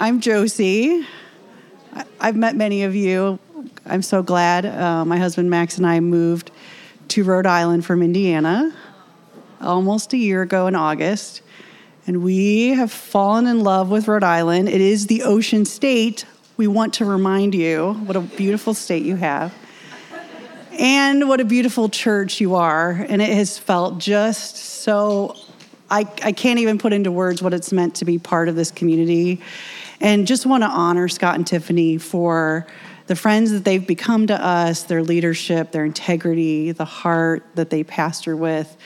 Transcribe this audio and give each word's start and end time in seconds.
I'm 0.00 0.20
Josi. 0.20 1.04
I've 2.20 2.36
met 2.36 2.54
many 2.54 2.84
of 2.84 2.94
you. 2.94 3.40
I'm 3.84 4.02
so 4.02 4.22
glad. 4.22 4.64
Uh, 4.64 5.04
my 5.04 5.18
husband 5.18 5.50
Max 5.50 5.76
and 5.76 5.84
I 5.84 5.98
moved 5.98 6.52
to 7.08 7.24
Rhode 7.24 7.46
Island 7.46 7.84
from 7.84 8.04
Indiana 8.04 8.72
almost 9.60 10.12
a 10.12 10.16
year 10.16 10.42
ago 10.42 10.68
in 10.68 10.76
August. 10.76 11.42
And 12.06 12.22
we 12.22 12.68
have 12.74 12.92
fallen 12.92 13.48
in 13.48 13.64
love 13.64 13.90
with 13.90 14.06
Rhode 14.06 14.22
Island. 14.22 14.68
It 14.68 14.80
is 14.80 15.08
the 15.08 15.24
ocean 15.24 15.64
state. 15.64 16.24
We 16.56 16.68
want 16.68 16.94
to 16.94 17.04
remind 17.04 17.56
you 17.56 17.94
what 18.04 18.14
a 18.14 18.20
beautiful 18.20 18.74
state 18.74 19.02
you 19.02 19.16
have 19.16 19.52
and 20.78 21.28
what 21.28 21.40
a 21.40 21.44
beautiful 21.44 21.88
church 21.88 22.40
you 22.40 22.54
are. 22.54 22.92
And 22.92 23.20
it 23.20 23.30
has 23.30 23.58
felt 23.58 23.98
just 23.98 24.58
so, 24.58 25.34
I, 25.90 26.06
I 26.22 26.30
can't 26.30 26.60
even 26.60 26.78
put 26.78 26.92
into 26.92 27.10
words 27.10 27.42
what 27.42 27.52
it's 27.52 27.72
meant 27.72 27.96
to 27.96 28.04
be 28.04 28.20
part 28.20 28.48
of 28.48 28.54
this 28.54 28.70
community. 28.70 29.40
And 30.00 30.26
just 30.26 30.46
want 30.46 30.62
to 30.62 30.68
honor 30.68 31.08
Scott 31.08 31.34
and 31.34 31.46
Tiffany 31.46 31.98
for 31.98 32.66
the 33.08 33.16
friends 33.16 33.50
that 33.50 33.64
they've 33.64 33.86
become 33.86 34.26
to 34.26 34.44
us, 34.44 34.84
their 34.84 35.02
leadership, 35.02 35.72
their 35.72 35.84
integrity, 35.84 36.72
the 36.72 36.84
heart 36.84 37.44
that 37.54 37.70
they 37.70 37.82
pastor 37.82 38.36
with. 38.36 38.76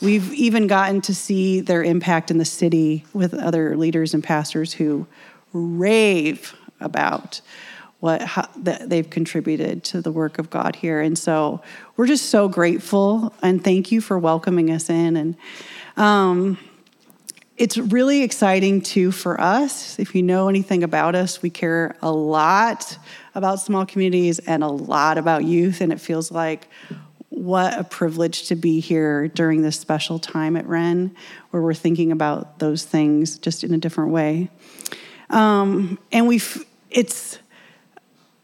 We've 0.00 0.32
even 0.32 0.66
gotten 0.66 1.00
to 1.02 1.14
see 1.14 1.60
their 1.60 1.82
impact 1.82 2.30
in 2.30 2.38
the 2.38 2.44
city 2.44 3.04
with 3.12 3.34
other 3.34 3.76
leaders 3.76 4.14
and 4.14 4.22
pastors 4.22 4.72
who 4.72 5.06
rave 5.52 6.54
about 6.80 7.40
what 8.00 8.20
how, 8.22 8.48
that 8.56 8.90
they've 8.90 9.08
contributed 9.08 9.82
to 9.84 10.02
the 10.02 10.12
work 10.12 10.38
of 10.38 10.50
God 10.50 10.76
here. 10.76 11.00
And 11.00 11.18
so 11.18 11.62
we're 11.96 12.06
just 12.06 12.26
so 12.26 12.48
grateful 12.48 13.32
and 13.42 13.64
thank 13.64 13.90
you 13.90 14.00
for 14.00 14.18
welcoming 14.18 14.70
us 14.70 14.90
in. 14.90 15.16
And 15.16 15.36
um, 15.96 16.58
it's 17.56 17.78
really 17.78 18.22
exciting 18.22 18.80
too 18.80 19.12
for 19.12 19.40
us. 19.40 19.98
If 19.98 20.14
you 20.14 20.22
know 20.22 20.48
anything 20.48 20.82
about 20.82 21.14
us, 21.14 21.40
we 21.40 21.50
care 21.50 21.96
a 22.02 22.10
lot 22.10 22.98
about 23.34 23.60
small 23.60 23.86
communities 23.86 24.40
and 24.40 24.64
a 24.64 24.68
lot 24.68 25.18
about 25.18 25.44
youth. 25.44 25.80
And 25.80 25.92
it 25.92 26.00
feels 26.00 26.32
like 26.32 26.68
what 27.28 27.78
a 27.78 27.84
privilege 27.84 28.48
to 28.48 28.56
be 28.56 28.80
here 28.80 29.28
during 29.28 29.62
this 29.62 29.78
special 29.78 30.18
time 30.18 30.56
at 30.56 30.66
Ren, 30.66 31.14
where 31.50 31.62
we're 31.62 31.74
thinking 31.74 32.10
about 32.10 32.58
those 32.58 32.84
things 32.84 33.38
just 33.38 33.62
in 33.62 33.72
a 33.72 33.78
different 33.78 34.10
way. 34.10 34.50
Um, 35.30 35.98
and 36.10 36.26
we, 36.26 36.40
it's 36.90 37.38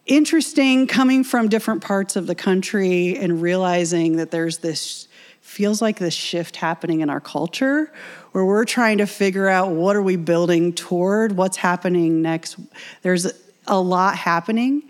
interesting 0.06 0.86
coming 0.86 1.24
from 1.24 1.48
different 1.48 1.82
parts 1.82 2.14
of 2.14 2.26
the 2.26 2.34
country 2.34 3.16
and 3.16 3.42
realizing 3.42 4.16
that 4.16 4.30
there's 4.30 4.58
this 4.58 5.08
feels 5.40 5.82
like 5.82 5.98
this 5.98 6.14
shift 6.14 6.56
happening 6.56 7.00
in 7.00 7.10
our 7.10 7.20
culture 7.20 7.92
where 8.32 8.44
we're 8.44 8.64
trying 8.64 8.98
to 8.98 9.06
figure 9.06 9.48
out 9.48 9.70
what 9.70 9.96
are 9.96 10.02
we 10.02 10.16
building 10.16 10.72
toward 10.72 11.32
what's 11.32 11.56
happening 11.56 12.22
next 12.22 12.56
there's 13.02 13.26
a 13.66 13.80
lot 13.80 14.16
happening 14.16 14.82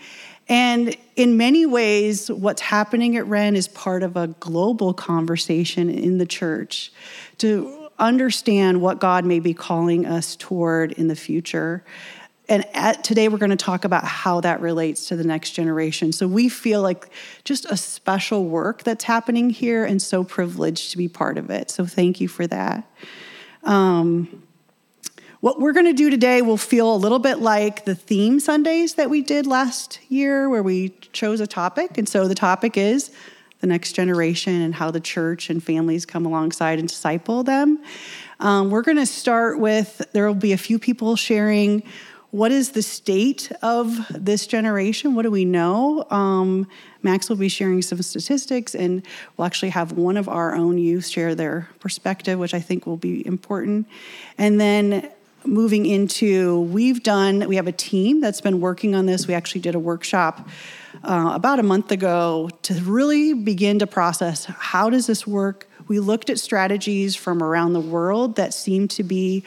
and 0.49 0.97
in 1.17 1.37
many 1.37 1.67
ways 1.67 2.31
what's 2.31 2.63
happening 2.63 3.17
at 3.17 3.27
ren 3.27 3.57
is 3.57 3.69
part 3.69 4.03
of 4.03 4.17
a 4.17 4.29
global 4.29 4.93
conversation 4.93 5.91
in 5.91 6.19
the 6.19 6.27
church 6.27 6.93
to 7.39 7.89
understand 7.99 8.81
what 8.81 8.99
god 8.99 9.25
may 9.25 9.41
be 9.41 9.55
calling 9.55 10.07
us 10.07 10.37
toward 10.37 10.93
in 10.93 11.09
the 11.09 11.17
future 11.17 11.85
and 12.51 12.67
at, 12.75 13.05
today 13.05 13.29
we're 13.29 13.39
going 13.39 13.51
to 13.51 13.57
talk 13.57 13.85
about 13.85 14.05
how 14.05 14.41
that 14.41 14.61
relates 14.61 15.07
to 15.07 15.17
the 15.17 15.23
next 15.23 15.53
generation. 15.53 16.11
So 16.11 16.27
we 16.27 16.49
feel 16.49 16.83
like 16.83 17.09
just 17.45 17.65
a 17.67 17.77
special 17.77 18.45
work 18.45 18.83
that's 18.83 19.05
happening 19.05 19.51
here 19.51 19.85
and 19.85 20.03
so 20.03 20.25
privileged 20.25 20.91
to 20.91 20.99
be 20.99 21.07
part 21.07 21.39
of 21.39 21.49
it. 21.49 21.71
So 21.71 21.87
thank 21.87 22.21
you 22.21 22.27
for 22.27 22.49
that. 22.49 22.85
Um, 23.65 24.43
what 25.41 25.59
we're 25.59 25.73
going 25.73 25.87
to 25.87 25.95
do 25.95 26.11
today 26.11 26.43
will 26.43 26.59
feel 26.59 26.95
a 26.95 26.97
little 26.97 27.19
bit 27.19 27.39
like 27.39 27.85
the 27.87 27.95
theme 27.95 28.41
Sundays 28.41 28.95
that 28.95 29.09
we 29.09 29.23
did 29.23 29.47
last 29.47 29.99
year, 30.11 30.51
where 30.51 30.63
we 30.63 30.91
chose 31.13 31.41
a 31.41 31.47
topic. 31.47 31.97
And 31.97 32.09
so 32.09 32.29
the 32.29 32.35
topic 32.35 32.77
is 32.77 33.11
the 33.61 33.67
next 33.67 33.93
generation 33.93 34.61
and 34.61 34.75
how 34.75 34.91
the 34.91 35.01
church 35.01 35.51
and 35.51 35.63
families 35.63 36.05
come 36.05 36.27
alongside 36.27 36.79
and 36.79 36.89
disciple 36.89 37.43
them. 37.43 37.83
Um, 38.39 38.71
we're 38.71 38.83
going 38.83 38.97
to 38.97 39.07
start 39.07 39.59
with, 39.59 40.03
there 40.13 40.27
will 40.27 40.35
be 40.35 40.53
a 40.53 40.59
few 40.59 40.79
people 40.79 41.17
sharing 41.17 41.83
what 42.31 42.53
is 42.53 42.71
the 42.71 42.83
state 42.83 43.51
of 43.63 44.07
this 44.11 44.47
generation? 44.47 45.15
What 45.15 45.23
do 45.23 45.31
we 45.31 45.45
know? 45.45 46.07
Um, 46.11 46.69
Max 47.03 47.29
will 47.29 47.37
be 47.37 47.49
sharing 47.49 47.83
some 47.83 48.01
statistics, 48.03 48.75
and 48.75 49.03
we'll 49.37 49.47
actually 49.47 49.71
have 49.71 49.93
one 49.93 50.17
of 50.17 50.29
our 50.29 50.55
own 50.55 50.79
youth 50.79 51.07
share 51.07 51.35
their 51.35 51.69
perspective, 51.81 52.39
which 52.39 52.55
I 52.55 52.61
think 52.61 52.87
will 52.87 52.97
be 52.97 53.27
important. 53.27 53.89
And 54.39 54.61
then 54.61 55.11
moving 55.45 55.87
into, 55.87 56.61
we've 56.63 57.03
done, 57.03 57.49
we 57.49 57.57
have 57.57 57.67
a 57.67 57.73
team 57.73 58.21
that's 58.21 58.41
been 58.41 58.61
working 58.61 58.95
on 58.95 59.07
this. 59.07 59.27
We 59.27 59.35
actually 59.35 59.63
did 59.63 59.75
a 59.75 59.79
workshop 59.79 60.49
uh, 61.03 61.33
about 61.35 61.59
a 61.59 61.63
month 61.63 61.91
ago 61.91 62.51
to 62.63 62.75
really 62.75 63.33
begin 63.33 63.79
to 63.79 63.87
process 63.87 64.45
how 64.45 64.91
does 64.91 65.07
this 65.07 65.27
work? 65.27 65.67
We 65.89 65.99
looked 65.99 66.31
at 66.31 66.39
strategies 66.39 67.17
from 67.17 67.43
around 67.43 67.73
the 67.73 67.81
world 67.81 68.37
that 68.37 68.55
seem 68.55 68.87
to 68.89 69.03
be 69.03 69.43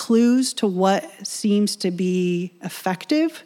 clues 0.00 0.54
to 0.54 0.66
what 0.66 1.04
seems 1.26 1.76
to 1.76 1.90
be 1.90 2.50
effective 2.62 3.44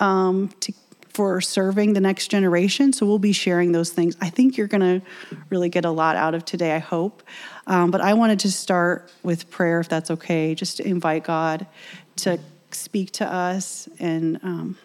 um, 0.00 0.48
to, 0.60 0.72
for 1.10 1.42
serving 1.42 1.92
the 1.92 2.00
next 2.00 2.28
generation. 2.28 2.90
So 2.90 3.04
we'll 3.04 3.18
be 3.18 3.34
sharing 3.34 3.72
those 3.72 3.90
things. 3.90 4.16
I 4.18 4.30
think 4.30 4.56
you're 4.56 4.66
going 4.66 5.00
to 5.00 5.06
really 5.50 5.68
get 5.68 5.84
a 5.84 5.90
lot 5.90 6.16
out 6.16 6.34
of 6.34 6.46
today, 6.46 6.72
I 6.72 6.78
hope. 6.78 7.22
Um, 7.66 7.90
but 7.90 8.00
I 8.00 8.14
wanted 8.14 8.40
to 8.40 8.50
start 8.50 9.12
with 9.22 9.50
prayer, 9.50 9.78
if 9.78 9.90
that's 9.90 10.10
okay, 10.10 10.54
just 10.54 10.78
to 10.78 10.88
invite 10.88 11.24
God 11.24 11.66
to 12.16 12.40
speak 12.70 13.10
to 13.12 13.30
us 13.30 13.86
and 13.98 14.40
um, 14.42 14.78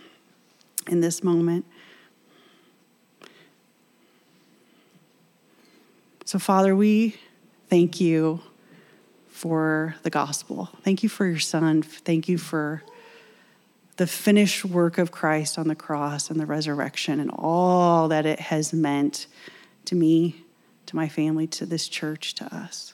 in 0.90 1.00
this 1.00 1.24
moment. 1.24 1.66
So, 6.26 6.40
Father, 6.40 6.76
we 6.76 7.16
thank 7.70 8.02
you 8.02 8.42
for 9.30 9.96
the 10.04 10.10
gospel. 10.10 10.70
Thank 10.84 11.04
you 11.04 11.10
for 11.10 11.26
your 11.26 11.40
son. 11.40 11.82
Thank 11.82 12.28
you 12.28 12.38
for 12.38 12.84
the 13.98 14.08
finished 14.08 14.66
work 14.66 14.98
of 14.98 15.12
Christ 15.12 15.58
on 15.58 15.68
the 15.68 15.76
cross 15.76 16.30
and 16.30 16.40
the 16.40 16.46
resurrection 16.46 17.20
and 17.20 17.32
all 17.34 18.08
that 18.08 18.26
it 18.26 18.40
has 18.40 18.74
meant 18.74 19.28
to 19.86 19.96
me, 19.96 20.44
to 20.86 20.96
my 20.96 21.08
family, 21.10 21.48
to 21.48 21.66
this 21.66 21.88
church, 21.88 22.34
to 22.36 22.56
us. 22.56 22.94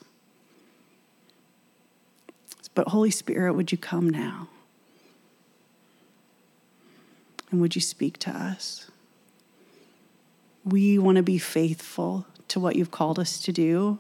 But 2.73 2.89
Holy 2.89 3.11
Spirit, 3.11 3.53
would 3.53 3.71
you 3.71 3.77
come 3.77 4.09
now? 4.09 4.49
And 7.49 7.61
would 7.61 7.73
you 7.73 7.81
speak 7.81 8.17
to 8.19 8.31
us? 8.31 8.91
We 10.65 10.99
want 10.99 11.15
to 11.15 11.23
be 11.23 11.37
faithful 11.37 12.25
to 12.49 12.59
what 12.59 12.75
you've 12.75 12.91
called 12.91 13.17
us 13.17 13.39
to 13.43 13.53
do. 13.53 13.99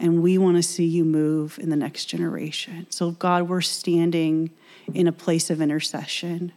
And 0.00 0.22
we 0.22 0.38
want 0.38 0.56
to 0.56 0.62
see 0.62 0.84
you 0.84 1.04
move 1.04 1.58
in 1.58 1.70
the 1.70 1.76
next 1.76 2.04
generation. 2.06 2.86
So, 2.90 3.10
God, 3.12 3.48
we're 3.48 3.60
standing 3.60 4.50
in 4.94 5.08
a 5.08 5.12
place 5.12 5.50
of 5.50 5.60
intercession, 5.60 6.52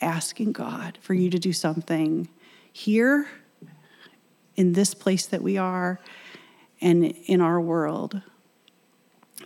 asking 0.00 0.52
God 0.52 0.98
for 1.00 1.14
you 1.14 1.28
to 1.30 1.38
do 1.38 1.52
something 1.52 2.28
here, 2.72 3.28
in 4.56 4.72
this 4.72 4.94
place 4.94 5.26
that 5.26 5.42
we 5.42 5.56
are, 5.56 6.00
and 6.80 7.04
in 7.26 7.40
our 7.40 7.60
world, 7.60 8.22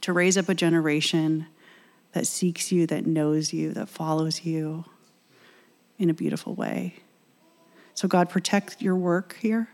to 0.01 0.13
raise 0.13 0.39
up 0.39 0.49
a 0.49 0.55
generation 0.55 1.47
that 2.13 2.27
seeks 2.27 2.73
you, 2.73 2.87
that 2.87 3.07
knows 3.07 3.53
you, 3.53 3.73
that 3.73 3.89
follows 3.89 4.45
you 4.45 4.85
in 5.99 6.09
a 6.09 6.15
beautiful 6.15 6.55
way. 6.55 6.95
So, 7.95 8.09
God, 8.09 8.31
protect 8.31 8.81
your 8.81 8.97
work 8.97 9.37
here. 9.41 9.69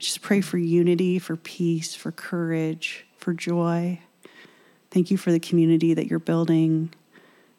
Just 0.00 0.22
pray 0.22 0.40
for 0.40 0.56
unity, 0.56 1.18
for 1.18 1.36
peace, 1.36 1.94
for 1.94 2.10
courage, 2.10 3.04
for 3.18 3.34
joy. 3.34 4.00
Thank 4.90 5.10
you 5.10 5.18
for 5.18 5.30
the 5.30 5.38
community 5.38 5.92
that 5.92 6.06
you're 6.06 6.18
building 6.18 6.90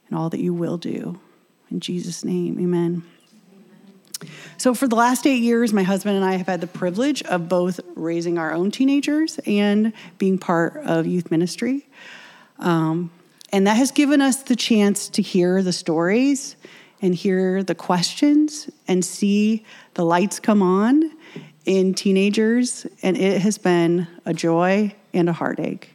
and 0.10 0.18
all 0.18 0.32
that 0.32 0.40
you 0.40 0.52
will 0.52 0.80
do. 0.80 1.20
In 1.70 1.80
Jesus' 1.80 2.26
name, 2.26 2.60
amen. 2.60 3.04
So, 4.58 4.74
for 4.74 4.88
the 4.88 4.96
last 4.96 5.28
eight 5.28 5.44
years, 5.44 5.72
my 5.72 5.84
husband 5.84 6.16
and 6.16 6.26
I 6.26 6.34
have 6.34 6.48
had 6.48 6.62
the 6.62 6.68
privilege 6.68 7.22
of 7.24 7.48
both 7.48 7.80
raising 7.96 8.40
our 8.40 8.54
own 8.54 8.72
teenagers 8.72 9.40
and 9.46 9.94
being 10.18 10.40
part 10.40 10.78
of 10.78 11.06
youth 11.06 11.30
ministry. 11.30 11.88
Um, 12.58 13.12
and 13.54 13.68
that 13.68 13.78
has 13.78 13.92
given 13.92 14.20
us 14.20 14.42
the 14.42 14.56
chance 14.56 15.10
to 15.10 15.22
hear 15.22 15.62
the 15.62 15.74
stories 15.74 16.56
and 17.04 17.14
hear 17.14 17.62
the 17.62 17.76
questions 17.76 18.68
and 18.88 19.06
see 19.06 19.64
the 19.94 20.04
lights 20.04 20.40
come 20.40 20.64
on 20.64 21.12
in 21.66 21.94
teenagers, 21.94 22.88
and 23.04 23.18
it 23.18 23.42
has 23.42 23.58
been 23.58 24.08
a 24.26 24.34
joy 24.34 24.94
and 25.14 25.30
a 25.30 25.34
heartache. 25.34 25.90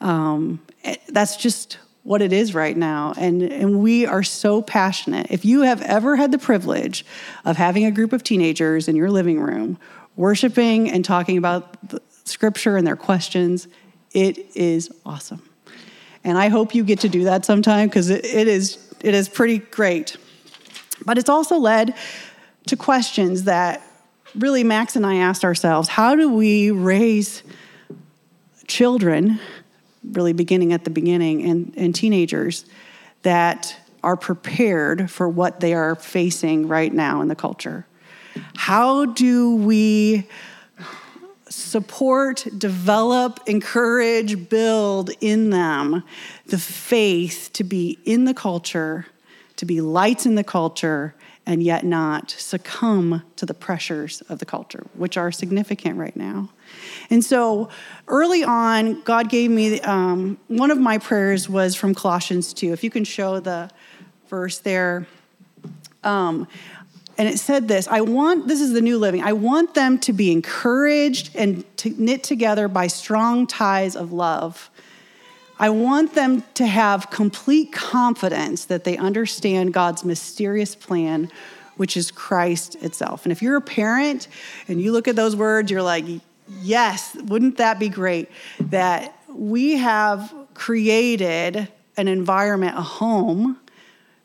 Um, 0.00 0.60
that's 1.08 1.36
just 1.36 1.78
what 2.02 2.22
it 2.22 2.32
is 2.32 2.54
right 2.54 2.76
now. 2.76 3.12
And, 3.16 3.42
and 3.42 3.80
we 3.80 4.06
are 4.06 4.22
so 4.22 4.62
passionate. 4.62 5.26
If 5.30 5.44
you 5.44 5.62
have 5.62 5.82
ever 5.82 6.14
had 6.14 6.30
the 6.30 6.38
privilege 6.38 7.04
of 7.44 7.56
having 7.56 7.84
a 7.84 7.90
group 7.90 8.12
of 8.12 8.22
teenagers 8.22 8.86
in 8.86 8.94
your 8.94 9.10
living 9.10 9.40
room, 9.40 9.76
worshiping 10.14 10.90
and 10.90 11.04
talking 11.04 11.36
about 11.36 11.76
scripture 12.24 12.76
and 12.76 12.86
their 12.86 12.96
questions, 12.96 13.66
it 14.12 14.38
is 14.56 14.90
awesome. 15.04 15.42
And 16.22 16.38
I 16.38 16.48
hope 16.48 16.74
you 16.74 16.84
get 16.84 17.00
to 17.00 17.08
do 17.08 17.24
that 17.24 17.44
sometime 17.44 17.88
because 17.88 18.08
it, 18.10 18.24
it, 18.24 18.48
is, 18.48 18.94
it 19.00 19.14
is 19.14 19.28
pretty 19.28 19.58
great. 19.58 20.16
But 21.04 21.18
it's 21.18 21.28
also 21.28 21.56
led 21.56 21.94
to 22.66 22.76
questions 22.76 23.44
that 23.44 23.82
really 24.38 24.64
Max 24.64 24.96
and 24.96 25.06
I 25.06 25.16
asked 25.16 25.44
ourselves 25.44 25.88
how 25.88 26.14
do 26.14 26.30
we 26.32 26.70
raise 26.70 27.42
children, 28.66 29.38
really 30.12 30.32
beginning 30.32 30.72
at 30.72 30.84
the 30.84 30.90
beginning, 30.90 31.44
and, 31.44 31.72
and 31.76 31.94
teenagers 31.94 32.64
that 33.22 33.76
are 34.02 34.16
prepared 34.16 35.10
for 35.10 35.28
what 35.28 35.60
they 35.60 35.74
are 35.74 35.94
facing 35.94 36.68
right 36.68 36.92
now 36.92 37.20
in 37.20 37.28
the 37.28 37.36
culture? 37.36 37.86
How 38.54 39.06
do 39.06 39.56
we 39.56 40.28
support, 41.48 42.46
develop, 42.58 43.40
encourage, 43.46 44.48
build 44.48 45.10
in 45.20 45.50
them 45.50 46.02
the 46.46 46.58
faith 46.58 47.50
to 47.54 47.64
be 47.64 47.98
in 48.04 48.24
the 48.24 48.34
culture, 48.34 49.06
to 49.56 49.64
be 49.64 49.80
lights 49.80 50.26
in 50.26 50.34
the 50.34 50.44
culture, 50.44 51.14
and 51.46 51.62
yet 51.62 51.84
not 51.84 52.30
succumb 52.30 53.22
to 53.36 53.46
the 53.46 53.54
pressures 53.54 54.20
of 54.22 54.40
the 54.40 54.44
culture, 54.44 54.84
which 54.94 55.16
are 55.16 55.30
significant 55.30 55.96
right 55.96 56.16
now. 56.16 56.50
And 57.08 57.24
so 57.24 57.68
early 58.08 58.42
on, 58.42 59.00
God 59.02 59.30
gave 59.30 59.50
me 59.50 59.80
um, 59.82 60.38
one 60.48 60.72
of 60.72 60.78
my 60.78 60.98
prayers 60.98 61.48
was 61.48 61.76
from 61.76 61.94
Colossians 61.94 62.52
2. 62.52 62.72
If 62.72 62.82
you 62.82 62.90
can 62.90 63.04
show 63.04 63.38
the 63.38 63.70
verse 64.28 64.58
there. 64.58 65.06
Um, 66.02 66.46
and 67.18 67.28
it 67.28 67.38
said 67.38 67.68
this 67.68 67.88
I 67.88 68.00
want, 68.02 68.46
this 68.48 68.60
is 68.60 68.72
the 68.72 68.80
new 68.80 68.98
living, 68.98 69.22
I 69.22 69.32
want 69.32 69.74
them 69.74 69.98
to 70.00 70.12
be 70.12 70.32
encouraged 70.32 71.30
and 71.34 71.64
to 71.78 71.90
knit 71.90 72.22
together 72.22 72.68
by 72.68 72.88
strong 72.88 73.46
ties 73.46 73.96
of 73.96 74.12
love. 74.12 74.70
I 75.58 75.70
want 75.70 76.14
them 76.14 76.44
to 76.54 76.66
have 76.66 77.10
complete 77.10 77.72
confidence 77.72 78.66
that 78.66 78.84
they 78.84 78.96
understand 78.96 79.72
God's 79.72 80.04
mysterious 80.04 80.74
plan, 80.74 81.30
which 81.76 81.96
is 81.96 82.10
Christ 82.10 82.74
itself. 82.76 83.24
And 83.24 83.32
if 83.32 83.40
you're 83.40 83.56
a 83.56 83.62
parent 83.62 84.28
and 84.68 84.80
you 84.80 84.92
look 84.92 85.08
at 85.08 85.16
those 85.16 85.34
words, 85.34 85.70
you're 85.70 85.82
like, 85.82 86.04
yes, 86.60 87.16
wouldn't 87.24 87.56
that 87.56 87.78
be 87.78 87.88
great? 87.88 88.30
That 88.60 89.18
we 89.28 89.78
have 89.78 90.32
created 90.54 91.68
an 91.96 92.08
environment, 92.08 92.76
a 92.76 92.82
home, 92.82 93.58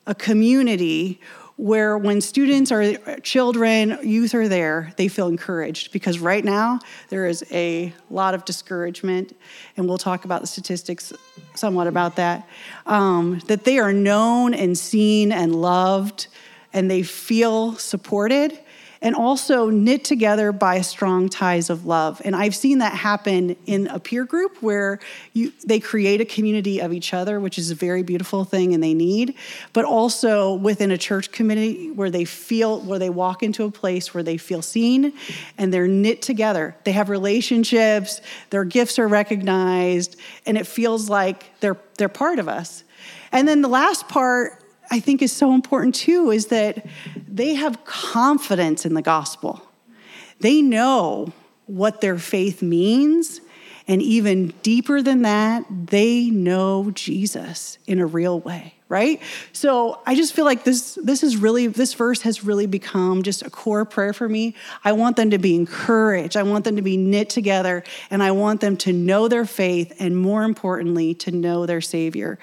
a 0.06 0.14
community 0.14 1.20
where 1.62 1.96
when 1.96 2.20
students 2.20 2.72
or 2.72 2.96
children, 3.20 3.96
youth 4.02 4.34
are 4.34 4.48
there, 4.48 4.92
they 4.96 5.06
feel 5.06 5.28
encouraged 5.28 5.92
because 5.92 6.18
right 6.18 6.44
now 6.44 6.80
there 7.08 7.24
is 7.24 7.44
a 7.52 7.94
lot 8.10 8.34
of 8.34 8.44
discouragement, 8.44 9.36
and 9.76 9.86
we'll 9.86 9.96
talk 9.96 10.24
about 10.24 10.40
the 10.40 10.46
statistics 10.48 11.12
somewhat 11.54 11.86
about 11.86 12.16
that. 12.16 12.48
Um, 12.84 13.40
that 13.46 13.62
they 13.62 13.78
are 13.78 13.92
known 13.92 14.54
and 14.54 14.76
seen 14.76 15.30
and 15.30 15.54
loved, 15.54 16.26
and 16.72 16.90
they 16.90 17.04
feel 17.04 17.74
supported 17.74 18.58
and 19.02 19.16
also 19.16 19.68
knit 19.68 20.04
together 20.04 20.52
by 20.52 20.80
strong 20.80 21.28
ties 21.28 21.68
of 21.68 21.84
love. 21.84 22.22
And 22.24 22.36
I've 22.36 22.54
seen 22.54 22.78
that 22.78 22.94
happen 22.94 23.56
in 23.66 23.88
a 23.88 23.98
peer 23.98 24.24
group 24.24 24.62
where 24.62 25.00
you, 25.32 25.52
they 25.66 25.80
create 25.80 26.20
a 26.20 26.24
community 26.24 26.80
of 26.80 26.92
each 26.92 27.12
other, 27.12 27.40
which 27.40 27.58
is 27.58 27.72
a 27.72 27.74
very 27.74 28.04
beautiful 28.04 28.44
thing 28.44 28.72
and 28.72 28.82
they 28.82 28.94
need, 28.94 29.34
but 29.72 29.84
also 29.84 30.54
within 30.54 30.92
a 30.92 30.98
church 30.98 31.32
community 31.32 31.90
where 31.90 32.10
they 32.10 32.24
feel, 32.24 32.80
where 32.80 33.00
they 33.00 33.10
walk 33.10 33.42
into 33.42 33.64
a 33.64 33.70
place 33.70 34.14
where 34.14 34.22
they 34.22 34.36
feel 34.36 34.62
seen 34.62 35.12
and 35.58 35.74
they're 35.74 35.88
knit 35.88 36.22
together. 36.22 36.76
They 36.84 36.92
have 36.92 37.08
relationships, 37.08 38.20
their 38.50 38.64
gifts 38.64 39.00
are 39.00 39.08
recognized, 39.08 40.16
and 40.46 40.56
it 40.56 40.66
feels 40.66 41.10
like 41.10 41.58
they're, 41.58 41.78
they're 41.98 42.08
part 42.08 42.38
of 42.38 42.48
us. 42.48 42.84
And 43.32 43.48
then 43.48 43.62
the 43.62 43.68
last 43.68 44.08
part 44.08 44.61
I 44.92 45.00
think 45.00 45.22
is 45.22 45.32
so 45.32 45.54
important 45.54 45.94
too 45.94 46.30
is 46.30 46.48
that 46.48 46.84
they 47.26 47.54
have 47.54 47.82
confidence 47.86 48.84
in 48.84 48.92
the 48.92 49.00
gospel. 49.00 49.62
They 50.40 50.60
know 50.60 51.32
what 51.64 52.02
their 52.02 52.18
faith 52.18 52.60
means. 52.60 53.40
And 53.88 54.02
even 54.02 54.48
deeper 54.62 55.00
than 55.00 55.22
that, 55.22 55.64
they 55.70 56.28
know 56.28 56.90
Jesus 56.90 57.78
in 57.86 58.00
a 58.00 58.06
real 58.06 58.38
way 58.40 58.74
right? 58.92 59.22
So 59.54 60.02
I 60.04 60.14
just 60.14 60.34
feel 60.34 60.44
like 60.44 60.64
this 60.64 60.98
this 61.02 61.22
is 61.22 61.38
really 61.38 61.66
this 61.66 61.94
verse 61.94 62.20
has 62.22 62.44
really 62.44 62.66
become 62.66 63.22
just 63.22 63.40
a 63.40 63.48
core 63.48 63.86
prayer 63.86 64.12
for 64.12 64.28
me. 64.28 64.54
I 64.84 64.92
want 64.92 65.16
them 65.16 65.30
to 65.30 65.38
be 65.38 65.56
encouraged. 65.56 66.36
I 66.36 66.42
want 66.42 66.64
them 66.64 66.76
to 66.76 66.82
be 66.82 66.98
knit 66.98 67.30
together 67.30 67.84
and 68.10 68.22
I 68.22 68.32
want 68.32 68.60
them 68.60 68.76
to 68.76 68.92
know 68.92 69.28
their 69.28 69.46
faith 69.46 69.94
and 69.98 70.14
more 70.14 70.44
importantly 70.44 71.14
to 71.14 71.30
know 71.30 71.64
their 71.64 71.80
savior. 71.80 72.38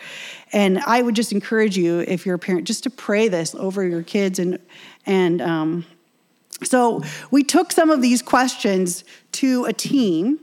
And 0.51 0.79
I 0.79 1.03
would 1.03 1.15
just 1.15 1.31
encourage 1.31 1.77
you 1.77 1.99
if 1.99 2.25
you're 2.25 2.35
a 2.35 2.39
parent 2.39 2.65
just 2.65 2.81
to 2.85 2.89
pray 2.89 3.27
this 3.27 3.53
over 3.53 3.87
your 3.87 4.01
kids 4.01 4.39
and 4.39 4.57
and 5.05 5.43
um, 5.43 5.85
so 6.63 7.03
we 7.29 7.43
took 7.43 7.71
some 7.71 7.91
of 7.91 8.01
these 8.01 8.23
questions 8.23 9.03
to 9.33 9.65
a 9.65 9.73
team 9.73 10.39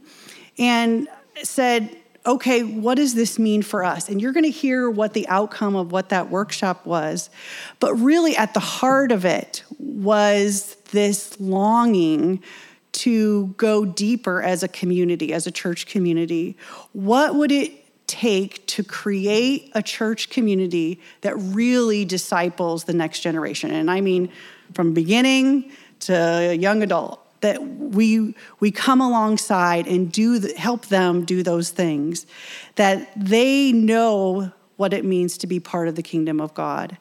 and 0.57 1.09
said 1.43 1.97
okay, 2.27 2.63
what 2.63 2.97
does 2.97 3.15
this 3.15 3.39
mean 3.39 3.63
for 3.63 3.85
us? 3.85 4.09
And 4.09 4.21
you're 4.21 4.33
going 4.33 4.45
to 4.45 4.51
hear 4.51 4.91
what 4.91 5.15
the 5.15 5.29
outcome 5.29 5.77
of 5.77 5.93
what 5.93 6.09
that 6.09 6.31
workshop 6.31 6.85
was. 6.85 7.31
But 7.81 7.95
really, 7.95 8.37
at 8.37 8.55
the 8.55 8.61
heart 8.61 9.13
of 9.13 9.25
it 9.25 9.63
was 9.79 10.75
this 10.91 11.39
longing 11.41 12.43
to 12.93 13.49
go 13.59 13.85
deeper 13.85 14.43
as 14.43 14.63
a 14.63 14.69
community, 14.69 15.33
as 15.33 15.47
a 15.47 15.51
church 15.51 15.87
community. 15.87 16.57
What 16.93 17.35
would 17.35 17.53
it 17.53 18.07
take 18.07 18.67
to 18.69 18.83
create 18.83 19.71
a 19.75 19.83
church 19.83 20.31
community 20.31 21.01
that 21.21 21.37
really 21.37 22.05
disciples 22.05 22.85
the 22.85 22.95
next 22.95 23.21
generation? 23.21 23.71
And 23.71 23.91
I 23.91 24.01
mean, 24.01 24.31
from 24.73 24.95
beginning 24.95 25.73
to 26.01 26.57
young 26.59 26.83
adult 26.83 27.26
that 27.47 27.63
we 27.63 28.35
we 28.59 28.73
come 28.73 29.01
alongside 29.01 29.87
and 29.87 30.11
do 30.11 30.41
the, 30.41 30.53
help 30.55 30.87
them 30.87 31.25
do 31.25 31.45
those 31.45 31.71
things 31.71 32.27
that 32.75 33.09
they 33.17 33.71
know 33.71 34.51
what 34.77 34.93
it 34.93 35.05
means 35.05 35.39
to 35.39 35.47
be 35.47 35.61
part 35.61 35.87
of 35.87 35.95
the 35.95 36.03
kingdom 36.03 36.41
of 36.41 36.53
god. 36.55 36.99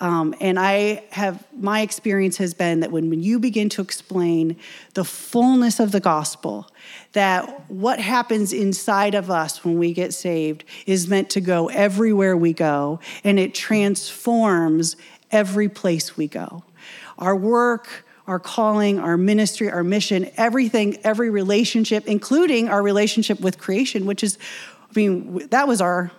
Um, 0.00 0.34
and 0.40 0.58
i 0.58 1.04
have 1.10 1.46
my 1.52 1.82
experience 1.82 2.38
has 2.38 2.54
been 2.54 2.80
that 2.80 2.90
when, 2.90 3.10
when 3.10 3.22
you 3.22 3.38
begin 3.38 3.68
to 3.68 3.82
explain 3.82 4.56
the 4.94 5.04
fullness 5.04 5.78
of 5.78 5.92
the 5.92 6.00
gospel 6.00 6.68
that 7.12 7.70
what 7.70 8.00
happens 8.00 8.52
inside 8.52 9.14
of 9.14 9.30
us 9.30 9.62
when 9.64 9.78
we 9.78 9.92
get 9.92 10.12
saved 10.14 10.64
is 10.86 11.06
meant 11.06 11.28
to 11.30 11.40
go 11.40 11.68
everywhere 11.68 12.36
we 12.36 12.52
go 12.52 12.98
and 13.22 13.38
it 13.38 13.54
transforms 13.54 14.96
every 15.30 15.68
place 15.68 16.16
we 16.16 16.26
go. 16.26 16.64
Our 17.18 17.36
work 17.36 18.04
our 18.26 18.38
calling, 18.38 18.98
our 18.98 19.16
ministry, 19.16 19.70
our 19.70 19.82
mission, 19.82 20.30
everything, 20.36 20.98
every 21.04 21.30
relationship, 21.30 22.06
including 22.06 22.68
our 22.68 22.82
relationship 22.82 23.40
with 23.40 23.58
creation, 23.58 24.06
which 24.06 24.22
is, 24.22 24.38
I 24.84 24.92
mean, 24.94 25.48
that 25.48 25.66
was 25.66 25.80
our. 25.80 26.10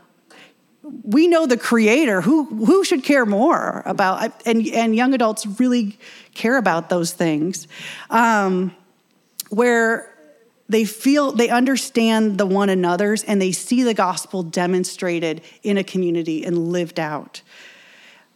We 1.04 1.28
know 1.30 1.46
the 1.46 1.58
creator. 1.58 2.20
Who 2.20 2.44
who 2.66 2.84
should 2.84 3.04
care 3.04 3.26
more 3.26 3.84
about? 3.86 4.34
And 4.46 4.68
and 4.68 4.94
young 4.94 5.14
adults 5.14 5.46
really 5.46 5.98
care 6.34 6.58
about 6.58 6.90
those 6.90 7.14
things, 7.14 7.70
um, 8.10 8.76
where 9.50 10.14
they 10.68 10.84
feel 10.84 11.32
they 11.32 11.50
understand 11.50 12.38
the 12.38 12.46
one 12.46 12.70
another's 12.70 13.24
and 13.24 13.42
they 13.42 13.52
see 13.52 13.84
the 13.84 13.94
gospel 13.94 14.44
demonstrated 14.44 15.42
in 15.62 15.78
a 15.78 15.84
community 15.84 16.44
and 16.44 16.70
lived 16.70 17.00
out 17.00 17.43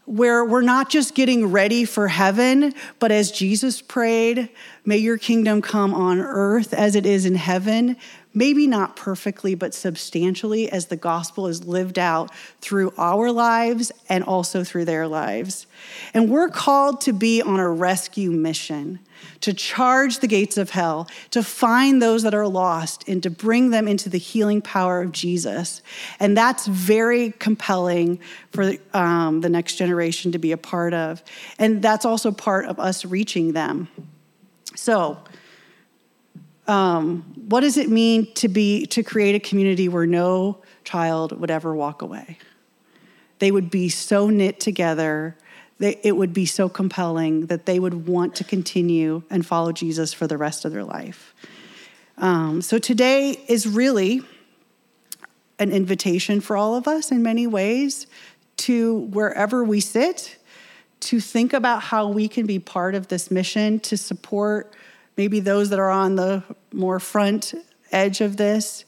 where 0.08 0.46
we're 0.46 0.62
not 0.62 0.90
just 0.90 1.16
getting 1.16 1.52
ready 1.52 1.84
for 1.84 2.08
heaven, 2.08 2.74
but 2.98 3.12
as 3.12 3.30
Jesus 3.30 3.82
prayed, 3.82 4.50
may 4.86 4.98
your 4.98 5.18
kingdom 5.18 5.62
come 5.62 5.94
on 5.94 6.20
earth 6.20 6.74
as 6.74 6.96
it 6.96 7.06
is 7.06 7.26
in 7.26 7.36
heaven, 7.36 7.98
maybe 8.38 8.68
not 8.68 8.96
perfectly, 8.96 9.56
but 9.56 9.74
substantially 9.74 10.70
as 10.70 10.86
the 10.86 10.96
gospel 10.96 11.48
is 11.48 11.66
lived 11.66 11.98
out 11.98 12.32
through 12.62 12.94
our 12.96 13.32
lives 13.32 13.92
and 14.10 14.24
also 14.24 14.64
through 14.64 14.86
their 14.86 15.08
lives. 15.08 15.66
And 16.14 16.30
we're 16.30 16.50
called 16.50 17.02
to 17.02 17.14
be 17.14 17.42
on 17.42 17.60
a 17.60 17.70
rescue 17.70 18.30
mission 18.30 19.00
to 19.42 19.54
charge 19.54 20.20
the 20.20 20.28
gates 20.28 20.56
of 20.56 20.70
hell, 20.70 21.08
to 21.32 21.42
find 21.42 22.00
those 22.00 22.22
that 22.22 22.36
are 22.36 22.48
lost, 22.48 23.08
and 23.08 23.24
to 23.24 23.30
bring 23.32 23.72
them 23.72 23.88
into 23.88 24.10
the 24.10 24.20
healing 24.20 24.62
power 24.62 25.02
of 25.02 25.12
Jesus. 25.12 25.82
And 26.20 26.38
that's 26.38 26.68
very 26.68 27.32
compelling 27.32 28.20
for 28.52 28.74
um, 28.94 29.42
the 29.42 29.50
next 29.50 29.76
generation 29.78 30.32
to 30.34 30.38
be 30.38 30.52
a 30.52 30.58
part 30.58 30.94
of. 30.94 31.24
And 31.58 31.82
that's 31.82 32.06
also 32.06 32.32
part 32.32 32.66
of 32.66 32.80
us 32.80 33.04
reaching 33.04 33.54
them. 33.54 33.88
So, 34.76 35.18
um, 36.68 37.24
what 37.48 37.62
does 37.62 37.78
it 37.78 37.90
mean 37.90 38.34
to 38.36 38.48
be 38.48 38.86
to 38.88 39.04
create 39.04 39.36
a 39.36 39.40
community 39.40 39.88
where 39.88 40.06
no 40.06 40.62
child 40.84 41.40
would 41.40 41.52
ever 41.52 41.74
walk 41.76 42.02
away? 42.02 42.38
They 43.40 43.52
would 43.52 43.70
be 43.70 43.90
so 43.90 44.30
knit 44.30 44.60
together 44.60 45.38
they, 45.80 46.00
it 46.04 46.16
would 46.16 46.34
be 46.34 46.46
so 46.46 46.70
compelling 46.70 47.48
that 47.48 47.66
they 47.66 47.80
would 47.80 48.08
want 48.08 48.36
to 48.36 48.44
continue 48.44 49.24
and 49.30 49.46
follow 49.46 49.72
Jesus 49.72 50.14
for 50.14 50.28
the 50.28 50.38
rest 50.38 50.66
of 50.66 50.72
their 50.72 50.84
life. 50.84 51.36
Um, 52.18 52.62
so 52.62 52.80
today 52.80 53.32
is 53.48 53.68
really 53.68 54.22
an 55.60 55.72
invitation 55.72 56.42
for 56.42 56.58
all 56.58 56.76
of 56.76 56.88
us 56.88 57.12
in 57.12 57.22
many 57.22 57.46
ways 57.46 58.08
to 58.58 58.96
wherever 59.12 59.64
we 59.64 59.80
sit 59.80 60.38
to 61.00 61.20
think 61.20 61.54
about 61.54 61.84
how 61.84 62.08
we 62.08 62.28
can 62.28 62.48
be 62.48 62.58
part 62.58 62.96
of 62.96 63.08
this 63.08 63.30
mission 63.30 63.80
to 63.82 63.96
support 63.96 64.74
maybe 65.18 65.40
those 65.40 65.70
that 65.72 65.80
are 65.80 65.90
on 65.90 66.16
the 66.16 66.44
more 66.72 67.00
front 67.00 67.54
edge 67.92 68.22
of 68.22 68.38
this. 68.38 68.86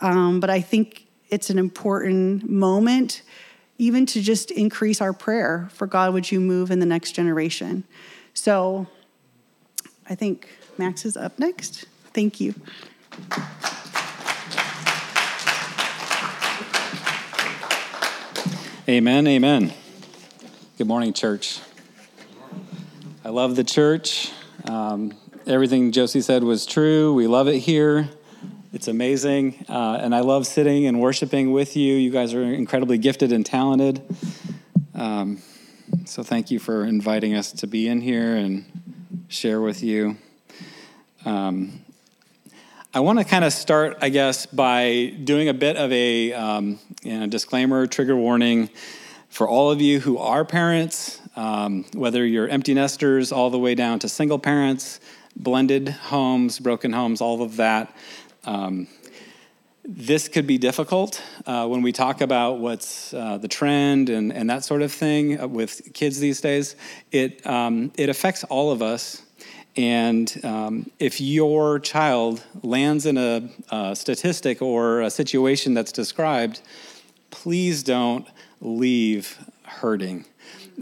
Um, 0.00 0.40
but 0.40 0.50
I 0.50 0.60
think 0.60 1.06
it's 1.30 1.50
an 1.50 1.58
important 1.58 2.48
moment, 2.48 3.22
even 3.78 4.04
to 4.06 4.20
just 4.20 4.50
increase 4.50 5.00
our 5.00 5.12
prayer 5.12 5.68
for 5.72 5.86
God, 5.86 6.12
would 6.12 6.30
you 6.30 6.40
move 6.40 6.70
in 6.70 6.80
the 6.80 6.86
next 6.86 7.12
generation? 7.12 7.84
So 8.34 8.86
I 10.08 10.14
think 10.14 10.48
Max 10.78 11.04
is 11.04 11.16
up 11.16 11.38
next. 11.38 11.86
Thank 12.12 12.40
you. 12.40 12.54
Amen. 18.88 19.26
Amen. 19.26 19.74
Good 20.78 20.86
morning, 20.86 21.12
church. 21.12 21.60
I 23.22 23.28
love 23.28 23.54
the 23.54 23.64
church. 23.64 24.32
Um, 24.64 25.12
everything 25.48 25.90
Josi 25.90 26.22
said 26.22 26.44
was 26.44 26.66
true. 26.66 27.14
We 27.14 27.26
love 27.26 27.48
it 27.48 27.60
here. 27.60 28.08
It's 28.72 28.86
amazing. 28.86 29.64
Uh, 29.68 29.98
and 30.00 30.14
I 30.14 30.20
love 30.20 30.46
sitting 30.46 30.86
and 30.86 31.00
worshiping 31.00 31.52
with 31.52 31.74
you. 31.74 31.94
You 31.94 32.10
guys 32.10 32.34
are 32.34 32.42
incredibly 32.42 32.98
gifted 32.98 33.32
and 33.32 33.44
talented. 33.44 34.02
Um, 34.94 35.40
so 36.04 36.22
thank 36.22 36.50
you 36.50 36.58
for 36.58 36.84
inviting 36.84 37.34
us 37.34 37.50
to 37.52 37.66
be 37.66 37.88
in 37.88 38.02
here 38.02 38.36
and 38.36 38.66
share 39.28 39.62
with 39.62 39.82
you. 39.82 40.18
Um, 41.24 41.80
I 42.92 43.00
want 43.00 43.18
to 43.18 43.24
kind 43.24 43.44
of 43.44 43.52
start, 43.54 43.96
I 44.02 44.10
guess, 44.10 44.44
by 44.44 45.14
doing 45.24 45.48
a 45.48 45.54
bit 45.54 45.76
of 45.76 45.90
a 45.92 46.32
um, 46.34 46.78
you 47.02 47.20
know, 47.20 47.26
disclaimer, 47.26 47.86
trigger 47.86 48.16
warning 48.16 48.68
for 49.30 49.48
all 49.48 49.70
of 49.70 49.80
you 49.80 50.00
who 50.00 50.18
are 50.18 50.44
parents, 50.44 51.20
um, 51.36 51.84
whether 51.94 52.26
you're 52.26 52.48
empty 52.48 52.74
nesters 52.74 53.32
all 53.32 53.48
the 53.48 53.58
way 53.58 53.74
down 53.74 53.98
to 54.00 54.08
single 54.08 54.38
parents, 54.38 55.00
blended 55.38 55.88
homes, 55.88 56.58
broken 56.58 56.92
homes, 56.92 57.22
all 57.22 57.40
of 57.42 57.56
that. 57.56 57.94
Um, 58.44 58.88
this 59.84 60.28
could 60.28 60.46
be 60.46 60.58
difficult 60.58 61.22
uh, 61.46 61.66
when 61.66 61.80
we 61.80 61.92
talk 61.92 62.20
about 62.20 62.58
what's 62.58 63.14
uh, 63.14 63.38
the 63.38 63.48
trend 63.48 64.10
and, 64.10 64.30
and 64.30 64.50
that 64.50 64.62
sort 64.62 64.82
of 64.82 64.92
thing 64.92 65.50
with 65.50 65.94
kids 65.94 66.20
these 66.20 66.42
days. 66.42 66.76
It, 67.10 67.46
um, 67.46 67.90
it 67.96 68.10
affects 68.10 68.44
all 68.44 68.70
of 68.70 68.82
us 68.82 69.22
and 69.78 70.40
um, 70.44 70.90
if 70.98 71.20
your 71.20 71.78
child 71.78 72.42
lands 72.64 73.06
in 73.06 73.16
a, 73.16 73.48
a, 73.70 73.94
statistic 73.94 74.60
or 74.60 75.02
a 75.02 75.10
situation 75.10 75.72
that's 75.72 75.92
described, 75.92 76.60
please 77.30 77.84
don't 77.84 78.26
leave 78.60 79.38
hurting. 79.62 80.24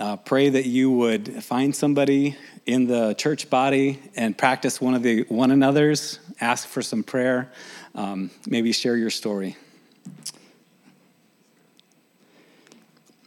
Uh, 0.01 0.17
pray 0.17 0.49
that 0.49 0.65
you 0.65 0.91
would 0.91 1.45
find 1.45 1.77
somebody 1.77 2.37
in 2.67 2.89
the 2.89 3.15
church 3.15 3.49
body 3.49 4.01
and 4.17 4.37
practice 4.37 4.81
one 4.81 4.95
of 4.95 5.03
the 5.03 5.23
one 5.29 5.53
another's. 5.53 6.19
Ask 6.41 6.69
for 6.69 6.83
some 6.83 7.03
prayer. 7.03 7.51
Um, 7.95 8.31
maybe 8.47 8.73
share 8.73 8.97
your 8.97 9.11
story. 9.11 9.57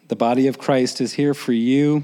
The 0.09 0.15
body 0.15 0.47
of 0.47 0.57
Christ 0.57 1.01
is 1.01 1.13
here 1.13 1.33
for 1.33 1.53
you. 1.53 2.03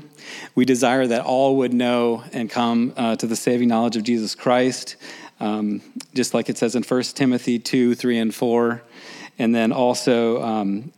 We 0.53 0.63
desire 0.63 1.07
that 1.07 1.25
all 1.25 1.57
would 1.57 1.73
know 1.73 2.23
and 2.31 2.49
come 2.49 2.93
uh, 2.95 3.15
to 3.17 3.27
the 3.27 3.35
saving 3.35 3.67
knowledge 3.67 3.97
of 3.97 4.03
Jesus 4.03 4.35
Christ, 4.35 4.95
um, 5.39 5.81
just 6.13 6.33
like 6.33 6.47
it 6.47 6.57
says 6.57 6.75
in 6.75 6.83
1 6.83 7.03
Timothy 7.15 7.59
2, 7.59 7.95
3, 7.95 8.17
and 8.19 8.33
4. 8.33 8.81
And 9.39 9.53
then 9.53 9.71
also, 9.71 10.41
um, 10.43 10.93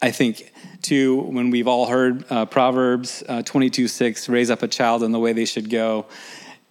I 0.00 0.12
think, 0.12 0.52
too, 0.84 1.20
when 1.22 1.50
we've 1.50 1.66
all 1.66 1.86
heard 1.86 2.24
uh, 2.30 2.46
Proverbs 2.46 3.24
uh, 3.28 3.42
22, 3.42 3.88
6, 3.88 4.28
raise 4.28 4.50
up 4.50 4.62
a 4.62 4.68
child 4.68 5.02
in 5.02 5.10
the 5.10 5.18
way 5.18 5.32
they 5.32 5.46
should 5.46 5.70
go. 5.70 6.06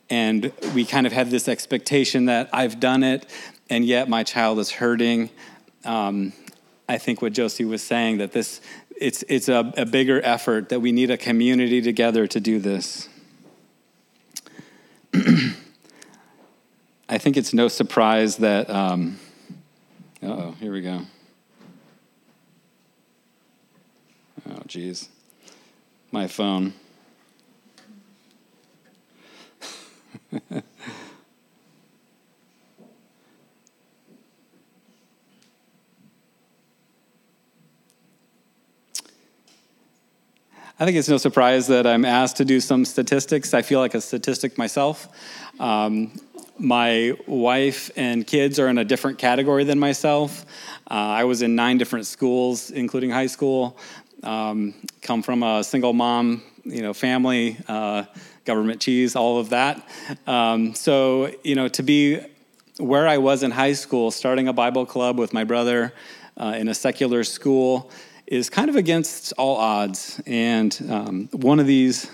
And 0.10 0.54
we 0.74 0.86
kind 0.86 1.06
of 1.06 1.12
have 1.14 1.32
this 1.32 1.48
expectation 1.48 2.26
that 2.26 2.50
I've 2.54 2.80
done 2.80 3.04
it, 3.04 3.26
and 3.70 3.84
yet 3.84 4.08
my 4.08 4.24
child 4.24 4.60
is 4.60 4.72
hurting. 4.72 5.30
Um, 5.84 6.32
I 6.88 6.98
think 6.98 7.22
what 7.22 7.34
Josi 7.34 7.68
was 7.68 7.82
saying 7.82 8.20
that 8.20 8.32
this 8.32 8.62
it's, 8.96 9.24
it's 9.28 9.50
a, 9.50 9.74
a 9.76 9.86
bigger 9.86 10.22
effort 10.24 10.70
that 10.70 10.80
we 10.80 10.92
need 10.92 11.10
a 11.10 11.18
community 11.18 11.82
together 11.82 12.28
to 12.28 12.40
do 12.40 12.60
this. 12.60 13.10
I 17.10 17.18
think 17.18 17.36
it's 17.38 17.54
no 17.54 17.68
surprise 17.68 18.38
that, 18.38 18.70
um, 18.70 19.20
oh, 20.22 20.52
here 20.60 20.72
we 20.72 20.82
go. 20.82 21.02
Oh, 24.64 24.66
geez. 24.66 25.10
My 26.12 26.28
phone. 26.28 26.74
I 40.80 40.86
think 40.86 40.96
it's 40.98 41.10
no 41.10 41.18
surprise 41.18 41.68
that 41.68 41.86
I'm 41.86 42.06
asked 42.06 42.38
to 42.38 42.46
do 42.46 42.62
some 42.62 42.86
statistics. 42.86 43.54
I 43.54 43.64
feel 43.64 43.82
like 43.82 43.94
a 43.96 44.02
statistic 44.02 44.58
myself. 44.58 45.10
Um, 45.60 46.14
my 46.58 47.18
wife 47.28 47.92
and 47.96 48.26
kids 48.26 48.60
are 48.60 48.68
in 48.68 48.78
a 48.78 48.86
different 48.86 49.18
category 49.18 49.64
than 49.64 49.80
myself. 49.80 50.46
Uh, 50.90 50.94
I 50.94 51.24
was 51.24 51.42
in 51.42 51.56
nine 51.56 51.78
different 51.78 52.06
schools, 52.06 52.70
including 52.70 53.10
high 53.10 53.28
school. 53.28 53.78
Um, 54.24 54.74
come 55.02 55.22
from 55.22 55.44
a 55.44 55.64
single 55.64 55.94
mom, 55.94 56.42
you 56.64 56.82
know, 56.82 56.94
family, 56.94 57.58
uh, 57.68 58.06
government 58.46 58.82
cheese, 58.82 59.16
all 59.16 59.40
of 59.40 59.50
that. 59.50 59.88
Um, 60.26 60.74
so, 60.76 61.32
you 61.44 61.56
know, 61.56 61.68
to 61.70 61.84
be 61.84 62.20
where 62.78 63.08
I 63.08 63.18
was 63.18 63.44
in 63.44 63.52
high 63.52 63.74
school, 63.74 64.12
starting 64.12 64.48
a 64.48 64.54
Bible 64.54 64.86
club 64.86 65.20
with 65.20 65.34
my 65.34 65.44
brother 65.44 65.94
uh, 66.38 66.56
in 66.58 66.68
a 66.68 66.74
secular 66.74 67.24
school 67.24 67.92
is 68.26 68.50
kind 68.50 68.70
of 68.70 68.76
against 68.76 69.34
all 69.38 69.58
odds. 69.58 70.22
And 70.26 70.78
um, 70.90 71.30
one 71.32 71.60
of 71.60 71.68
these 71.68 72.10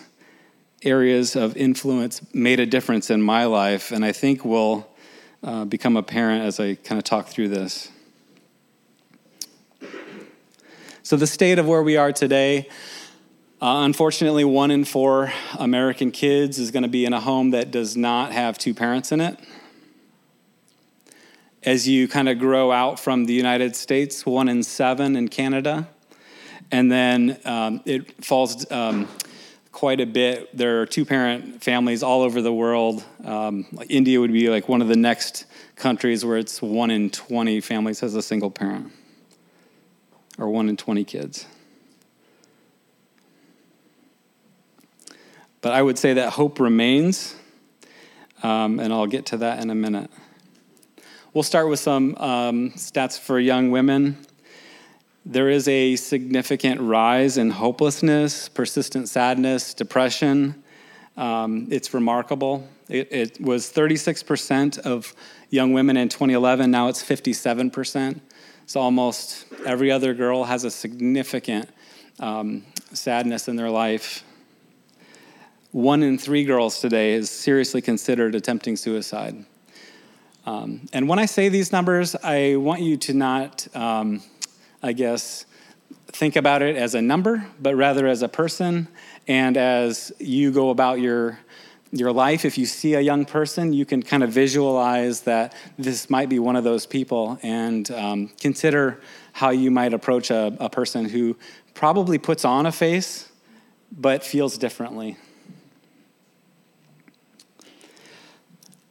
areas 0.83 1.35
of 1.35 1.55
influence 1.55 2.21
made 2.33 2.59
a 2.59 2.65
difference 2.65 3.09
in 3.09 3.21
my 3.21 3.45
life, 3.45 3.91
and 3.91 4.03
I 4.03 4.11
think 4.11 4.43
will 4.43 4.87
uh, 5.43 5.65
become 5.65 5.95
apparent 5.95 6.43
as 6.43 6.59
I 6.59 6.75
kind 6.75 6.97
of 6.97 7.03
talk 7.03 7.27
through 7.27 7.49
this. 7.49 7.89
So, 11.09 11.17
the 11.17 11.25
state 11.25 11.57
of 11.57 11.67
where 11.67 11.81
we 11.81 11.97
are 11.97 12.13
today. 12.13 12.69
Uh, 13.59 13.81
unfortunately, 13.81 14.43
one 14.43 14.69
in 14.69 14.85
four 14.85 15.33
American 15.57 16.11
kids 16.11 16.59
is 16.59 16.69
going 16.69 16.83
to 16.83 16.87
be 16.87 17.03
in 17.03 17.13
a 17.13 17.19
home 17.19 17.49
that 17.49 17.71
does 17.71 17.97
not 17.97 18.31
have 18.31 18.59
two 18.59 18.75
parents 18.75 19.11
in 19.11 19.19
it 19.19 19.39
as 21.63 21.87
you 21.87 22.07
kind 22.07 22.29
of 22.29 22.37
grow 22.37 22.71
out 22.71 22.99
from 22.99 23.25
the 23.25 23.33
United 23.33 23.75
States, 23.75 24.23
one 24.23 24.47
in 24.47 24.61
seven 24.61 25.15
in 25.15 25.29
Canada, 25.29 25.89
and 26.69 26.91
then 26.91 27.39
um, 27.43 27.81
it 27.85 28.23
falls 28.23 28.71
um, 28.71 29.07
quite 29.71 29.99
a 29.99 30.05
bit. 30.05 30.55
There 30.55 30.79
are 30.83 30.85
two 30.85 31.05
parent 31.05 31.63
families 31.63 32.03
all 32.03 32.21
over 32.21 32.39
the 32.39 32.53
world. 32.53 33.03
Um, 33.23 33.65
India 33.89 34.19
would 34.19 34.31
be 34.31 34.47
like 34.47 34.69
one 34.69 34.83
of 34.83 34.87
the 34.87 34.95
next 34.95 35.47
countries 35.75 36.23
where 36.23 36.37
it's 36.37 36.61
one 36.61 36.91
in 36.91 37.09
20 37.09 37.61
families 37.61 37.99
has 38.01 38.13
a 38.13 38.21
single 38.21 38.51
parent, 38.51 38.91
or 40.39 40.49
one 40.49 40.69
in 40.69 40.77
20 40.77 41.03
kids. 41.03 41.45
But 45.61 45.73
I 45.73 45.81
would 45.81 45.97
say 45.97 46.13
that 46.13 46.31
hope 46.31 46.59
remains, 46.59 47.35
um, 48.43 48.79
and 48.79 48.93
I'll 48.93 49.07
get 49.07 49.25
to 49.27 49.37
that 49.37 49.61
in 49.61 49.69
a 49.69 49.75
minute. 49.75 50.09
We'll 51.33 51.43
start 51.43 51.67
with 51.69 51.79
some 51.79 52.15
um, 52.15 52.71
stats 52.71 53.19
for 53.19 53.39
young 53.39 53.69
women. 53.69 54.17
There 55.25 55.49
is 55.49 55.67
a 55.67 55.95
significant 55.97 56.79
rise 56.79 57.37
in 57.37 57.51
hopelessness, 57.51 58.47
persistent 58.49 59.09
sadness, 59.09 59.73
depression. 59.73 60.63
Um, 61.17 61.67
it's 61.69 61.93
remarkable. 61.93 62.67
It, 62.87 63.11
it, 63.11 63.41
was 63.41 63.71
36% 63.71 64.79
of 64.79 65.13
young 65.49 65.73
women 65.73 65.97
in 65.97 66.09
2011, 66.09 66.71
now 66.71 66.87
it's 66.87 67.03
57%. 67.03 68.21
So 68.69 68.79
almost 68.79 69.47
every 69.65 69.89
other 69.89 70.13
girl 70.13 70.43
has 70.43 70.63
a 70.63 70.69
significant 70.69 71.71
um, 72.19 72.63
sadness 72.93 73.47
in 73.47 73.55
their 73.55 73.71
life. 73.71 74.23
One 75.71 76.03
in 76.03 76.19
three 76.19 76.43
girls 76.43 76.79
today 76.79 77.13
is 77.13 77.31
seriously 77.31 77.81
considered 77.81 78.35
attempting 78.35 78.75
suicide. 78.75 79.43
Um, 80.45 80.87
and 80.93 81.09
when 81.09 81.17
I 81.17 81.25
say 81.25 81.49
these 81.49 81.71
numbers, 81.71 82.15
I 82.23 82.57
want 82.57 82.81
you 82.81 82.95
to 82.97 83.13
not 83.15 83.67
um, 83.75 84.21
I 84.83 84.93
guess, 84.93 85.47
think 86.09 86.35
about 86.35 86.61
it 86.61 86.75
as 86.75 86.93
a 86.93 87.01
number, 87.01 87.47
but 87.59 87.75
rather 87.75 88.05
as 88.05 88.21
a 88.21 88.29
person 88.29 88.87
and 89.27 89.57
as 89.57 90.11
you 90.19 90.51
go 90.51 90.69
about 90.69 90.99
your 90.99 91.39
your 91.91 92.11
life, 92.11 92.45
if 92.45 92.57
you 92.57 92.65
see 92.65 92.93
a 92.93 93.01
young 93.01 93.25
person, 93.25 93.73
you 93.73 93.85
can 93.85 94.03
kind 94.03 94.23
of 94.23 94.29
visualize 94.29 95.21
that 95.21 95.55
this 95.77 96.09
might 96.09 96.29
be 96.29 96.37
one 96.37 96.55
of 96.55 96.63
those 96.63 96.85
people 96.85 97.39
and 97.41 97.89
um, 97.91 98.27
consider 98.39 99.01
how 99.33 99.49
you 99.49 99.71
might 99.71 99.93
approach 99.93 100.29
a, 100.29 100.55
a 100.59 100.69
person 100.69 101.09
who 101.09 101.35
probably 101.73 102.17
puts 102.17 102.45
on 102.45 102.65
a 102.65 102.71
face 102.71 103.29
but 103.91 104.23
feels 104.23 104.57
differently. 104.57 105.17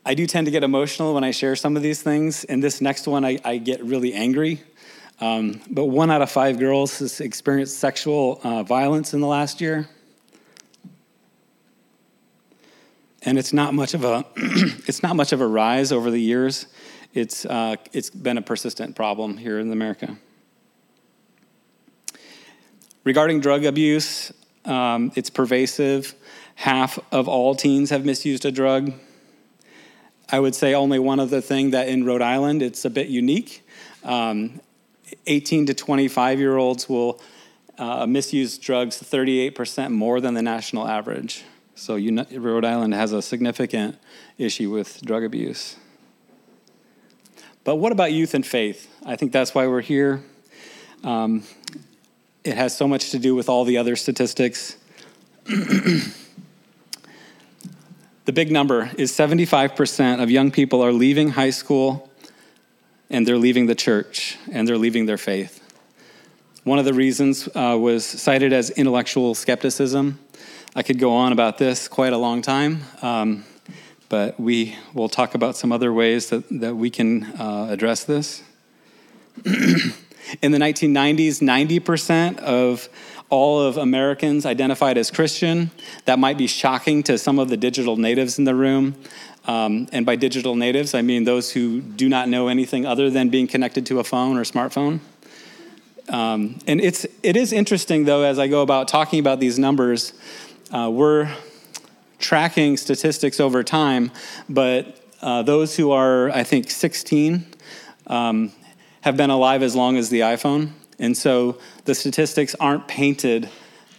I 0.04 0.14
do 0.14 0.26
tend 0.26 0.46
to 0.46 0.50
get 0.50 0.64
emotional 0.64 1.14
when 1.14 1.22
I 1.22 1.32
share 1.32 1.54
some 1.54 1.76
of 1.76 1.82
these 1.82 2.02
things. 2.02 2.44
And 2.44 2.62
this 2.62 2.80
next 2.80 3.06
one, 3.06 3.24
I, 3.24 3.38
I 3.44 3.58
get 3.58 3.84
really 3.84 4.14
angry. 4.14 4.62
Um, 5.20 5.60
but 5.68 5.86
one 5.86 6.10
out 6.10 6.22
of 6.22 6.30
five 6.30 6.58
girls 6.58 6.98
has 7.00 7.20
experienced 7.20 7.78
sexual 7.78 8.40
uh, 8.42 8.62
violence 8.62 9.12
in 9.12 9.20
the 9.20 9.26
last 9.26 9.60
year. 9.60 9.88
And 13.22 13.38
it's 13.38 13.52
not 13.52 13.74
much 13.74 13.94
of 13.94 14.04
a 14.04 14.24
it's 14.36 15.02
not 15.02 15.16
much 15.16 15.32
of 15.32 15.40
a 15.40 15.46
rise 15.46 15.92
over 15.92 16.10
the 16.10 16.20
years. 16.20 16.66
It's 17.14 17.44
uh, 17.44 17.76
it's 17.92 18.10
been 18.10 18.38
a 18.38 18.42
persistent 18.42 18.94
problem 18.94 19.36
here 19.36 19.58
in 19.58 19.72
America. 19.72 20.16
Regarding 23.04 23.40
drug 23.40 23.64
abuse, 23.64 24.32
um, 24.64 25.12
it's 25.14 25.30
pervasive. 25.30 26.14
Half 26.56 26.98
of 27.12 27.28
all 27.28 27.54
teens 27.54 27.90
have 27.90 28.04
misused 28.04 28.44
a 28.44 28.52
drug. 28.52 28.92
I 30.30 30.40
would 30.40 30.54
say 30.54 30.74
only 30.74 30.98
one 30.98 31.20
other 31.20 31.40
thing 31.40 31.70
that 31.70 31.88
in 31.88 32.04
Rhode 32.04 32.22
Island 32.22 32.62
it's 32.62 32.84
a 32.84 32.90
bit 32.90 33.08
unique. 33.08 33.66
Um, 34.04 34.60
18 35.26 35.66
to 35.66 35.74
25 35.74 36.38
year 36.38 36.56
olds 36.56 36.88
will 36.88 37.20
uh, 37.78 38.06
misuse 38.06 38.58
drugs 38.58 39.00
38% 39.00 39.90
more 39.90 40.20
than 40.20 40.34
the 40.34 40.42
national 40.42 40.86
average. 40.86 41.44
So 41.78 41.96
Rhode 41.96 42.64
Island 42.64 42.92
has 42.94 43.12
a 43.12 43.22
significant 43.22 43.96
issue 44.36 44.68
with 44.68 45.00
drug 45.02 45.22
abuse. 45.22 45.76
But 47.62 47.76
what 47.76 47.92
about 47.92 48.12
youth 48.12 48.34
and 48.34 48.44
faith? 48.44 48.92
I 49.06 49.14
think 49.14 49.30
that's 49.30 49.54
why 49.54 49.68
we're 49.68 49.80
here. 49.80 50.24
Um, 51.04 51.44
it 52.42 52.56
has 52.56 52.76
so 52.76 52.88
much 52.88 53.12
to 53.12 53.20
do 53.20 53.36
with 53.36 53.48
all 53.48 53.64
the 53.64 53.78
other 53.78 53.94
statistics. 53.94 54.76
The 58.24 58.34
big 58.34 58.52
number 58.52 58.90
is 58.98 59.10
75% 59.10 60.22
of 60.22 60.30
young 60.30 60.50
people 60.50 60.84
are 60.84 60.92
leaving 60.92 61.30
high 61.30 61.48
school 61.48 62.10
and 63.08 63.26
they're 63.26 63.38
leaving 63.38 63.64
the 63.64 63.74
church 63.74 64.36
and 64.52 64.68
they're 64.68 64.76
leaving 64.76 65.06
their 65.06 65.16
faith. 65.16 65.62
One 66.62 66.78
of 66.78 66.84
the 66.84 66.92
reasons 66.92 67.48
uh, 67.54 67.78
was 67.80 68.04
cited 68.04 68.52
as 68.52 68.68
intellectual 68.68 69.34
skepticism. 69.34 70.18
I 70.76 70.82
could 70.82 70.98
go 70.98 71.12
on 71.12 71.32
about 71.32 71.56
this 71.56 71.88
quite 71.88 72.12
a 72.12 72.18
long 72.18 72.42
time, 72.42 72.82
um, 73.00 73.44
but 74.08 74.38
we 74.38 74.76
will 74.92 75.08
talk 75.08 75.34
about 75.34 75.56
some 75.56 75.72
other 75.72 75.92
ways 75.92 76.28
that, 76.28 76.44
that 76.60 76.76
we 76.76 76.90
can 76.90 77.24
uh, 77.40 77.68
address 77.70 78.04
this. 78.04 78.42
In 79.44 80.52
the 80.52 80.58
1990s, 80.58 81.40
90% 81.40 82.38
of 82.40 82.88
all 83.30 83.60
of 83.60 83.78
Americans 83.78 84.44
identified 84.44 84.98
as 84.98 85.10
Christian. 85.10 85.70
That 86.04 86.18
might 86.18 86.36
be 86.36 86.46
shocking 86.46 87.02
to 87.04 87.16
some 87.16 87.38
of 87.38 87.48
the 87.48 87.56
digital 87.56 87.96
natives 87.96 88.38
in 88.38 88.44
the 88.44 88.54
room. 88.54 88.94
Um, 89.46 89.88
and 89.92 90.04
by 90.04 90.16
digital 90.16 90.54
natives, 90.54 90.94
I 90.94 91.00
mean 91.00 91.24
those 91.24 91.52
who 91.52 91.80
do 91.80 92.10
not 92.10 92.28
know 92.28 92.48
anything 92.48 92.84
other 92.84 93.08
than 93.08 93.30
being 93.30 93.46
connected 93.46 93.86
to 93.86 94.00
a 94.00 94.04
phone 94.04 94.36
or 94.36 94.44
smartphone. 94.44 95.00
Um, 96.10 96.58
and 96.66 96.80
it's, 96.80 97.06
it 97.22 97.36
is 97.36 97.52
interesting, 97.52 98.04
though, 98.04 98.22
as 98.22 98.38
I 98.38 98.48
go 98.48 98.62
about 98.62 98.88
talking 98.88 99.20
about 99.20 99.40
these 99.40 99.58
numbers, 99.58 100.12
uh, 100.72 100.90
we're 100.92 101.30
tracking 102.18 102.76
statistics 102.76 103.40
over 103.40 103.62
time, 103.62 104.10
but 104.48 105.00
uh, 105.22 105.42
those 105.42 105.76
who 105.76 105.92
are, 105.92 106.30
I 106.30 106.44
think, 106.44 106.70
16 106.70 107.46
um, 108.06 108.52
have 109.02 109.16
been 109.16 109.30
alive 109.30 109.62
as 109.62 109.74
long 109.74 109.96
as 109.96 110.10
the 110.10 110.20
iPhone. 110.20 110.70
And 110.98 111.16
so 111.16 111.58
the 111.84 111.94
statistics 111.94 112.54
aren't 112.58 112.88
painted 112.88 113.48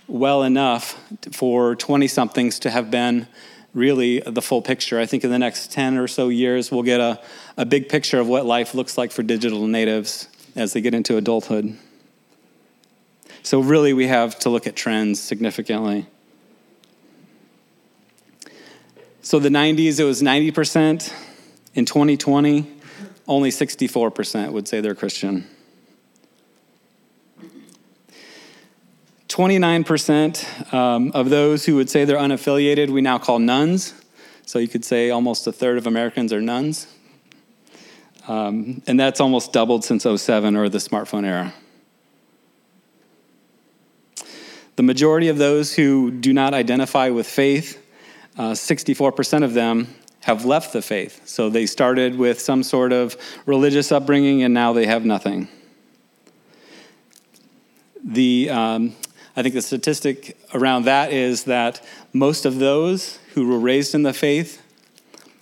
well 0.07 0.43
enough 0.43 1.01
for 1.31 1.75
20 1.75 2.07
somethings 2.07 2.59
to 2.59 2.69
have 2.69 2.91
been 2.91 3.27
really 3.73 4.19
the 4.19 4.41
full 4.41 4.61
picture. 4.61 4.99
I 4.99 5.05
think 5.05 5.23
in 5.23 5.29
the 5.29 5.39
next 5.39 5.71
10 5.71 5.97
or 5.97 6.07
so 6.07 6.29
years, 6.29 6.71
we'll 6.71 6.83
get 6.83 6.99
a, 6.99 7.19
a 7.57 7.65
big 7.65 7.89
picture 7.89 8.19
of 8.19 8.27
what 8.27 8.45
life 8.45 8.73
looks 8.73 8.97
like 8.97 9.11
for 9.11 9.23
digital 9.23 9.67
natives 9.67 10.27
as 10.55 10.73
they 10.73 10.81
get 10.81 10.93
into 10.93 11.17
adulthood. 11.17 11.77
So, 13.43 13.61
really, 13.61 13.93
we 13.93 14.07
have 14.07 14.37
to 14.39 14.49
look 14.49 14.67
at 14.67 14.75
trends 14.75 15.19
significantly. 15.19 16.07
So, 19.29 19.37
the 19.37 19.49
90s, 19.49 19.99
it 19.99 20.05
was 20.05 20.23
90%. 20.23 21.13
In 21.75 21.85
2020, 21.85 22.65
only 23.27 23.51
64% 23.51 24.51
would 24.51 24.67
say 24.67 24.81
they're 24.81 24.95
Christian. 24.95 25.47
29% 29.27 30.73
um, 30.73 31.11
of 31.13 31.29
those 31.29 31.63
who 31.63 31.75
would 31.75 31.91
say 31.91 32.05
they're 32.05 32.17
unaffiliated, 32.17 32.89
we 32.89 33.01
now 33.01 33.19
call 33.19 33.37
nones. 33.37 33.93
So 34.47 34.57
you 34.57 34.67
could 34.67 34.83
say 34.83 35.11
almost 35.11 35.45
a 35.45 35.51
third 35.51 35.77
of 35.77 35.85
Americans 35.85 36.33
are 36.33 36.41
nones. 36.41 36.87
Um, 38.27 38.81
and 38.87 38.99
that's 38.99 39.21
almost 39.21 39.53
doubled 39.53 39.85
since 39.85 40.07
07 40.07 40.55
or 40.55 40.69
the 40.69 40.79
smartphone 40.79 41.23
era. 41.23 41.53
The 44.75 44.81
majority 44.81 45.27
of 45.27 45.37
those 45.37 45.75
who 45.75 46.09
do 46.09 46.33
not 46.33 46.55
identify 46.55 47.11
with 47.11 47.27
faith, 47.27 47.85
uh, 48.37 48.51
64% 48.51 49.43
of 49.43 49.53
them 49.53 49.87
have 50.21 50.45
left 50.45 50.73
the 50.73 50.81
faith. 50.81 51.21
So 51.27 51.49
they 51.49 51.65
started 51.65 52.17
with 52.17 52.39
some 52.39 52.63
sort 52.63 52.91
of 52.91 53.15
religious 53.45 53.91
upbringing 53.91 54.43
and 54.43 54.53
now 54.53 54.73
they 54.73 54.85
have 54.85 55.05
nothing. 55.05 55.47
The 58.03 58.49
um, 58.49 58.95
I 59.35 59.41
think 59.41 59.55
the 59.55 59.61
statistic 59.61 60.37
around 60.53 60.85
that 60.85 61.13
is 61.13 61.45
that 61.45 61.81
most 62.11 62.45
of 62.45 62.59
those 62.59 63.19
who 63.33 63.47
were 63.47 63.59
raised 63.59 63.95
in 63.95 64.03
the 64.03 64.13
faith, 64.13 64.61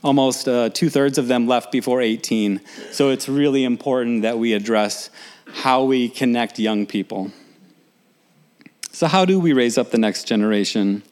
almost 0.03 0.47
uh, 0.47 0.69
two 0.69 0.89
thirds 0.89 1.17
of 1.17 1.27
them 1.27 1.47
left 1.47 1.71
before 1.71 2.01
18. 2.01 2.61
So 2.91 3.09
it's 3.09 3.27
really 3.27 3.63
important 3.63 4.21
that 4.21 4.37
we 4.37 4.53
address 4.53 5.09
how 5.47 5.83
we 5.83 6.09
connect 6.09 6.59
young 6.59 6.85
people. 6.85 7.31
So, 8.91 9.07
how 9.07 9.25
do 9.25 9.39
we 9.39 9.53
raise 9.53 9.77
up 9.77 9.91
the 9.91 9.97
next 9.97 10.25
generation? 10.27 11.03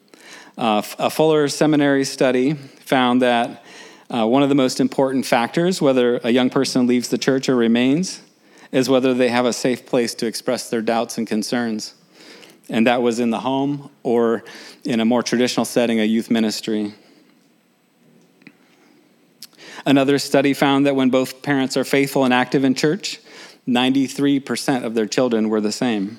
Uh, 0.56 0.82
a 0.98 1.10
Fuller 1.10 1.48
Seminary 1.48 2.04
study 2.04 2.54
found 2.54 3.22
that 3.22 3.64
uh, 4.08 4.26
one 4.26 4.42
of 4.42 4.48
the 4.48 4.54
most 4.54 4.80
important 4.80 5.26
factors, 5.26 5.82
whether 5.82 6.18
a 6.18 6.30
young 6.30 6.50
person 6.50 6.86
leaves 6.86 7.08
the 7.08 7.18
church 7.18 7.48
or 7.48 7.56
remains, 7.56 8.22
is 8.72 8.88
whether 8.88 9.14
they 9.14 9.28
have 9.28 9.44
a 9.46 9.52
safe 9.52 9.86
place 9.86 10.14
to 10.14 10.26
express 10.26 10.70
their 10.70 10.82
doubts 10.82 11.18
and 11.18 11.26
concerns 11.26 11.94
and 12.68 12.86
that 12.86 13.02
was 13.02 13.20
in 13.20 13.30
the 13.30 13.40
home 13.40 13.90
or 14.02 14.44
in 14.84 15.00
a 15.00 15.04
more 15.04 15.22
traditional 15.22 15.64
setting, 15.64 16.00
a 16.00 16.04
youth 16.04 16.30
ministry. 16.30 16.94
Another 19.84 20.18
study 20.18 20.52
found 20.52 20.86
that 20.86 20.96
when 20.96 21.10
both 21.10 21.42
parents 21.42 21.76
are 21.76 21.84
faithful 21.84 22.24
and 22.24 22.34
active 22.34 22.64
in 22.64 22.74
church, 22.74 23.20
93% 23.68 24.84
of 24.84 24.94
their 24.94 25.06
children 25.06 25.48
were 25.48 25.60
the 25.60 25.72
same. 25.72 26.18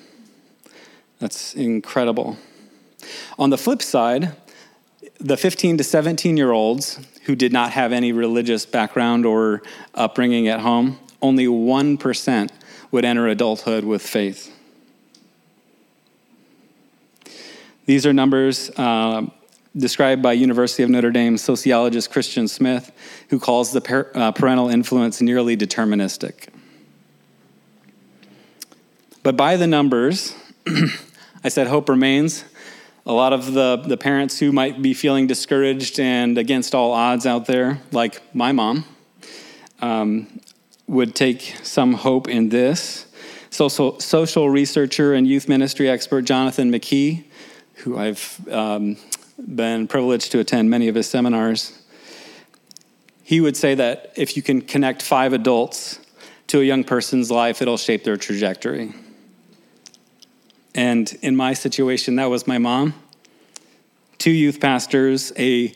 That's 1.19 1.53
incredible. 1.53 2.37
On 3.37 3.49
the 3.49 3.57
flip 3.57 3.81
side, 3.81 4.35
the 5.19 5.37
15 5.37 5.77
to 5.77 5.83
17 5.83 6.37
year 6.37 6.51
olds 6.51 6.99
who 7.25 7.35
did 7.35 7.51
not 7.51 7.71
have 7.71 7.91
any 7.91 8.11
religious 8.11 8.65
background 8.65 9.25
or 9.25 9.61
upbringing 9.93 10.47
at 10.47 10.61
home, 10.61 10.99
only 11.21 11.45
1% 11.45 12.49
would 12.91 13.05
enter 13.05 13.27
adulthood 13.27 13.83
with 13.83 14.01
faith. 14.01 14.53
These 17.85 18.05
are 18.05 18.13
numbers 18.13 18.69
uh, 18.77 19.25
described 19.75 20.21
by 20.21 20.33
University 20.33 20.83
of 20.83 20.89
Notre 20.89 21.11
Dame 21.11 21.37
sociologist 21.37 22.11
Christian 22.11 22.47
Smith, 22.47 22.91
who 23.29 23.39
calls 23.39 23.71
the 23.71 23.81
par- 23.81 24.11
uh, 24.13 24.31
parental 24.31 24.69
influence 24.69 25.21
nearly 25.21 25.55
deterministic. 25.55 26.49
But 29.23 29.37
by 29.37 29.57
the 29.57 29.67
numbers, 29.67 30.35
I 31.43 31.49
said 31.49 31.67
hope 31.67 31.89
remains. 31.89 32.43
A 33.07 33.13
lot 33.13 33.33
of 33.33 33.53
the, 33.53 33.77
the 33.77 33.97
parents 33.97 34.37
who 34.37 34.51
might 34.51 34.79
be 34.81 34.93
feeling 34.93 35.25
discouraged 35.25 35.99
and 35.99 36.37
against 36.37 36.75
all 36.75 36.91
odds 36.91 37.25
out 37.25 37.47
there, 37.47 37.81
like 37.91 38.21
my 38.35 38.51
mom, 38.51 38.85
um, 39.81 40.41
would 40.85 41.15
take 41.15 41.55
some 41.63 41.93
hope 41.93 42.27
in 42.27 42.49
this. 42.49 43.07
Social, 43.49 43.99
social 43.99 44.49
researcher 44.49 45.15
and 45.15 45.25
youth 45.25 45.47
ministry 45.47 45.89
expert 45.89 46.21
Jonathan 46.21 46.71
McKee 46.71 47.23
who 47.77 47.97
I've 47.97 48.47
um, 48.49 48.97
been 49.37 49.87
privileged 49.87 50.31
to 50.31 50.39
attend 50.39 50.69
many 50.69 50.87
of 50.87 50.95
his 50.95 51.07
seminars, 51.07 51.79
he 53.23 53.41
would 53.41 53.57
say 53.57 53.75
that 53.75 54.13
if 54.15 54.35
you 54.35 54.43
can 54.43 54.61
connect 54.61 55.01
five 55.01 55.33
adults 55.33 55.99
to 56.47 56.61
a 56.61 56.63
young 56.63 56.83
person's 56.83 57.29
life, 57.29 57.61
it'll 57.61 57.77
shape 57.77 58.03
their 58.03 58.17
trajectory. 58.17 58.93
And 60.77 61.11
in 61.21 61.35
my 61.35 61.53
situation, 61.53 62.15
that 62.15 62.27
was 62.27 62.47
my 62.47 62.59
mom, 62.59 62.93
two 64.19 64.31
youth 64.31 64.61
pastors, 64.61 65.33
a 65.37 65.73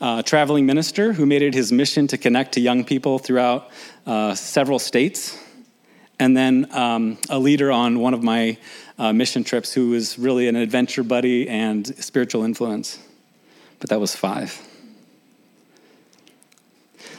a 0.00 0.22
traveling 0.22 0.66
minister 0.66 1.12
who 1.12 1.24
made 1.24 1.40
it 1.40 1.54
his 1.54 1.72
mission 1.72 2.06
to 2.08 2.18
connect 2.18 2.52
to 2.52 2.60
young 2.60 2.84
people 2.84 3.18
throughout 3.18 3.70
uh, 4.06 4.34
several 4.34 4.78
states, 4.78 5.38
and 6.18 6.36
then 6.36 6.66
um, 6.72 7.16
a 7.30 7.38
leader 7.38 7.70
on 7.70 8.00
one 8.00 8.12
of 8.12 8.22
my 8.22 8.58
uh, 8.98 9.12
mission 9.12 9.44
trips 9.44 9.72
who 9.72 9.90
was 9.90 10.18
really 10.18 10.48
an 10.48 10.56
adventure 10.56 11.02
buddy 11.02 11.48
and 11.48 11.86
spiritual 12.02 12.44
influence. 12.44 12.98
But 13.78 13.90
that 13.90 14.00
was 14.00 14.14
five. 14.14 14.60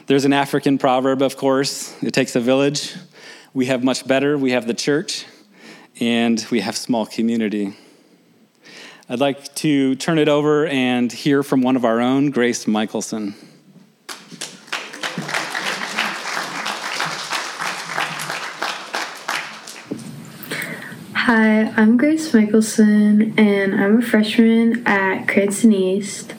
There's 0.08 0.26
an 0.26 0.34
African 0.34 0.78
proverb, 0.78 1.21
of 1.21 1.38
course 1.38 1.95
it 2.04 2.13
takes 2.13 2.36
a 2.36 2.39
village. 2.39 2.95
We 3.54 3.65
have 3.67 3.84
much 3.84 4.06
better, 4.06 4.38
we 4.38 4.52
have 4.52 4.67
the 4.67 4.74
church, 4.74 5.26
and 5.99 6.45
we 6.51 6.60
have 6.60 6.75
small 6.75 7.05
community. 7.05 7.73
I'd 9.08 9.19
like 9.19 9.53
to 9.55 9.95
turn 9.95 10.17
it 10.17 10.27
over 10.27 10.65
and 10.67 11.12
hear 11.12 11.43
from 11.43 11.62
one 11.62 11.75
of 11.75 11.86
our 11.86 12.01
own, 12.01 12.31
Grace 12.31 12.67
Michaelson. 12.67 13.36
Hi, 21.13 21.71
I'm 21.75 21.97
Grace 21.97 22.34
Michaelson, 22.34 23.34
and 23.38 23.73
I'm 23.75 23.99
a 23.99 24.01
freshman 24.01 24.86
at 24.88 25.27
Cranston 25.27 25.73
East. 25.73 26.34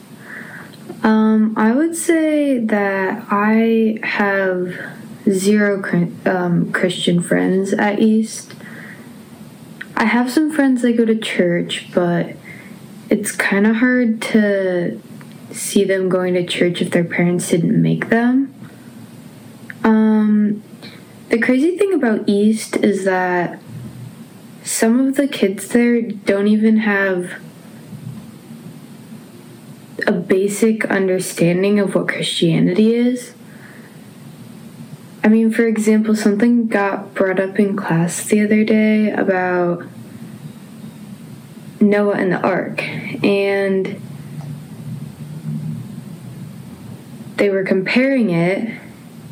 Um, 1.02 1.54
I 1.56 1.72
would 1.72 1.96
say 1.96 2.58
that 2.58 3.26
I 3.30 3.98
have 4.02 4.74
zero 5.28 5.82
um, 6.24 6.72
Christian 6.72 7.22
friends 7.22 7.72
at 7.72 8.00
East. 8.00 8.54
I 9.96 10.04
have 10.04 10.30
some 10.30 10.52
friends 10.52 10.82
that 10.82 10.96
go 10.96 11.04
to 11.04 11.16
church, 11.16 11.90
but 11.94 12.36
it's 13.08 13.32
kind 13.32 13.66
of 13.66 13.76
hard 13.76 14.20
to 14.20 15.00
see 15.52 15.84
them 15.84 16.08
going 16.08 16.34
to 16.34 16.44
church 16.44 16.82
if 16.82 16.90
their 16.90 17.04
parents 17.04 17.48
didn't 17.48 17.80
make 17.80 18.08
them. 18.08 18.54
Um, 19.84 20.62
the 21.30 21.38
crazy 21.38 21.78
thing 21.78 21.94
about 21.94 22.28
East 22.28 22.76
is 22.76 23.04
that 23.04 23.60
some 24.62 25.06
of 25.06 25.16
the 25.16 25.28
kids 25.28 25.68
there 25.68 26.02
don't 26.02 26.48
even 26.48 26.78
have 26.78 27.40
a 30.06 30.12
basic 30.12 30.84
understanding 30.86 31.78
of 31.78 31.94
what 31.94 32.08
Christianity 32.08 32.94
is. 32.94 33.35
I 35.26 35.28
mean, 35.28 35.50
for 35.50 35.66
example, 35.66 36.14
something 36.14 36.68
got 36.68 37.12
brought 37.12 37.40
up 37.40 37.58
in 37.58 37.74
class 37.74 38.22
the 38.22 38.42
other 38.42 38.62
day 38.62 39.10
about 39.10 39.84
Noah 41.80 42.14
and 42.14 42.30
the 42.30 42.40
ark, 42.46 42.80
and 43.24 44.00
they 47.38 47.50
were 47.50 47.64
comparing 47.64 48.30
it, 48.30 48.72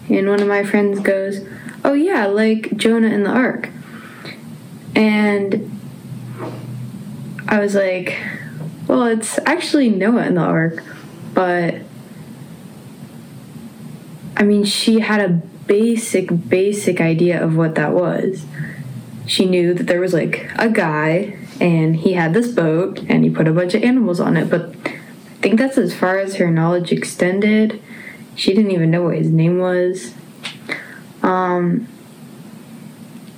and 0.09 0.28
one 0.28 0.42
of 0.42 0.48
my 0.48 0.64
friends 0.64 0.98
goes, 0.98 1.46
Oh, 1.85 1.92
yeah, 1.92 2.26
like 2.26 2.76
Jonah 2.76 3.07
and 3.07 3.24
the 3.24 3.30
ark. 3.30 3.68
And 4.96 5.80
I 7.46 7.61
was 7.61 7.76
like, 7.76 8.18
Well, 8.88 9.04
it's 9.04 9.38
actually 9.46 9.90
Noah 9.90 10.22
and 10.22 10.38
the 10.38 10.42
ark, 10.42 10.83
but 11.35 11.76
I 14.37 14.42
mean, 14.42 14.64
she 14.64 14.98
had 14.98 15.20
a 15.20 15.53
basic, 15.66 16.48
basic 16.48 17.00
idea 17.00 17.42
of 17.42 17.57
what 17.57 17.74
that 17.74 17.92
was. 17.92 18.44
She 19.27 19.46
knew 19.46 19.74
that 19.74 19.87
there 19.87 20.00
was 20.00 20.12
like 20.12 20.50
a 20.57 20.68
guy 20.68 21.38
and 21.61 21.96
he 21.96 22.14
had 22.14 22.35
this 22.35 22.53
boat 22.53 23.00
and 23.09 23.24
he 23.24 23.31
put 23.31 23.48
a 23.48 23.53
bunch 23.53 23.74
of 23.74 23.83
animals 23.83 24.20
on 24.20 24.37
it 24.37 24.50
but 24.50 24.74
i 24.85 25.40
think 25.40 25.59
that's 25.59 25.79
as 25.79 25.94
far 25.94 26.18
as 26.18 26.37
her 26.37 26.50
knowledge 26.50 26.90
extended. 26.90 27.81
She 28.35 28.55
didn't 28.55 28.72
even 28.72 28.90
know 28.90 29.03
what 29.03 29.16
his 29.16 29.31
name 29.31 29.59
was. 29.59 30.14
Um, 31.22 31.87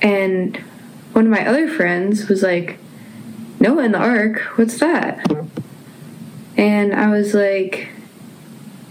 and 0.00 0.56
one 1.12 1.26
of 1.26 1.30
my 1.30 1.46
other 1.46 1.68
friends 1.68 2.28
was 2.28 2.42
like 2.42 2.78
noah 3.58 3.84
in 3.84 3.92
the 3.92 3.98
ark 3.98 4.40
what's 4.56 4.78
that? 4.78 5.24
And 6.56 6.94
i 6.94 7.08
was 7.08 7.34
like 7.34 7.88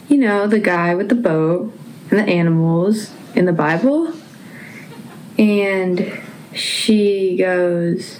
you 0.09 0.17
know 0.17 0.47
the 0.47 0.59
guy 0.59 0.93
with 0.95 1.09
the 1.09 1.15
boat 1.15 1.73
and 2.09 2.19
the 2.19 2.23
animals 2.23 3.11
in 3.35 3.45
the 3.45 3.53
bible 3.53 4.13
and 5.37 6.21
she 6.53 7.35
goes 7.37 8.19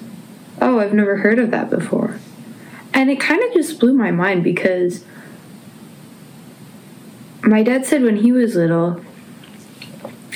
oh, 0.62 0.80
I've 0.80 0.94
never 0.94 1.18
heard 1.18 1.40
of 1.40 1.52
that 1.52 1.70
before. 1.70 2.20
And 2.94 3.10
it 3.10 3.20
kind 3.20 3.44
of 3.44 3.54
just 3.54 3.80
blew 3.80 3.94
my 3.94 4.12
mind 4.12 4.44
because 4.44 5.04
my 7.44 7.62
dad 7.62 7.86
said 7.86 8.02
when 8.02 8.18
he 8.18 8.32
was 8.32 8.56
little, 8.56 9.02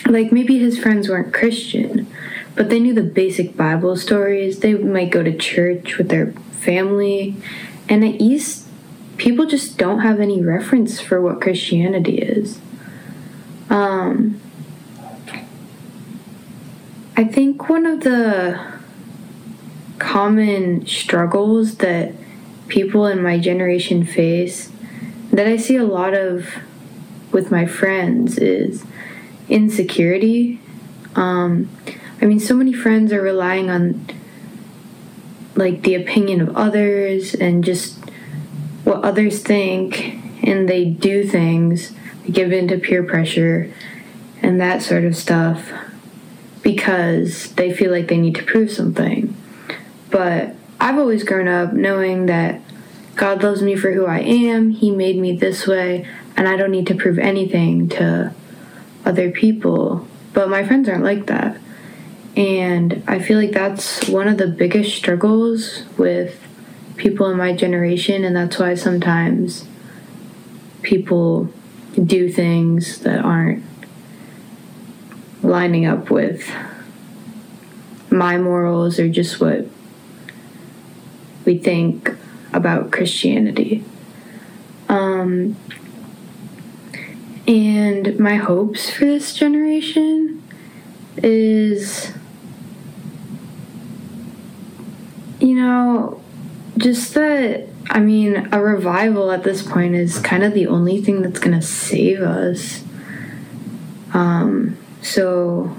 like 0.05 0.31
maybe 0.31 0.59
his 0.59 0.77
friends 0.77 1.09
weren't 1.09 1.33
Christian, 1.33 2.07
but 2.55 2.69
they 2.69 2.79
knew 2.79 2.93
the 2.93 3.03
basic 3.03 3.55
Bible 3.55 3.95
stories. 3.95 4.59
They 4.59 4.73
might 4.73 5.09
go 5.09 5.23
to 5.23 5.35
church 5.35 5.97
with 5.97 6.09
their 6.09 6.31
family. 6.51 7.35
And 7.87 8.03
at 8.03 8.19
East, 8.21 8.67
people 9.17 9.45
just 9.45 9.77
don't 9.77 9.99
have 9.99 10.19
any 10.19 10.41
reference 10.41 10.99
for 10.99 11.21
what 11.21 11.41
Christianity 11.41 12.17
is. 12.17 12.59
Um, 13.69 14.38
I 17.19 17.25
think 17.25 17.67
one 17.67 17.85
of 17.85 17.99
the 17.99 18.57
common 19.97 20.87
struggles 20.87 21.75
that 21.79 22.13
people 22.69 23.07
in 23.07 23.21
my 23.21 23.37
generation 23.37 24.05
face 24.05 24.71
that 25.29 25.45
I 25.45 25.57
see 25.57 25.75
a 25.75 25.83
lot 25.83 26.13
of 26.13 26.47
with 27.33 27.51
my 27.51 27.65
friends 27.65 28.37
is 28.37 28.85
insecurity. 29.49 30.61
Um, 31.13 31.69
I 32.21 32.25
mean, 32.25 32.39
so 32.39 32.55
many 32.55 32.71
friends 32.71 33.11
are 33.11 33.21
relying 33.21 33.69
on 33.69 34.05
like 35.55 35.81
the 35.81 35.95
opinion 35.95 36.39
of 36.39 36.55
others 36.55 37.35
and 37.35 37.65
just 37.65 37.99
what 38.85 39.03
others 39.03 39.43
think, 39.43 40.23
and 40.41 40.69
they 40.69 40.85
do 40.85 41.27
things, 41.27 41.91
they 42.23 42.31
give 42.31 42.53
in 42.53 42.69
to 42.69 42.77
peer 42.77 43.03
pressure 43.03 43.69
and 44.41 44.61
that 44.61 44.81
sort 44.81 45.03
of 45.03 45.17
stuff 45.17 45.69
because 46.73 47.51
they 47.53 47.73
feel 47.73 47.91
like 47.91 48.07
they 48.07 48.17
need 48.17 48.35
to 48.35 48.43
prove 48.43 48.71
something. 48.71 49.35
But 50.11 50.55
I've 50.79 50.99
always 50.99 51.23
grown 51.23 51.47
up 51.47 51.73
knowing 51.73 52.27
that 52.27 52.61
God 53.15 53.41
loves 53.41 53.63
me 53.63 53.75
for 53.75 53.91
who 53.91 54.05
I 54.05 54.19
am, 54.19 54.69
He 54.69 54.91
made 54.91 55.17
me 55.17 55.35
this 55.35 55.65
way, 55.65 56.07
and 56.37 56.47
I 56.47 56.57
don't 56.57 56.69
need 56.69 56.85
to 56.87 56.95
prove 56.95 57.17
anything 57.17 57.89
to 57.89 58.33
other 59.03 59.31
people. 59.31 60.07
But 60.33 60.49
my 60.49 60.63
friends 60.63 60.87
aren't 60.87 61.03
like 61.03 61.25
that. 61.25 61.57
And 62.37 63.03
I 63.07 63.17
feel 63.17 63.39
like 63.39 63.51
that's 63.51 64.07
one 64.07 64.27
of 64.27 64.37
the 64.37 64.47
biggest 64.47 64.95
struggles 64.95 65.83
with 65.97 66.39
people 66.97 67.31
in 67.31 67.37
my 67.37 67.53
generation, 67.53 68.23
and 68.23 68.35
that's 68.35 68.59
why 68.59 68.75
sometimes 68.75 69.65
people 70.83 71.51
do 72.05 72.29
things 72.31 72.99
that 72.99 73.25
aren't 73.25 73.63
lining 75.41 75.85
up 75.85 76.09
with 76.09 76.49
my 78.11 78.37
morals 78.37 78.99
or 78.99 79.07
just 79.07 79.39
what 79.39 79.65
we 81.45 81.57
think 81.57 82.15
about 82.53 82.91
Christianity. 82.91 83.83
Um, 84.87 85.55
and 87.47 88.19
my 88.19 88.35
hopes 88.35 88.89
for 88.89 89.05
this 89.05 89.33
generation 89.33 90.43
is, 91.17 92.11
you 95.39 95.55
know, 95.55 96.21
just 96.77 97.13
that, 97.13 97.67
I 97.89 97.99
mean, 97.99 98.49
a 98.51 98.61
revival 98.61 99.31
at 99.31 99.43
this 99.43 99.61
point 99.61 99.95
is 99.95 100.19
kind 100.19 100.43
of 100.43 100.53
the 100.53 100.67
only 100.67 101.01
thing 101.01 101.21
that's 101.21 101.39
going 101.39 101.59
to 101.59 101.65
save 101.65 102.21
us. 102.21 102.83
Um, 104.13 104.77
so 105.01 105.75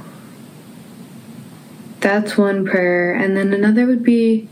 that's 2.00 2.36
one 2.36 2.64
prayer. 2.64 3.12
And 3.12 3.36
then 3.36 3.52
another 3.52 3.86
would 3.86 4.02
be 4.02 4.48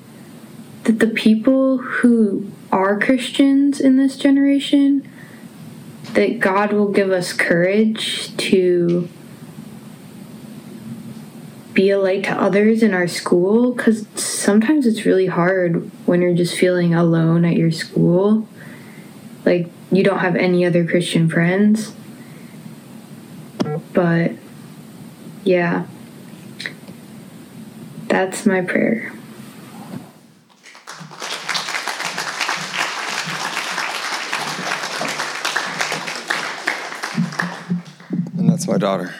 that 0.84 1.00
the 1.00 1.08
people 1.08 1.78
who 1.78 2.50
are 2.70 2.98
Christians 2.98 3.80
in 3.80 3.96
this 3.96 4.16
generation, 4.16 5.08
that 6.12 6.40
God 6.40 6.72
will 6.72 6.90
give 6.90 7.10
us 7.10 7.32
courage 7.32 8.36
to 8.36 9.08
be 11.72 11.90
a 11.90 11.98
light 11.98 12.24
to 12.24 12.32
others 12.32 12.82
in 12.82 12.92
our 12.92 13.06
school 13.06 13.72
because 13.72 14.06
sometimes 14.16 14.86
it's 14.86 15.04
really 15.04 15.26
hard 15.26 15.90
when 16.06 16.20
you're 16.20 16.34
just 16.34 16.56
feeling 16.56 16.94
alone 16.94 17.44
at 17.44 17.56
your 17.56 17.70
school. 17.70 18.48
Like 19.44 19.70
you 19.90 20.02
don't 20.02 20.18
have 20.18 20.36
any 20.36 20.66
other 20.66 20.84
Christian 20.84 21.30
friends. 21.30 21.92
But 23.92 24.32
yeah, 25.48 25.86
that's 28.06 28.44
my 28.44 28.60
prayer. 28.60 29.10
And 38.36 38.50
that's 38.50 38.68
my 38.68 38.76
daughter. 38.76 39.14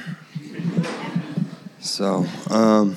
So, 1.81 2.27
um, 2.51 2.95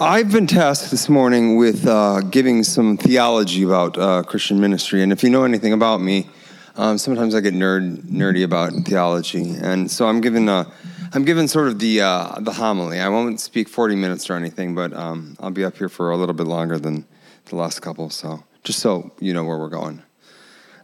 I've 0.00 0.32
been 0.32 0.46
tasked 0.46 0.90
this 0.90 1.10
morning 1.10 1.58
with 1.58 1.86
uh, 1.86 2.22
giving 2.22 2.64
some 2.64 2.96
theology 2.96 3.62
about 3.64 3.98
uh, 3.98 4.22
Christian 4.22 4.58
ministry. 4.58 5.02
And 5.02 5.12
if 5.12 5.22
you 5.22 5.28
know 5.28 5.44
anything 5.44 5.74
about 5.74 6.00
me, 6.00 6.30
um, 6.76 6.96
sometimes 6.96 7.34
I 7.34 7.40
get 7.40 7.52
nerd, 7.52 8.04
nerdy 8.04 8.42
about 8.42 8.72
theology. 8.86 9.50
And 9.60 9.90
so 9.90 10.08
I'm 10.08 10.22
given, 10.22 10.48
uh, 10.48 10.64
I'm 11.12 11.24
given 11.24 11.48
sort 11.48 11.66
of 11.66 11.80
the, 11.80 12.02
uh, 12.02 12.38
the 12.40 12.52
homily. 12.52 13.00
I 13.00 13.08
won't 13.08 13.40
speak 13.40 13.68
40 13.68 13.96
minutes 13.96 14.30
or 14.30 14.34
anything, 14.34 14.76
but 14.76 14.92
um, 14.92 15.36
I'll 15.40 15.50
be 15.50 15.64
up 15.64 15.76
here 15.76 15.88
for 15.88 16.12
a 16.12 16.16
little 16.16 16.34
bit 16.34 16.46
longer 16.46 16.78
than 16.78 17.04
the 17.46 17.56
last 17.56 17.80
couple. 17.80 18.10
So 18.10 18.44
just 18.62 18.78
so 18.78 19.10
you 19.18 19.32
know 19.32 19.44
where 19.44 19.58
we're 19.58 19.70
going. 19.70 20.02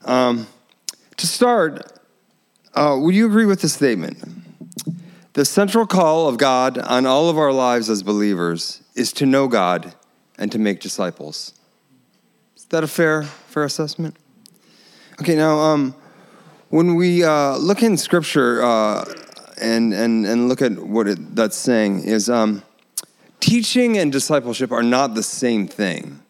Um, 0.04 0.48
to 1.16 1.26
start, 1.28 2.00
uh, 2.74 2.96
would 3.00 3.14
you 3.14 3.26
agree 3.26 3.46
with 3.46 3.60
the 3.60 3.68
statement? 3.68 4.18
The 5.34 5.44
central 5.44 5.86
call 5.86 6.26
of 6.28 6.38
God 6.38 6.76
on 6.78 7.06
all 7.06 7.28
of 7.28 7.38
our 7.38 7.52
lives 7.52 7.88
as 7.88 8.02
believers 8.02 8.82
is 8.96 9.12
to 9.14 9.26
know 9.26 9.46
God 9.46 9.94
and 10.38 10.50
to 10.50 10.58
make 10.58 10.80
disciples. 10.80 11.54
Is 12.56 12.64
that 12.66 12.82
a 12.82 12.88
fair, 12.88 13.22
fair 13.22 13.62
assessment? 13.62 14.16
Okay, 15.20 15.36
now, 15.36 15.58
um, 15.58 15.94
when 16.70 16.96
we 16.96 17.22
uh, 17.22 17.56
look 17.58 17.82
in 17.82 17.96
Scripture 17.96 18.62
uh, 18.62 19.04
and, 19.60 19.92
and, 19.92 20.26
and 20.26 20.48
look 20.48 20.62
at 20.62 20.78
what 20.78 21.08
it, 21.08 21.34
that's 21.34 21.56
saying, 21.56 22.04
is 22.04 22.28
um, 22.28 22.62
teaching 23.40 23.98
and 23.98 24.12
discipleship 24.12 24.72
are 24.72 24.82
not 24.82 25.14
the 25.14 25.22
same 25.22 25.66
thing. 25.66 26.20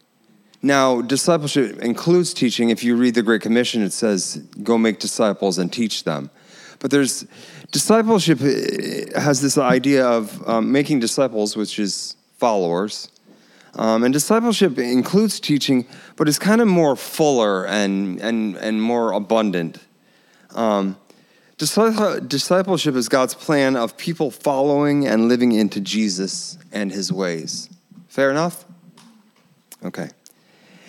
Now, 0.62 1.00
discipleship 1.00 1.78
includes 1.78 2.34
teaching. 2.34 2.70
If 2.70 2.82
you 2.82 2.96
read 2.96 3.14
the 3.14 3.22
Great 3.22 3.42
Commission, 3.42 3.82
it 3.82 3.92
says, 3.92 4.36
go 4.62 4.78
make 4.78 4.98
disciples 4.98 5.58
and 5.58 5.72
teach 5.72 6.04
them. 6.04 6.30
But 6.78 6.90
there's 6.90 7.26
discipleship 7.72 8.40
uh, 8.40 9.20
has 9.20 9.40
this 9.40 9.58
idea 9.58 10.06
of 10.06 10.46
um, 10.48 10.72
making 10.72 11.00
disciples, 11.00 11.56
which 11.56 11.78
is 11.78 12.16
followers. 12.38 13.08
Um, 13.74 14.04
and 14.04 14.12
discipleship 14.12 14.78
includes 14.78 15.38
teaching, 15.38 15.86
but 16.16 16.28
it's 16.28 16.38
kind 16.38 16.60
of 16.60 16.68
more 16.68 16.96
fuller 16.96 17.66
and, 17.66 18.20
and, 18.20 18.56
and 18.56 18.82
more 18.82 19.12
abundant. 19.12 19.78
Um, 20.54 20.96
discipleship 21.56 22.94
is 22.94 23.08
God's 23.08 23.34
plan 23.34 23.76
of 23.76 23.96
people 23.96 24.30
following 24.30 25.06
and 25.06 25.28
living 25.28 25.52
into 25.52 25.80
Jesus 25.80 26.58
and 26.72 26.92
his 26.92 27.12
ways. 27.12 27.70
Fair 28.08 28.30
enough? 28.30 28.64
Okay. 29.84 30.10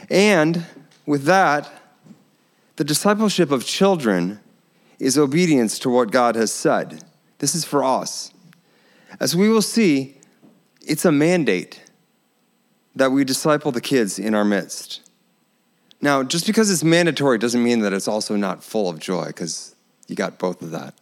And 0.09 0.65
with 1.05 1.23
that, 1.23 1.71
the 2.75 2.83
discipleship 2.83 3.49
of 3.51 3.65
children 3.65 4.39
is 4.99 5.17
obedience 5.17 5.79
to 5.79 5.89
what 5.89 6.11
God 6.11 6.35
has 6.35 6.51
said. 6.51 7.03
This 7.39 7.55
is 7.55 7.63
for 7.63 7.83
us. 7.83 8.31
As 9.19 9.35
we 9.35 9.49
will 9.49 9.61
see, 9.61 10.17
it's 10.85 11.05
a 11.05 11.11
mandate 11.11 11.81
that 12.95 13.11
we 13.11 13.23
disciple 13.23 13.71
the 13.71 13.81
kids 13.81 14.19
in 14.19 14.33
our 14.33 14.45
midst. 14.45 15.01
Now, 16.01 16.23
just 16.23 16.45
because 16.45 16.69
it's 16.71 16.83
mandatory 16.83 17.37
doesn't 17.37 17.63
mean 17.63 17.79
that 17.81 17.93
it's 17.93 18.07
also 18.07 18.35
not 18.35 18.63
full 18.63 18.89
of 18.89 18.99
joy, 18.99 19.27
because 19.27 19.75
you 20.07 20.15
got 20.15 20.39
both 20.39 20.61
of 20.61 20.71
that. 20.71 20.93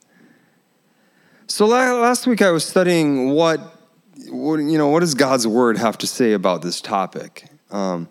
So 1.47 1.67
last 1.67 2.25
week 2.25 2.41
I 2.41 2.51
was 2.51 2.65
studying 2.65 3.31
what, 3.31 3.59
what, 4.29 4.57
you 4.57 4.77
know, 4.77 4.89
what 4.89 5.01
does 5.01 5.13
God's 5.13 5.47
word 5.47 5.77
have 5.77 5.97
to 5.99 6.07
say 6.07 6.33
about 6.33 6.61
this 6.61 6.81
topic? 6.81 7.45
Um, 7.69 8.09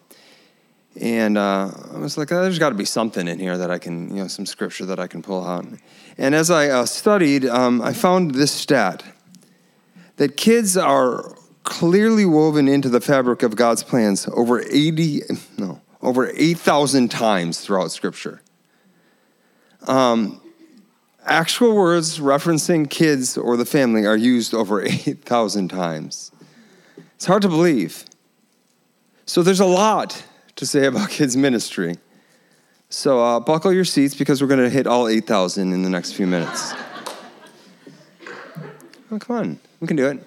and 1.00 1.36
uh, 1.36 1.70
I 1.92 1.98
was 1.98 2.16
like, 2.16 2.30
oh, 2.30 2.42
there's 2.42 2.60
got 2.60 2.68
to 2.68 2.76
be 2.76 2.84
something 2.84 3.26
in 3.26 3.40
here 3.40 3.58
that 3.58 3.70
I 3.70 3.78
can, 3.78 4.10
you 4.10 4.22
know, 4.22 4.28
some 4.28 4.46
scripture 4.46 4.86
that 4.86 5.00
I 5.00 5.08
can 5.08 5.22
pull 5.22 5.44
out. 5.44 5.66
And 6.16 6.34
as 6.34 6.50
I 6.50 6.68
uh, 6.68 6.86
studied, 6.86 7.44
um, 7.44 7.82
I 7.82 7.92
found 7.92 8.36
this 8.36 8.52
stat 8.52 9.02
that 10.16 10.36
kids 10.36 10.76
are 10.76 11.34
clearly 11.64 12.24
woven 12.24 12.68
into 12.68 12.88
the 12.88 13.00
fabric 13.00 13.42
of 13.42 13.56
God's 13.56 13.82
plans 13.82 14.28
over 14.32 14.60
80, 14.60 15.22
no, 15.58 15.80
over 16.02 16.30
8,000 16.36 17.10
times 17.10 17.60
throughout 17.60 17.90
Scripture. 17.90 18.40
Um, 19.88 20.40
actual 21.26 21.74
words 21.74 22.18
referencing 22.18 22.88
kids 22.88 23.36
or 23.36 23.56
the 23.56 23.64
family 23.64 24.06
are 24.06 24.16
used 24.16 24.54
over 24.54 24.82
8,000 24.84 25.68
times. 25.68 26.32
It's 27.14 27.26
hard 27.26 27.42
to 27.42 27.48
believe. 27.48 28.04
So 29.26 29.42
there's 29.42 29.60
a 29.60 29.66
lot 29.66 30.24
to 30.56 30.66
say 30.66 30.86
about 30.86 31.10
kids' 31.10 31.36
ministry. 31.36 31.96
So 32.90 33.20
uh, 33.20 33.40
buckle 33.40 33.72
your 33.72 33.84
seats 33.84 34.14
because 34.14 34.40
we're 34.40 34.48
going 34.48 34.62
to 34.62 34.70
hit 34.70 34.86
all 34.86 35.08
8,000 35.08 35.72
in 35.72 35.82
the 35.82 35.90
next 35.90 36.12
few 36.12 36.26
minutes. 36.26 36.72
Oh, 39.10 39.18
come 39.18 39.36
on, 39.36 39.60
we 39.78 39.86
can 39.86 39.96
do 39.96 40.08
it. 40.08 40.18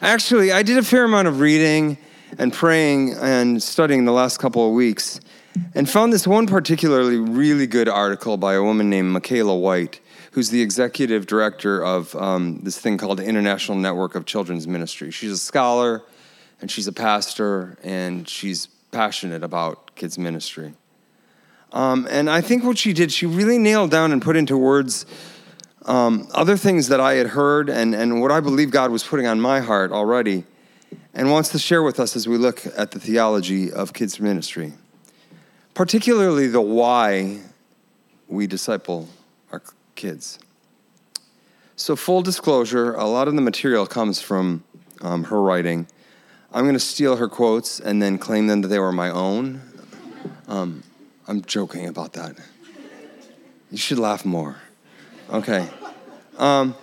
Actually, 0.00 0.50
I 0.50 0.64
did 0.64 0.76
a 0.76 0.82
fair 0.82 1.04
amount 1.04 1.28
of 1.28 1.38
reading 1.38 1.98
and 2.36 2.52
praying 2.52 3.14
and 3.14 3.62
studying 3.62 4.06
the 4.06 4.12
last 4.12 4.38
couple 4.38 4.66
of 4.66 4.72
weeks 4.72 5.20
and 5.74 5.88
found 5.88 6.12
this 6.12 6.26
one 6.26 6.46
particularly 6.46 7.16
really 7.16 7.66
good 7.66 7.88
article 7.88 8.36
by 8.36 8.54
a 8.54 8.62
woman 8.62 8.90
named 8.90 9.10
Michaela 9.10 9.56
White, 9.56 10.00
who's 10.32 10.50
the 10.50 10.60
executive 10.60 11.26
director 11.26 11.84
of 11.84 12.14
um, 12.16 12.60
this 12.62 12.78
thing 12.78 12.98
called 12.98 13.20
International 13.20 13.76
Network 13.76 14.14
of 14.14 14.26
Children's 14.26 14.66
Ministry. 14.66 15.10
She's 15.10 15.32
a 15.32 15.38
scholar 15.38 16.02
and 16.60 16.70
she's 16.70 16.86
a 16.86 16.92
pastor 16.92 17.78
and 17.82 18.28
she's 18.28 18.66
passionate 18.90 19.42
about 19.42 19.94
kids' 19.94 20.18
ministry. 20.18 20.74
Um, 21.72 22.06
and 22.08 22.30
I 22.30 22.40
think 22.40 22.62
what 22.64 22.78
she 22.78 22.92
did, 22.92 23.10
she 23.12 23.26
really 23.26 23.58
nailed 23.58 23.90
down 23.90 24.12
and 24.12 24.22
put 24.22 24.36
into 24.36 24.56
words 24.56 25.06
um, 25.86 26.28
other 26.32 26.56
things 26.56 26.88
that 26.88 27.00
I 27.00 27.14
had 27.14 27.28
heard 27.28 27.68
and, 27.68 27.94
and 27.94 28.22
what 28.22 28.30
I 28.30 28.40
believe 28.40 28.70
God 28.70 28.90
was 28.90 29.02
putting 29.02 29.26
on 29.26 29.40
my 29.40 29.60
heart 29.60 29.92
already 29.92 30.44
and 31.12 31.30
wants 31.30 31.50
to 31.50 31.58
share 31.58 31.82
with 31.82 32.00
us 32.00 32.16
as 32.16 32.26
we 32.26 32.36
look 32.36 32.64
at 32.76 32.92
the 32.92 33.00
theology 33.00 33.72
of 33.72 33.92
kids' 33.92 34.20
ministry, 34.20 34.72
particularly 35.74 36.46
the 36.46 36.60
why 36.60 37.40
we 38.28 38.46
disciple 38.46 39.08
our 39.52 39.62
kids. 39.94 40.38
So, 41.76 41.96
full 41.96 42.22
disclosure, 42.22 42.94
a 42.94 43.04
lot 43.04 43.26
of 43.26 43.34
the 43.34 43.40
material 43.40 43.86
comes 43.86 44.20
from 44.20 44.62
um, 45.02 45.24
her 45.24 45.42
writing. 45.42 45.88
I'm 46.52 46.64
going 46.64 46.74
to 46.74 46.80
steal 46.80 47.16
her 47.16 47.28
quotes 47.28 47.80
and 47.80 48.00
then 48.00 48.16
claim 48.16 48.46
them 48.46 48.62
that 48.62 48.68
they 48.68 48.78
were 48.78 48.92
my 48.92 49.10
own. 49.10 49.60
Um, 50.46 50.84
I'm 51.26 51.42
joking 51.42 51.88
about 51.88 52.12
that. 52.12 52.36
You 53.72 53.78
should 53.78 53.98
laugh 53.98 54.24
more. 54.24 54.56
Okay. 55.30 55.68
Um, 56.38 56.76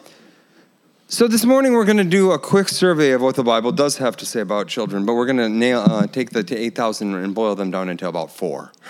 so 1.11 1.27
this 1.27 1.43
morning 1.43 1.73
we're 1.73 1.83
going 1.83 1.97
to 1.97 2.05
do 2.05 2.31
a 2.31 2.39
quick 2.39 2.69
survey 2.69 3.11
of 3.11 3.21
what 3.21 3.35
the 3.35 3.43
Bible 3.43 3.73
does 3.73 3.97
have 3.97 4.15
to 4.15 4.25
say 4.25 4.39
about 4.39 4.69
children, 4.69 5.05
but 5.05 5.13
we're 5.13 5.25
going 5.25 5.35
to 5.35 5.49
nail, 5.49 5.81
uh, 5.81 6.07
take 6.07 6.29
the 6.29 6.57
8,000 6.57 7.15
and 7.15 7.35
boil 7.35 7.53
them 7.53 7.69
down 7.69 7.89
into 7.89 8.07
about 8.07 8.31
four. 8.31 8.71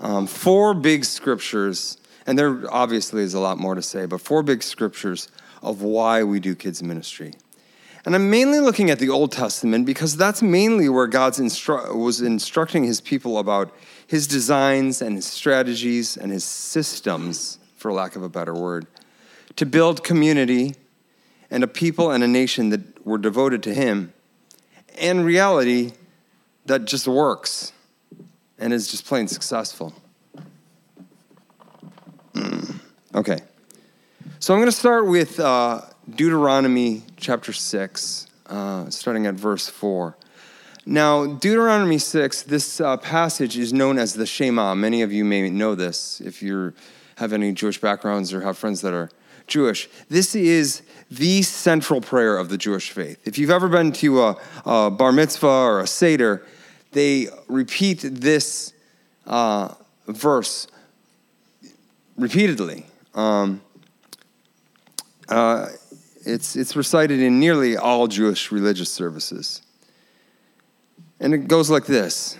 Um, 0.00 0.26
four 0.26 0.74
big 0.74 1.04
scriptures, 1.04 1.96
and 2.26 2.38
there 2.38 2.64
obviously 2.70 3.22
is 3.22 3.32
a 3.32 3.40
lot 3.40 3.56
more 3.56 3.74
to 3.74 3.80
say, 3.80 4.04
but 4.04 4.20
four 4.20 4.42
big 4.42 4.62
scriptures 4.62 5.28
of 5.62 5.80
why 5.80 6.24
we 6.24 6.40
do 6.40 6.54
kids 6.54 6.82
ministry. 6.82 7.32
And 8.04 8.14
I'm 8.14 8.28
mainly 8.28 8.60
looking 8.60 8.90
at 8.90 8.98
the 8.98 9.08
Old 9.08 9.32
Testament 9.32 9.86
because 9.86 10.14
that's 10.14 10.42
mainly 10.42 10.90
where 10.90 11.06
God 11.06 11.32
instru- 11.34 11.96
was 11.96 12.20
instructing 12.20 12.84
his 12.84 13.00
people 13.00 13.38
about 13.38 13.72
his 14.06 14.26
designs 14.26 15.00
and 15.00 15.16
his 15.16 15.26
strategies 15.26 16.18
and 16.18 16.30
his 16.30 16.44
systems 16.44 17.58
for 17.76 17.90
lack 17.90 18.14
of 18.14 18.22
a 18.22 18.28
better 18.28 18.52
word, 18.52 18.86
to 19.56 19.64
build 19.64 20.04
community 20.04 20.74
and 21.54 21.62
a 21.62 21.68
people 21.68 22.10
and 22.10 22.24
a 22.24 22.26
nation 22.26 22.70
that 22.70 23.06
were 23.06 23.16
devoted 23.16 23.62
to 23.62 23.72
Him, 23.72 24.12
and 24.98 25.24
reality 25.24 25.92
that 26.66 26.84
just 26.84 27.06
works 27.06 27.72
and 28.58 28.72
is 28.72 28.88
just 28.88 29.06
plain 29.06 29.28
successful. 29.28 29.94
Mm. 32.32 32.80
Okay. 33.14 33.38
So 34.40 34.52
I'm 34.52 34.58
going 34.58 34.66
to 34.66 34.72
start 34.72 35.06
with 35.06 35.38
uh, 35.38 35.82
Deuteronomy 36.10 37.04
chapter 37.16 37.52
6, 37.52 38.26
uh, 38.46 38.90
starting 38.90 39.26
at 39.26 39.34
verse 39.34 39.68
4. 39.68 40.16
Now, 40.86 41.24
Deuteronomy 41.24 41.98
6, 41.98 42.42
this 42.42 42.80
uh, 42.80 42.96
passage 42.96 43.56
is 43.56 43.72
known 43.72 44.00
as 44.00 44.14
the 44.14 44.26
Shema. 44.26 44.74
Many 44.74 45.02
of 45.02 45.12
you 45.12 45.24
may 45.24 45.48
know 45.50 45.76
this 45.76 46.20
if 46.20 46.42
you're 46.42 46.74
have 47.18 47.32
any 47.32 47.52
Jewish 47.52 47.80
backgrounds 47.80 48.34
or 48.34 48.40
have 48.40 48.58
friends 48.58 48.80
that 48.80 48.92
are 48.92 49.08
Jewish. 49.46 49.88
This 50.08 50.34
is 50.34 50.82
the 51.10 51.42
central 51.42 52.00
prayer 52.00 52.36
of 52.36 52.48
the 52.48 52.58
Jewish 52.58 52.90
faith. 52.90 53.20
If 53.26 53.38
you've 53.38 53.50
ever 53.50 53.68
been 53.68 53.92
to 53.92 54.22
a, 54.22 54.36
a 54.64 54.90
bar 54.90 55.12
mitzvah 55.12 55.46
or 55.46 55.80
a 55.80 55.86
seder, 55.86 56.44
they 56.92 57.28
repeat 57.48 58.00
this 58.02 58.72
uh, 59.26 59.74
verse 60.06 60.66
repeatedly. 62.16 62.86
Um, 63.14 63.60
uh, 65.28 65.68
it's, 66.26 66.56
it's 66.56 66.74
recited 66.76 67.20
in 67.20 67.38
nearly 67.38 67.76
all 67.76 68.06
Jewish 68.06 68.50
religious 68.50 68.90
services. 68.90 69.62
And 71.20 71.34
it 71.34 71.48
goes 71.48 71.70
like 71.70 71.86
this 71.86 72.38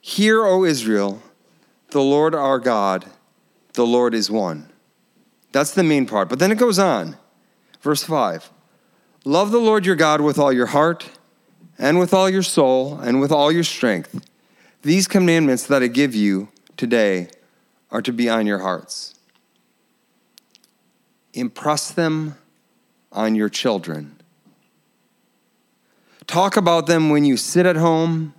Hear, 0.00 0.44
O 0.46 0.64
Israel, 0.64 1.22
the 1.90 2.02
Lord 2.02 2.34
our 2.34 2.58
God 2.58 3.06
the 3.74 3.86
Lord 3.86 4.14
is 4.14 4.30
one. 4.30 4.68
That's 5.52 5.72
the 5.72 5.82
main 5.82 6.06
part. 6.06 6.28
But 6.28 6.38
then 6.38 6.52
it 6.52 6.58
goes 6.58 6.78
on. 6.78 7.16
Verse 7.80 8.02
5 8.02 8.50
Love 9.24 9.50
the 9.50 9.58
Lord 9.58 9.84
your 9.84 9.96
God 9.96 10.20
with 10.20 10.38
all 10.38 10.52
your 10.52 10.66
heart, 10.66 11.10
and 11.78 11.98
with 11.98 12.14
all 12.14 12.28
your 12.28 12.42
soul, 12.42 12.98
and 12.98 13.20
with 13.20 13.32
all 13.32 13.52
your 13.52 13.64
strength. 13.64 14.26
These 14.82 15.08
commandments 15.08 15.66
that 15.66 15.82
I 15.82 15.88
give 15.88 16.14
you 16.14 16.48
today 16.76 17.28
are 17.90 18.02
to 18.02 18.12
be 18.12 18.28
on 18.28 18.46
your 18.46 18.60
hearts. 18.60 19.14
Impress 21.34 21.90
them 21.90 22.36
on 23.12 23.34
your 23.34 23.48
children. 23.48 24.16
Talk 26.26 26.56
about 26.56 26.86
them 26.86 27.10
when 27.10 27.24
you 27.24 27.36
sit 27.36 27.66
at 27.66 27.76
home 27.76 28.34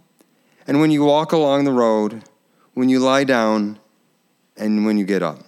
and 0.66 0.80
when 0.80 0.92
you 0.92 1.04
walk 1.04 1.32
along 1.32 1.66
the 1.66 1.72
road, 1.72 2.24
when 2.74 2.90
you 2.90 3.00
lie 3.00 3.24
down, 3.24 3.80
and 4.58 4.86
when 4.86 4.98
you 4.98 5.06
get 5.06 5.22
up. 5.22 5.40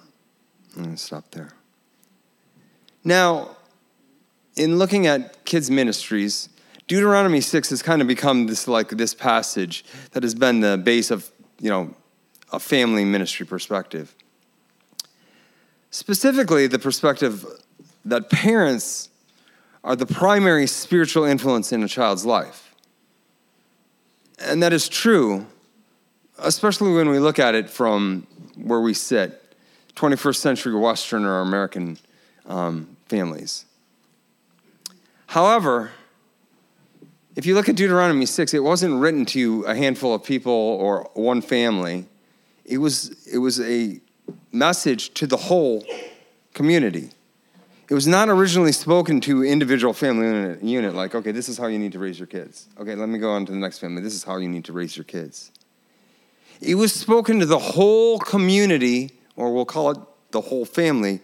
I'm 0.76 0.84
going 0.84 0.96
to 0.96 1.02
stop 1.02 1.32
there. 1.32 1.54
Now, 3.04 3.56
in 4.56 4.78
looking 4.78 5.08
at 5.08 5.46
kids' 5.46 5.70
ministries, 5.70 6.50
Deuteronomy 6.88 7.42
6 7.42 7.70
has 7.70 7.82
kind 7.82 8.02
of 8.02 8.08
become 8.08 8.48
this 8.48 8.68
like 8.68 8.90
this 8.90 9.14
passage 9.14 9.86
that 10.12 10.24
has 10.24 10.36
been 10.36 10.60
the 10.60 10.78
base 10.78 11.12
of, 11.12 11.32
you 11.60 11.70
know, 11.70 11.96
a 12.52 12.60
family 12.60 13.06
ministry 13.06 13.46
perspective. 13.46 14.14
Specifically, 15.90 16.68
the 16.68 16.80
perspective 16.80 17.46
that 18.06 18.30
parents 18.30 19.10
are 19.84 19.96
the 19.96 20.06
primary 20.06 20.68
spiritual 20.68 21.24
influence 21.24 21.72
in 21.72 21.84
a 21.84 21.88
child's 21.88 22.26
life. 22.26 22.74
And 24.40 24.62
that 24.64 24.74
is 24.74 24.90
true, 24.90 25.46
especially 26.40 26.94
when 26.94 27.10
we 27.10 27.20
look 27.20 27.40
at 27.40 27.56
it 27.56 27.70
from 27.70 28.28
where 28.56 28.82
we 28.82 28.94
sit 28.94 29.40
21st 29.96 30.36
century 30.36 30.76
Western 30.76 31.26
or 31.26 31.42
American 31.42 31.98
um, 32.46 32.98
families. 33.08 33.66
However, 35.34 35.90
if 37.36 37.48
you 37.48 37.56
look 37.56 37.68
at 37.68 37.76
Deuteronomy 37.76 38.28
6, 38.28 38.54
it 38.54 38.60
wasn't 38.60 39.02
written 39.02 39.26
to 39.26 39.64
a 39.64 39.74
handful 39.74 40.14
of 40.14 40.24
people 40.24 40.54
or 40.54 41.10
one 41.16 41.42
family. 41.42 42.06
It 42.66 42.78
was, 42.78 43.26
it 43.26 43.40
was 43.40 43.60
a 43.60 44.00
message 44.52 45.12
to 45.16 45.26
the 45.26 45.38
whole 45.38 45.84
community. 46.54 47.10
It 47.90 47.96
was 47.96 48.06
not 48.06 48.30
originally 48.30 48.74
spoken 48.74 49.22
to 49.22 49.44
individual 49.44 49.92
family 49.92 50.28
unit, 50.28 50.64
unit, 50.64 50.94
like, 50.94 51.16
okay, 51.16 51.32
this 51.32 51.50
is 51.50 51.58
how 51.58 51.66
you 51.66 51.80
need 51.80 51.94
to 51.94 52.00
raise 52.00 52.20
your 52.20 52.28
kids. 52.28 52.68
Okay, 52.80 52.94
let 52.94 53.10
me 53.10 53.18
go 53.18 53.32
on 53.32 53.48
to 53.48 53.52
the 53.52 53.58
next 53.58 53.80
family. 53.80 54.04
This 54.04 54.14
is 54.14 54.24
how 54.24 54.38
you 54.38 54.48
need 54.48 54.66
to 54.66 54.72
raise 54.72 54.96
your 54.96 55.04
kids. 55.04 55.50
It 56.62 56.76
was 56.76 56.94
spoken 56.94 57.40
to 57.40 57.48
the 57.48 57.58
whole 57.58 58.20
community, 58.20 59.10
or 59.36 59.52
we'll 59.52 59.66
call 59.66 59.90
it 59.90 59.98
the 60.30 60.42
whole 60.42 60.64
family 60.64 61.22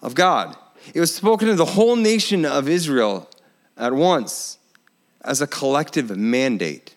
of 0.00 0.14
God. 0.14 0.56
It 0.94 1.00
was 1.00 1.14
spoken 1.14 1.48
to 1.48 1.54
the 1.54 1.64
whole 1.64 1.96
nation 1.96 2.44
of 2.44 2.68
Israel 2.68 3.28
at 3.76 3.92
once 3.92 4.58
as 5.22 5.40
a 5.40 5.46
collective 5.46 6.16
mandate. 6.16 6.94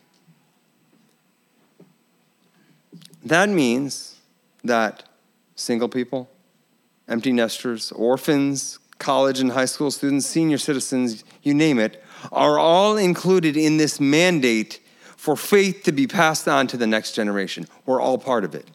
That 3.24 3.50
means 3.50 4.20
that 4.64 5.04
single 5.56 5.90
people, 5.90 6.30
empty 7.08 7.32
nesters, 7.32 7.92
orphans, 7.92 8.80
college 8.98 9.40
and 9.40 9.52
high 9.52 9.66
school 9.66 9.92
students, 9.92 10.26
senior 10.26 10.58
citizens, 10.58 11.24
you 11.44 11.54
name 11.54 11.80
it, 11.80 12.04
are 12.32 12.58
all 12.58 12.98
included 12.98 13.58
in 13.58 13.78
this 13.78 14.00
mandate 14.00 14.80
for 15.18 15.36
faith 15.36 15.84
to 15.84 15.92
be 15.92 16.08
passed 16.08 16.48
on 16.48 16.68
to 16.68 16.78
the 16.78 16.88
next 16.88 17.14
generation. 17.14 17.68
We're 17.86 18.02
all 18.02 18.18
part 18.18 18.44
of 18.44 18.56
it. 18.56 18.68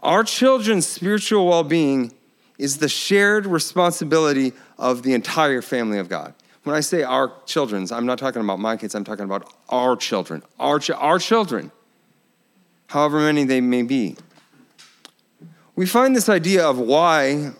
Our 0.00 0.24
children's 0.24 0.86
spiritual 0.86 1.46
well 1.46 1.62
being 1.62 2.12
is 2.62 2.78
the 2.78 2.88
shared 2.88 3.44
responsibility 3.44 4.52
of 4.78 5.02
the 5.02 5.14
entire 5.14 5.60
family 5.60 5.98
of 5.98 6.08
God. 6.08 6.32
When 6.62 6.76
I 6.76 6.80
say 6.80 7.02
our 7.02 7.32
children's, 7.44 7.90
I'm 7.90 8.06
not 8.06 8.18
talking 8.18 8.40
about 8.40 8.60
my 8.60 8.76
kids, 8.76 8.94
I'm 8.94 9.02
talking 9.02 9.24
about 9.24 9.52
our 9.68 9.96
children. 9.96 10.44
Our, 10.60 10.78
ch- 10.78 10.90
our 10.90 11.18
children, 11.18 11.72
however 12.86 13.18
many 13.18 13.42
they 13.42 13.60
may 13.60 13.82
be. 13.82 14.16
We 15.74 15.86
find 15.86 16.14
this 16.14 16.28
idea 16.28 16.64
of 16.64 16.78
why, 16.78 17.50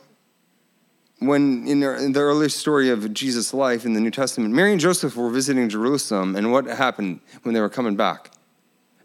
when 1.19 1.67
in 1.67 1.81
the, 1.81 2.21
early 2.21 2.49
story 2.49 2.89
of 2.91 3.13
Jesus' 3.13 3.53
life 3.53 3.85
in 3.85 3.95
the 3.95 4.01
New 4.01 4.13
Testament, 4.13 4.55
Mary 4.55 4.71
and 4.71 4.81
Joseph 4.81 5.17
were 5.17 5.31
visiting 5.31 5.69
Jerusalem, 5.69 6.37
and 6.37 6.53
what 6.53 6.67
happened 6.67 7.19
when 7.43 7.55
they 7.55 7.61
were 7.61 7.71
coming 7.71 7.97
back? 7.97 8.31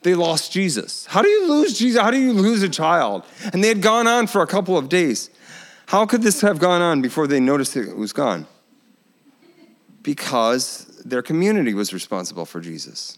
They 0.03 0.13
lost 0.13 0.51
Jesus. 0.51 1.07
How 1.07 1.23
do 1.23 1.27
you 1.27 1.49
lose 1.49 1.79
Jesus? 1.79 1.99
How 1.99 2.11
do 2.11 2.19
you 2.19 2.33
lose 2.33 2.61
a 2.61 2.69
child? 2.69 3.25
And 3.51 3.63
they 3.63 3.67
had 3.67 3.81
gone 3.81 4.05
on 4.05 4.27
for 4.27 4.43
a 4.43 4.47
couple 4.47 4.77
of 4.77 4.89
days. 4.89 5.31
How 5.87 6.05
could 6.05 6.21
this 6.21 6.41
have 6.41 6.59
gone 6.59 6.81
on 6.81 7.01
before 7.01 7.27
they 7.27 7.39
noticed 7.39 7.77
it 7.77 7.95
was 7.95 8.11
gone? 8.11 8.45
Because 10.03 11.01
their 11.05 11.21
community 11.21 11.73
was 11.73 11.93
responsible 11.93 12.45
for 12.45 12.59
Jesus, 12.59 13.17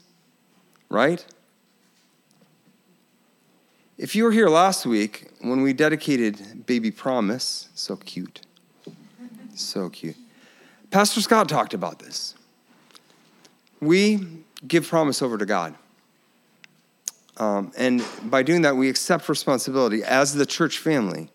right? 0.88 1.26
If 3.98 4.16
you 4.16 4.24
were 4.24 4.32
here 4.32 4.50
last 4.50 4.86
week 4.86 5.32
when 5.42 5.64
we 5.64 5.74
dedicated 5.74 6.68
Baby 6.68 6.92
Promise, 6.92 7.70
so 7.74 7.96
cute, 7.96 8.42
so 9.56 9.90
cute, 9.90 10.16
Pastor 10.92 11.22
Scott 11.22 11.50
talked 11.50 11.74
about 11.74 11.98
this. 11.98 12.36
We 13.82 14.44
give 14.68 14.88
promise 14.88 15.24
over 15.24 15.40
to 15.40 15.46
God. 15.46 15.74
Um, 17.38 17.72
and 17.76 18.06
by 18.26 18.44
doing 18.44 18.62
that, 18.62 18.76
we 18.76 18.90
accept 18.90 19.28
responsibility 19.28 20.04
as 20.04 20.36
the 20.36 20.46
church 20.46 20.78
family. 20.78 21.32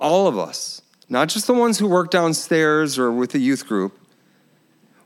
All 0.00 0.26
of 0.26 0.38
us, 0.38 0.82
not 1.08 1.28
just 1.28 1.46
the 1.46 1.54
ones 1.54 1.78
who 1.78 1.88
work 1.88 2.10
downstairs 2.10 2.98
or 2.98 3.10
with 3.10 3.32
the 3.32 3.38
youth 3.38 3.66
group, 3.66 3.98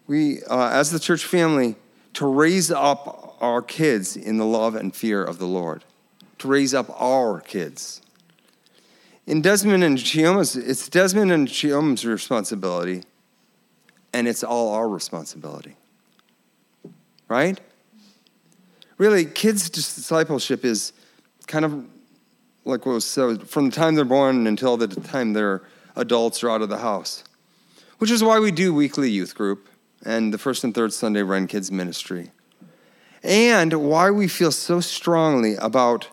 we, 0.06 0.42
uh, 0.44 0.68
as 0.68 0.90
the 0.90 0.98
church 0.98 1.24
family, 1.24 1.76
to 2.14 2.26
raise 2.26 2.70
up 2.70 3.36
our 3.40 3.62
kids 3.62 4.16
in 4.16 4.36
the 4.36 4.44
love 4.44 4.74
and 4.74 4.94
fear 4.94 5.22
of 5.22 5.38
the 5.38 5.46
Lord 5.46 5.84
to 6.42 6.48
raise 6.48 6.74
up 6.74 6.90
our 7.00 7.40
kids. 7.40 8.02
In 9.28 9.40
Desmond 9.42 9.84
and 9.84 9.96
Chioma's, 9.96 10.56
it's 10.56 10.88
Desmond 10.88 11.30
and 11.30 11.48
Chioma's 11.48 12.04
responsibility, 12.04 13.04
and 14.12 14.26
it's 14.26 14.42
all 14.42 14.74
our 14.74 14.88
responsibility. 14.88 15.76
Right? 17.28 17.60
Really, 18.98 19.24
kids' 19.24 19.70
discipleship 19.70 20.64
is 20.64 20.92
kind 21.46 21.64
of 21.64 21.86
like 22.64 22.86
what 22.86 22.92
was 22.92 23.04
said 23.04 23.48
from 23.48 23.70
the 23.70 23.76
time 23.76 23.94
they're 23.94 24.04
born 24.04 24.46
until 24.46 24.76
the 24.76 24.88
time 24.88 25.32
they're 25.32 25.62
adults 25.96 26.42
or 26.42 26.50
out 26.50 26.62
of 26.62 26.68
the 26.68 26.78
house, 26.78 27.24
which 27.98 28.10
is 28.10 28.22
why 28.22 28.38
we 28.38 28.50
do 28.50 28.72
weekly 28.72 29.10
youth 29.10 29.34
group 29.34 29.68
and 30.04 30.32
the 30.32 30.38
first 30.38 30.64
and 30.64 30.74
third 30.74 30.92
Sunday 30.92 31.20
RenKids 31.20 31.70
ministry, 31.70 32.32
and 33.22 33.72
why 33.72 34.10
we 34.10 34.26
feel 34.28 34.50
so 34.50 34.80
strongly 34.80 35.54
about 35.56 36.08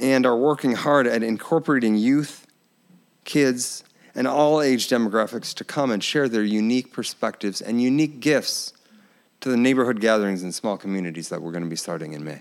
and 0.00 0.26
are 0.26 0.36
working 0.36 0.72
hard 0.72 1.06
at 1.06 1.22
incorporating 1.22 1.96
youth, 1.96 2.46
kids, 3.24 3.84
and 4.14 4.26
all 4.26 4.60
age 4.60 4.88
demographics 4.88 5.54
to 5.54 5.64
come 5.64 5.90
and 5.90 6.02
share 6.02 6.28
their 6.28 6.42
unique 6.42 6.92
perspectives 6.92 7.60
and 7.60 7.82
unique 7.82 8.20
gifts 8.20 8.72
to 9.40 9.48
the 9.48 9.56
neighborhood 9.56 10.00
gatherings 10.00 10.42
and 10.42 10.54
small 10.54 10.76
communities 10.76 11.28
that 11.28 11.42
we're 11.42 11.52
going 11.52 11.64
to 11.64 11.70
be 11.70 11.76
starting 11.76 12.12
in 12.12 12.24
May. 12.24 12.40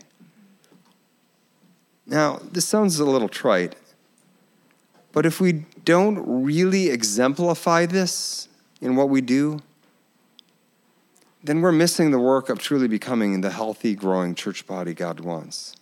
Now, 2.05 2.39
this 2.51 2.65
sounds 2.65 2.99
a 2.99 3.05
little 3.05 3.29
trite, 3.29 3.75
but 5.11 5.25
if 5.25 5.39
we 5.39 5.65
don't 5.85 6.43
really 6.43 6.89
exemplify 6.89 7.85
this 7.85 8.47
in 8.81 8.95
what 8.95 9.09
we 9.09 9.21
do, 9.21 9.59
then 11.43 11.61
we're 11.61 11.71
missing 11.71 12.11
the 12.11 12.19
work 12.19 12.49
of 12.49 12.59
truly 12.59 12.87
becoming 12.87 13.41
the 13.41 13.51
healthy, 13.51 13.95
growing 13.95 14.33
church 14.35 14.65
body 14.65 14.93
God 14.93 15.19
wants 15.19 15.75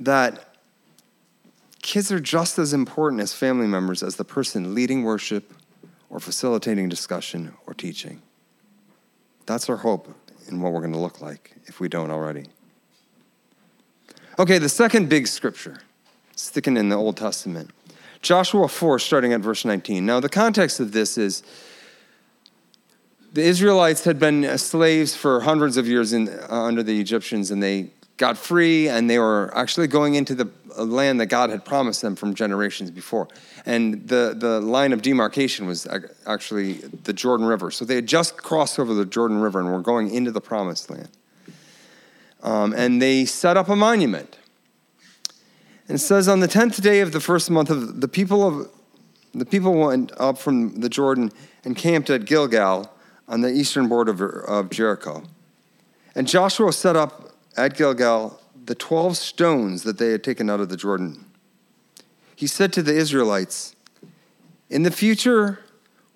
that 0.00 0.54
kids 1.82 2.12
are 2.12 2.20
just 2.20 2.58
as 2.58 2.72
important 2.72 3.20
as 3.20 3.32
family 3.32 3.66
members 3.66 4.02
as 4.02 4.16
the 4.16 4.24
person 4.24 4.74
leading 4.74 5.02
worship 5.02 5.52
or 6.10 6.20
facilitating 6.20 6.88
discussion 6.88 7.54
or 7.66 7.74
teaching. 7.74 8.22
That's 9.46 9.68
our 9.68 9.76
hope 9.76 10.14
in 10.48 10.60
what 10.60 10.72
we're 10.72 10.80
going 10.80 10.92
to 10.92 10.98
look 10.98 11.20
like 11.20 11.56
if 11.66 11.80
we 11.80 11.88
don't 11.88 12.10
already. 12.10 12.46
Okay, 14.38 14.58
the 14.58 14.68
second 14.68 15.08
big 15.08 15.26
scripture, 15.26 15.78
sticking 16.36 16.76
in 16.76 16.90
the 16.90 16.94
Old 16.94 17.16
Testament. 17.16 17.70
Joshua 18.22 18.68
4, 18.68 19.00
starting 19.00 19.32
at 19.32 19.40
verse 19.40 19.64
19. 19.64 20.06
Now, 20.06 20.20
the 20.20 20.28
context 20.28 20.78
of 20.78 20.92
this 20.92 21.18
is 21.18 21.42
the 23.32 23.42
Israelites 23.42 24.04
had 24.04 24.20
been 24.20 24.56
slaves 24.56 25.16
for 25.16 25.40
hundreds 25.40 25.76
of 25.76 25.88
years 25.88 26.12
in, 26.12 26.28
uh, 26.28 26.46
under 26.50 26.84
the 26.84 27.00
Egyptians, 27.00 27.50
and 27.50 27.60
they 27.60 27.90
got 28.16 28.38
free 28.38 28.88
and 28.88 29.10
they 29.10 29.18
were 29.18 29.50
actually 29.56 29.88
going 29.88 30.14
into 30.14 30.36
the 30.36 30.48
land 30.76 31.20
that 31.20 31.26
God 31.26 31.50
had 31.50 31.64
promised 31.64 32.02
them 32.02 32.14
from 32.14 32.34
generations 32.34 32.92
before. 32.92 33.26
And 33.66 34.06
the, 34.06 34.36
the 34.38 34.60
line 34.60 34.92
of 34.92 35.02
demarcation 35.02 35.66
was 35.66 35.86
actually 36.26 36.74
the 36.74 37.12
Jordan 37.12 37.46
River. 37.46 37.72
So 37.72 37.84
they 37.84 37.96
had 37.96 38.06
just 38.06 38.36
crossed 38.36 38.78
over 38.78 38.94
the 38.94 39.04
Jordan 39.04 39.40
River 39.40 39.58
and 39.58 39.72
were 39.72 39.80
going 39.80 40.14
into 40.14 40.30
the 40.30 40.40
promised 40.40 40.90
land. 40.90 41.08
Um, 42.42 42.72
and 42.72 43.02
they 43.02 43.24
set 43.24 43.56
up 43.56 43.68
a 43.68 43.76
monument. 43.76 44.38
And 45.88 45.96
it 45.96 46.00
says, 46.00 46.28
On 46.28 46.40
the 46.40 46.48
tenth 46.48 46.80
day 46.82 47.00
of 47.00 47.12
the 47.12 47.20
first 47.20 47.50
month 47.50 47.70
of 47.70 48.00
the 48.00 48.08
people 48.08 48.46
of 48.46 48.70
the 49.34 49.44
people 49.44 49.74
went 49.74 50.12
up 50.18 50.38
from 50.38 50.80
the 50.80 50.88
Jordan 50.88 51.30
and 51.64 51.76
camped 51.76 52.10
at 52.10 52.24
Gilgal 52.24 52.92
on 53.28 53.42
the 53.42 53.50
eastern 53.50 53.88
border 53.88 54.10
of, 54.10 54.20
of 54.48 54.70
Jericho. 54.70 55.22
And 56.14 56.26
Joshua 56.26 56.72
set 56.72 56.96
up 56.96 57.32
at 57.56 57.76
Gilgal 57.76 58.40
the 58.64 58.74
12 58.74 59.16
stones 59.16 59.82
that 59.82 59.98
they 59.98 60.10
had 60.10 60.24
taken 60.24 60.50
out 60.50 60.60
of 60.60 60.68
the 60.68 60.76
Jordan. 60.76 61.24
He 62.34 62.46
said 62.46 62.72
to 62.74 62.82
the 62.82 62.94
Israelites, 62.94 63.74
In 64.68 64.82
the 64.82 64.90
future, 64.90 65.60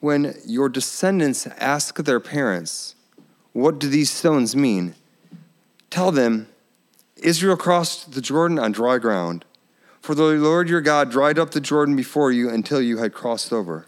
when 0.01 0.35
your 0.47 0.69
descendants 0.69 1.47
ask 1.59 1.97
their 1.97 2.21
parents, 2.21 2.95
What 3.53 3.79
do 3.79 3.89
these 3.89 4.11
stones 4.11 4.57
mean? 4.57 4.95
Tell 5.93 6.11
them, 6.11 6.49
Israel 7.17 7.55
crossed 7.55 8.13
the 8.13 8.23
Jordan 8.23 8.59
on 8.59 8.73
dry 8.73 8.97
ground. 8.97 9.45
For 10.01 10.15
the 10.15 10.23
Lord 10.23 10.71
your 10.71 10.81
God 10.81 11.11
dried 11.11 11.39
up 11.39 11.51
the 11.51 11.61
Jordan 11.61 11.97
before 11.97 12.33
you 12.33 12.49
until 12.49 12.81
you 12.81 12.97
had 12.97 13.13
crossed 13.13 13.53
over. 13.53 13.85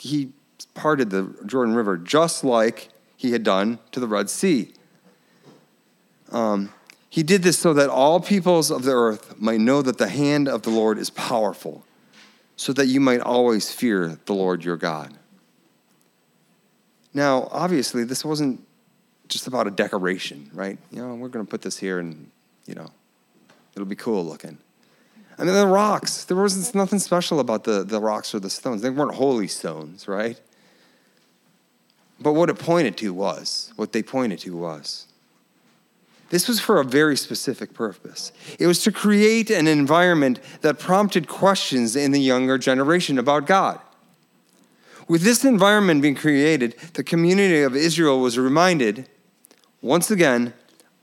He 0.00 0.32
parted 0.74 1.10
the 1.10 1.32
Jordan 1.46 1.76
River 1.76 1.96
just 1.96 2.42
like 2.42 2.88
he 3.16 3.30
had 3.30 3.44
done 3.44 3.78
to 3.92 4.00
the 4.00 4.08
Red 4.08 4.30
Sea. 4.30 4.72
Um, 6.32 6.72
he 7.08 7.22
did 7.22 7.44
this 7.44 7.56
so 7.56 7.72
that 7.72 7.88
all 7.88 8.18
peoples 8.18 8.72
of 8.72 8.82
the 8.82 8.90
earth 8.90 9.40
might 9.40 9.60
know 9.60 9.80
that 9.80 9.98
the 9.98 10.08
hand 10.08 10.48
of 10.48 10.62
the 10.62 10.70
Lord 10.70 10.98
is 10.98 11.08
powerful, 11.08 11.84
so 12.56 12.72
that 12.72 12.86
you 12.86 12.98
might 12.98 13.20
always 13.20 13.70
fear 13.70 14.18
the 14.24 14.34
Lord 14.34 14.64
your 14.64 14.76
God. 14.76 15.16
Now, 17.14 17.46
obviously, 17.52 18.02
this 18.02 18.24
wasn't 18.24 18.66
just 19.32 19.46
about 19.46 19.66
a 19.66 19.70
decoration, 19.70 20.50
right? 20.52 20.78
You 20.90 21.02
know, 21.02 21.14
we're 21.14 21.28
going 21.28 21.44
to 21.44 21.50
put 21.50 21.62
this 21.62 21.78
here 21.78 21.98
and, 21.98 22.30
you 22.66 22.74
know, 22.74 22.90
it'll 23.74 23.86
be 23.86 23.96
cool 23.96 24.24
looking. 24.24 24.58
I 25.38 25.44
mean, 25.44 25.54
the 25.54 25.66
rocks, 25.66 26.24
there 26.24 26.36
wasn't 26.36 26.74
nothing 26.74 26.98
special 26.98 27.40
about 27.40 27.64
the, 27.64 27.82
the 27.82 28.00
rocks 28.00 28.34
or 28.34 28.40
the 28.40 28.50
stones. 28.50 28.82
They 28.82 28.90
weren't 28.90 29.14
holy 29.14 29.48
stones, 29.48 30.06
right? 30.06 30.38
But 32.20 32.34
what 32.34 32.50
it 32.50 32.58
pointed 32.58 32.96
to 32.98 33.12
was, 33.12 33.72
what 33.76 33.92
they 33.92 34.02
pointed 34.02 34.38
to 34.40 34.56
was, 34.56 35.06
this 36.28 36.48
was 36.48 36.60
for 36.60 36.80
a 36.80 36.84
very 36.84 37.16
specific 37.16 37.74
purpose. 37.74 38.32
It 38.58 38.66
was 38.66 38.82
to 38.84 38.92
create 38.92 39.50
an 39.50 39.66
environment 39.66 40.40
that 40.60 40.78
prompted 40.78 41.28
questions 41.28 41.96
in 41.96 42.12
the 42.12 42.20
younger 42.20 42.56
generation 42.58 43.18
about 43.18 43.46
God. 43.46 43.80
With 45.08 45.22
this 45.22 45.44
environment 45.44 46.00
being 46.00 46.14
created, 46.14 46.74
the 46.94 47.04
community 47.04 47.62
of 47.62 47.76
Israel 47.76 48.20
was 48.20 48.38
reminded, 48.38 49.08
once 49.82 50.10
again, 50.10 50.54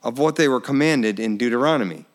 of 0.01 0.17
what 0.17 0.37
they 0.37 0.47
were 0.47 0.61
commanded 0.61 1.19
in 1.19 1.37
Deuteronomy. 1.37 2.05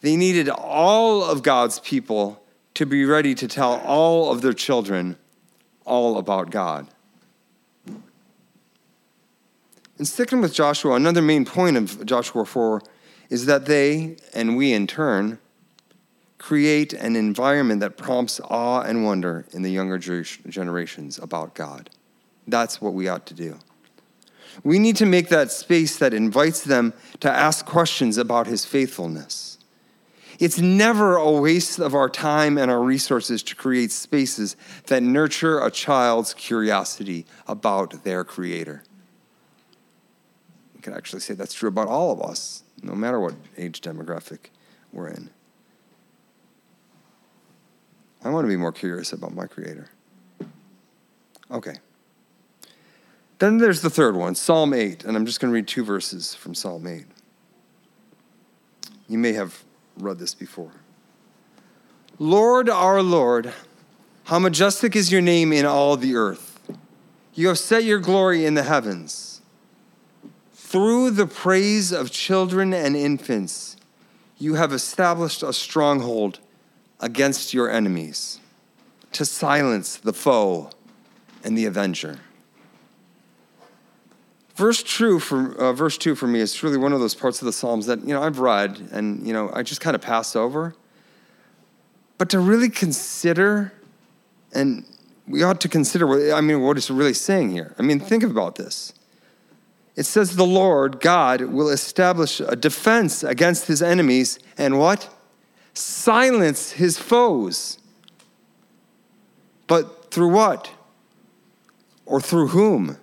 They 0.00 0.16
needed 0.16 0.48
all 0.48 1.22
of 1.22 1.42
God's 1.42 1.78
people 1.80 2.42
to 2.74 2.86
be 2.86 3.04
ready 3.04 3.34
to 3.34 3.46
tell 3.46 3.80
all 3.80 4.32
of 4.32 4.40
their 4.40 4.52
children 4.52 5.16
all 5.84 6.16
about 6.16 6.50
God. 6.50 6.88
And 9.98 10.06
sticking 10.06 10.40
with 10.40 10.54
Joshua, 10.54 10.94
another 10.94 11.20
main 11.20 11.44
point 11.44 11.76
of 11.76 12.06
Joshua 12.06 12.44
4 12.44 12.80
is 13.30 13.46
that 13.46 13.66
they, 13.66 14.16
and 14.32 14.56
we 14.56 14.72
in 14.72 14.86
turn, 14.86 15.38
create 16.38 16.92
an 16.92 17.16
environment 17.16 17.80
that 17.80 17.96
prompts 17.96 18.40
awe 18.44 18.82
and 18.82 19.04
wonder 19.04 19.44
in 19.52 19.62
the 19.62 19.70
younger 19.70 19.98
generations 19.98 21.18
about 21.18 21.54
God. 21.54 21.90
That's 22.46 22.80
what 22.80 22.94
we 22.94 23.08
ought 23.08 23.26
to 23.26 23.34
do. 23.34 23.58
We 24.64 24.78
need 24.78 24.96
to 24.96 25.06
make 25.06 25.28
that 25.28 25.50
space 25.52 25.98
that 25.98 26.14
invites 26.14 26.62
them 26.62 26.92
to 27.20 27.30
ask 27.30 27.64
questions 27.66 28.18
about 28.18 28.46
his 28.46 28.64
faithfulness. 28.64 29.58
It's 30.38 30.58
never 30.58 31.16
a 31.16 31.32
waste 31.32 31.80
of 31.80 31.94
our 31.94 32.08
time 32.08 32.58
and 32.58 32.70
our 32.70 32.80
resources 32.80 33.42
to 33.44 33.56
create 33.56 33.90
spaces 33.90 34.56
that 34.86 35.02
nurture 35.02 35.60
a 35.60 35.70
child's 35.70 36.32
curiosity 36.34 37.26
about 37.48 38.04
their 38.04 38.24
creator 38.24 38.84
You 40.76 40.82
can 40.82 40.94
actually 40.94 41.20
say 41.20 41.34
that's 41.34 41.54
true 41.54 41.68
about 41.68 41.88
all 41.88 42.12
of 42.12 42.22
us, 42.22 42.62
no 42.82 42.94
matter 42.94 43.18
what 43.18 43.34
age 43.56 43.80
demographic 43.80 44.50
we're 44.92 45.08
in. 45.08 45.30
I 48.24 48.30
want 48.30 48.44
to 48.44 48.48
be 48.48 48.56
more 48.56 48.72
curious 48.72 49.12
about 49.12 49.34
my 49.34 49.46
Creator. 49.46 49.88
Okay. 51.50 51.76
Then 53.38 53.58
there's 53.58 53.82
the 53.82 53.90
third 53.90 54.16
one, 54.16 54.34
Psalm 54.34 54.74
8, 54.74 55.04
and 55.04 55.16
I'm 55.16 55.24
just 55.24 55.40
going 55.40 55.50
to 55.50 55.54
read 55.54 55.68
two 55.68 55.84
verses 55.84 56.34
from 56.34 56.54
Psalm 56.54 56.86
8. 56.86 57.04
You 59.08 59.18
may 59.18 59.32
have 59.32 59.62
read 59.96 60.18
this 60.18 60.34
before. 60.34 60.72
Lord, 62.18 62.68
our 62.68 63.00
Lord, 63.00 63.52
how 64.24 64.40
majestic 64.40 64.96
is 64.96 65.12
your 65.12 65.20
name 65.20 65.52
in 65.52 65.64
all 65.64 65.96
the 65.96 66.16
earth. 66.16 66.60
You 67.34 67.48
have 67.48 67.58
set 67.58 67.84
your 67.84 68.00
glory 68.00 68.44
in 68.44 68.54
the 68.54 68.64
heavens. 68.64 69.40
Through 70.52 71.12
the 71.12 71.26
praise 71.26 71.92
of 71.92 72.10
children 72.10 72.74
and 72.74 72.96
infants, 72.96 73.76
you 74.36 74.54
have 74.54 74.72
established 74.72 75.44
a 75.44 75.52
stronghold 75.52 76.40
against 77.00 77.54
your 77.54 77.70
enemies 77.70 78.40
to 79.12 79.24
silence 79.24 79.96
the 79.96 80.12
foe 80.12 80.70
and 81.44 81.56
the 81.56 81.64
avenger. 81.64 82.18
Verse 84.58 84.82
true 84.82 85.20
for 85.20 85.56
uh, 85.56 85.72
verse 85.72 85.96
two 85.96 86.16
for 86.16 86.26
me 86.26 86.40
is 86.40 86.64
really 86.64 86.78
one 86.78 86.92
of 86.92 86.98
those 86.98 87.14
parts 87.14 87.40
of 87.40 87.46
the 87.46 87.52
Psalms 87.52 87.86
that 87.86 88.00
you 88.00 88.12
know 88.12 88.20
I've 88.20 88.40
read 88.40 88.88
and 88.90 89.24
you 89.24 89.32
know 89.32 89.52
I 89.54 89.62
just 89.62 89.80
kind 89.80 89.94
of 89.94 90.02
pass 90.02 90.34
over. 90.34 90.74
But 92.18 92.28
to 92.30 92.40
really 92.40 92.68
consider, 92.68 93.72
and 94.52 94.84
we 95.28 95.44
ought 95.44 95.60
to 95.60 95.68
consider 95.68 96.34
I 96.34 96.40
mean, 96.40 96.60
what 96.62 96.76
it's 96.76 96.90
really 96.90 97.14
saying 97.14 97.52
here. 97.52 97.72
I 97.78 97.82
mean, 97.82 98.00
think 98.00 98.24
about 98.24 98.56
this. 98.56 98.92
It 99.94 100.06
says 100.06 100.34
the 100.34 100.44
Lord 100.44 100.98
God 100.98 101.40
will 101.42 101.68
establish 101.68 102.40
a 102.40 102.56
defense 102.56 103.22
against 103.22 103.68
his 103.68 103.80
enemies 103.80 104.40
and 104.56 104.76
what? 104.76 105.08
Silence 105.72 106.72
his 106.72 106.98
foes. 106.98 107.78
But 109.68 110.10
through 110.10 110.32
what? 110.32 110.72
Or 112.06 112.20
through 112.20 112.48
whom? 112.48 112.96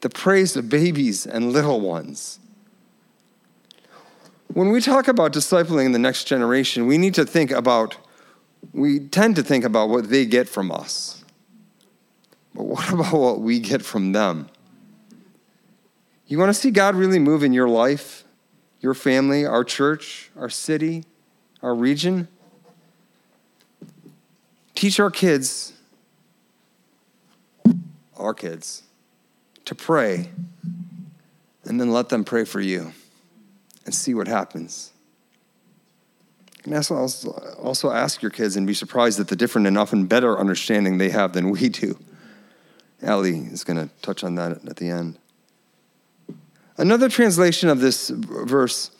The 0.00 0.10
praise 0.10 0.56
of 0.56 0.68
babies 0.68 1.26
and 1.26 1.52
little 1.52 1.80
ones. 1.80 2.38
When 4.52 4.70
we 4.70 4.80
talk 4.80 5.06
about 5.08 5.32
discipling 5.32 5.92
the 5.92 5.98
next 5.98 6.24
generation, 6.24 6.86
we 6.86 6.98
need 6.98 7.14
to 7.14 7.24
think 7.24 7.50
about, 7.50 7.96
we 8.72 8.98
tend 8.98 9.36
to 9.36 9.42
think 9.42 9.64
about 9.64 9.90
what 9.90 10.10
they 10.10 10.26
get 10.26 10.48
from 10.48 10.72
us. 10.72 11.24
But 12.54 12.64
what 12.64 12.90
about 12.92 13.12
what 13.12 13.40
we 13.40 13.60
get 13.60 13.82
from 13.82 14.12
them? 14.12 14.48
You 16.26 16.38
want 16.38 16.50
to 16.50 16.54
see 16.54 16.70
God 16.70 16.94
really 16.94 17.18
move 17.18 17.42
in 17.42 17.52
your 17.52 17.68
life, 17.68 18.24
your 18.80 18.94
family, 18.94 19.44
our 19.44 19.64
church, 19.64 20.30
our 20.36 20.48
city, 20.48 21.04
our 21.62 21.74
region? 21.74 22.28
Teach 24.74 24.98
our 24.98 25.10
kids, 25.10 25.72
our 28.16 28.32
kids, 28.32 28.84
to 29.70 29.74
pray, 29.76 30.28
and 31.62 31.80
then 31.80 31.92
let 31.92 32.08
them 32.08 32.24
pray 32.24 32.44
for 32.44 32.60
you 32.60 32.92
and 33.84 33.94
see 33.94 34.14
what 34.14 34.26
happens. 34.26 34.90
And 36.64 36.74
also, 36.74 37.30
also 37.62 37.92
ask 37.92 38.20
your 38.20 38.32
kids 38.32 38.56
and 38.56 38.66
be 38.66 38.74
surprised 38.74 39.20
at 39.20 39.28
the 39.28 39.36
different 39.36 39.68
and 39.68 39.78
often 39.78 40.06
better 40.06 40.36
understanding 40.36 40.98
they 40.98 41.10
have 41.10 41.34
than 41.34 41.50
we 41.50 41.68
do. 41.68 41.96
Alli 43.00 43.38
is 43.38 43.62
going 43.62 43.76
to 43.76 43.94
touch 44.02 44.24
on 44.24 44.34
that 44.34 44.50
at 44.66 44.74
the 44.74 44.90
end. 44.90 45.20
Another 46.76 47.08
translation 47.08 47.68
of 47.68 47.78
this 47.78 48.08
verse 48.08 48.90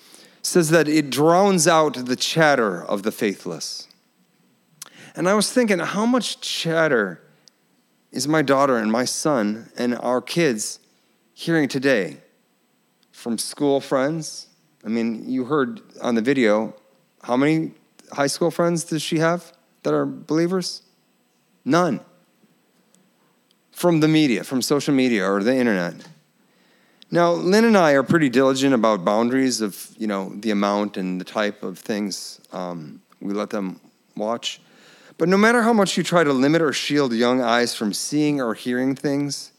says 0.41 0.71
that 0.71 0.87
it 0.87 1.11
drowns 1.11 1.67
out 1.67 2.07
the 2.07 2.15
chatter 2.15 2.81
of 2.81 3.03
the 3.03 3.11
faithless. 3.11 3.89
And 5.17 5.29
I 5.29 5.35
was 5.35 5.53
thinking, 5.53 5.81
how 5.81 6.07
much 6.07 6.41
chatter 6.41 7.21
is 8.13 8.27
my 8.27 8.43
daughter 8.43 8.77
and 8.77 8.91
my 8.91 9.05
son 9.05 9.71
and 9.77 9.97
our 9.97 10.21
kids 10.21 10.81
hearing 11.33 11.69
today 11.69 12.19
from 13.13 13.39
school 13.39 13.81
friends? 13.81 14.49
I 14.85 14.89
mean, 14.89 15.31
you 15.31 15.45
heard 15.45 15.81
on 16.03 16.15
the 16.15 16.23
video, 16.23 16.75
how 17.23 17.37
many 17.37 17.73
high 18.13 18.27
school 18.27 18.51
friends 18.51 18.85
does 18.85 19.03
she 19.03 19.19
have 19.19 19.53
that 19.83 19.95
are 19.95 20.07
believers? 20.07 20.83
None. 21.65 22.01
From 23.73 24.01
the 24.01 24.09
media, 24.09 24.45
from 24.45 24.63
social 24.63 24.95
media 24.95 25.31
or 25.31 25.43
the 25.43 25.55
internet. 25.55 25.95
Now, 27.11 27.33
Lynn 27.33 27.65
and 27.65 27.77
I 27.77 27.93
are 27.93 28.03
pretty 28.03 28.29
diligent 28.29 28.73
about 28.73 29.05
boundaries 29.05 29.61
of, 29.61 29.89
you 29.99 30.07
know, 30.07 30.33
the 30.35 30.51
amount 30.51 30.97
and 30.97 31.21
the 31.21 31.25
type 31.25 31.63
of 31.63 31.79
things 31.79 32.41
um, 32.53 33.01
we 33.21 33.35
let 33.35 33.51
them 33.51 33.81
watch. 34.17 34.61
But 35.21 35.29
no 35.29 35.37
matter 35.37 35.61
how 35.61 35.75
much 35.75 35.99
you 35.99 36.03
try 36.03 36.25
to 36.25 36.33
limit 36.33 36.63
or 36.63 36.73
shield 36.73 37.13
young 37.13 37.43
eyes 37.43 37.75
from 37.75 37.93
seeing 37.93 38.41
or 38.41 38.55
hearing 38.55 38.97
things, 38.97 39.53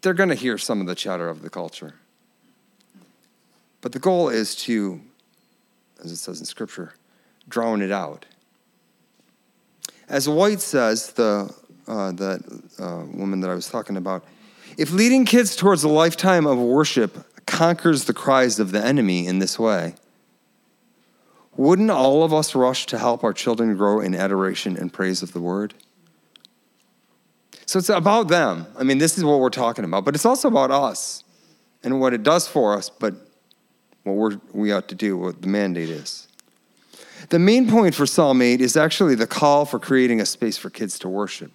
they're 0.00 0.12
going 0.12 0.28
to 0.28 0.34
hear 0.34 0.58
some 0.58 0.80
of 0.80 0.88
the 0.88 0.96
chatter 0.96 1.28
of 1.28 1.42
the 1.42 1.48
culture. 1.48 1.94
But 3.80 3.92
the 3.92 4.00
goal 4.00 4.28
is 4.28 4.56
to 4.64 5.00
as 6.02 6.10
it 6.10 6.16
says 6.16 6.40
in 6.40 6.46
Scripture, 6.46 6.94
drown 7.48 7.80
it 7.80 7.92
out. 7.92 8.26
As 10.08 10.28
White 10.28 10.60
says, 10.60 11.12
the 11.12 11.54
uh, 11.86 12.10
that 12.12 12.40
uh, 12.78 13.04
woman 13.16 13.40
that 13.40 13.50
I 13.50 13.54
was 13.54 13.68
talking 13.68 13.96
about, 13.96 14.24
if 14.76 14.90
leading 14.90 15.24
kids 15.24 15.54
towards 15.56 15.84
a 15.84 15.88
lifetime 15.88 16.46
of 16.46 16.58
worship 16.58 17.24
conquers 17.46 18.04
the 18.06 18.14
cries 18.14 18.58
of 18.58 18.72
the 18.72 18.84
enemy 18.84 19.26
in 19.26 19.38
this 19.38 19.58
way, 19.58 19.94
wouldn't 21.56 21.90
all 21.90 22.24
of 22.24 22.32
us 22.32 22.54
rush 22.54 22.86
to 22.86 22.98
help 22.98 23.22
our 23.24 23.32
children 23.32 23.76
grow 23.76 24.00
in 24.00 24.14
adoration 24.14 24.76
and 24.76 24.92
praise 24.92 25.22
of 25.22 25.32
the 25.32 25.40
word? 25.40 25.74
So 27.66 27.78
it's 27.78 27.88
about 27.88 28.28
them. 28.28 28.66
I 28.78 28.82
mean, 28.82 28.98
this 28.98 29.16
is 29.16 29.24
what 29.24 29.40
we're 29.40 29.50
talking 29.50 29.84
about, 29.84 30.04
but 30.04 30.14
it's 30.14 30.26
also 30.26 30.48
about 30.48 30.70
us 30.70 31.24
and 31.82 32.00
what 32.00 32.14
it 32.14 32.22
does 32.22 32.48
for 32.48 32.74
us, 32.74 32.88
but 32.90 33.14
what 34.04 34.14
we're, 34.14 34.40
we 34.52 34.72
ought 34.72 34.88
to 34.88 34.94
do, 34.94 35.16
what 35.16 35.42
the 35.42 35.48
mandate 35.48 35.88
is. 35.88 36.28
The 37.28 37.38
main 37.38 37.70
point 37.70 37.94
for 37.94 38.04
Psalm 38.04 38.42
8 38.42 38.60
is 38.60 38.76
actually 38.76 39.14
the 39.14 39.26
call 39.26 39.64
for 39.64 39.78
creating 39.78 40.20
a 40.20 40.26
space 40.26 40.58
for 40.58 40.70
kids 40.70 40.98
to 41.00 41.08
worship. 41.08 41.52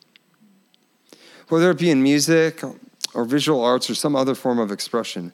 Whether 1.50 1.72
it 1.72 1.78
be 1.78 1.89
in 1.89 2.02
music 2.02 2.62
or 3.14 3.26
visual 3.26 3.64
arts 3.64 3.89
or 3.89 3.95
some 3.95 4.16
other 4.16 4.36
form 4.36 4.60
of 4.60 4.72
expression, 4.72 5.34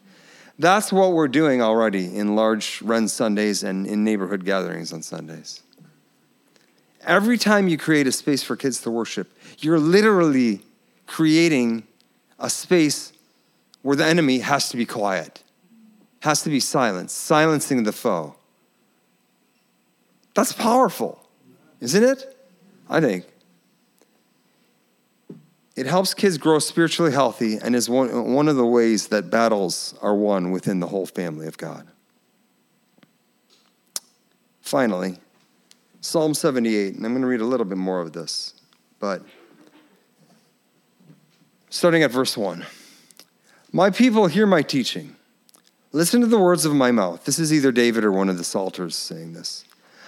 that's 0.60 0.92
what 0.92 1.14
we're 1.14 1.28
doing 1.28 1.62
already 1.62 2.16
in 2.16 2.36
large 2.36 2.82
Ren 2.82 3.08
Sundays 3.08 3.64
and 3.64 3.88
in 3.88 4.04
neighborhood 4.04 4.46
gatherings 4.46 4.94
on 4.94 5.02
Sundays. 5.02 5.62
Every 7.02 7.38
time 7.38 7.68
you 7.68 7.78
create 7.78 8.08
a 8.08 8.12
space 8.12 8.44
for 8.44 8.56
kids 8.56 8.82
to 8.82 8.92
worship, 8.92 9.32
you're 9.60 9.80
literally 9.80 10.62
creating 11.06 11.84
a 12.40 12.50
space 12.50 13.12
where 13.82 13.96
the 13.96 14.06
enemy 14.06 14.40
has 14.40 14.70
to 14.70 14.78
be 14.78 14.86
quiet, 14.86 15.44
has 16.22 16.42
to 16.44 16.50
be 16.50 16.60
silenced, 16.60 17.18
silencing 17.18 17.84
the 17.84 17.92
foe. 17.92 18.36
That's 20.34 20.54
powerful, 20.54 21.22
isn't 21.82 22.04
it? 22.04 22.38
I 22.90 23.02
think. 23.02 23.26
It 25.76 25.88
helps 25.88 26.14
kids 26.14 26.38
grow 26.38 26.60
spiritually 26.60 27.12
healthy 27.12 27.58
and 27.58 27.76
is 27.76 27.90
one, 27.90 28.34
one 28.34 28.48
of 28.48 28.56
the 28.56 28.66
ways 28.66 29.08
that 29.08 29.32
battles 29.32 29.96
are 30.02 30.14
won 30.14 30.52
within 30.52 30.80
the 30.80 30.88
whole 30.88 31.08
family 31.08 31.48
of 31.48 31.58
God. 31.58 31.88
Finally, 34.62 35.18
Psalm 36.02 36.34
78, 36.34 36.96
and 36.96 37.06
I'm 37.06 37.14
going 37.14 37.22
to 37.22 37.28
read 37.28 37.42
a 37.42 37.46
little 37.46 37.66
bit 37.66 37.78
more 37.78 38.02
of 38.02 38.14
this, 38.14 38.54
but 39.00 39.24
starting 41.70 42.04
at 42.04 42.12
verse 42.12 42.38
1. 42.38 42.66
My 43.72 43.90
people 43.90 44.28
hear 44.28 44.46
my 44.46 44.62
teaching. 44.62 45.16
Listen 45.92 46.22
to 46.22 46.28
the 46.28 46.40
words 46.40 46.66
of 46.66 46.76
my 46.76 46.92
mouth. 46.92 47.26
This 47.26 47.40
is 47.40 47.52
either 47.52 47.72
David 47.72 48.04
or 48.04 48.12
one 48.12 48.30
of 48.30 48.38
the 48.38 48.44
Psalters 48.44 48.96
saying 48.96 49.34
this. 49.34 49.66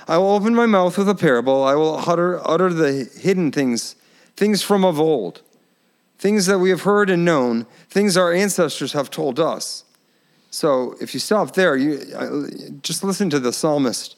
I 0.08 0.18
will 0.20 0.32
open 0.32 0.54
my 0.54 0.68
mouth 0.68 0.98
with 0.98 1.10
a 1.10 1.16
parable. 1.16 1.64
I 1.64 1.74
will 1.74 1.96
utter, 1.96 2.40
utter 2.48 2.72
the 2.72 3.10
hidden 3.20 3.52
things, 3.52 3.96
things 4.36 4.62
from 4.62 4.86
of 4.86 5.00
old 5.00 5.42
things 6.18 6.46
that 6.46 6.60
we 6.60 6.70
have 6.70 6.82
heard 6.82 7.10
and 7.10 7.26
known, 7.26 7.66
things 7.90 8.18
our 8.18 8.34
ancestors 8.34 8.94
have 8.94 9.10
told 9.10 9.40
us. 9.40 9.84
So 10.50 10.96
if 11.02 11.14
you 11.14 11.20
stop 11.20 11.54
there, 11.54 11.76
you 11.76 12.80
just 12.82 13.04
listen 13.04 13.30
to 13.30 13.40
the 13.40 13.52
psalmist, 13.52 14.16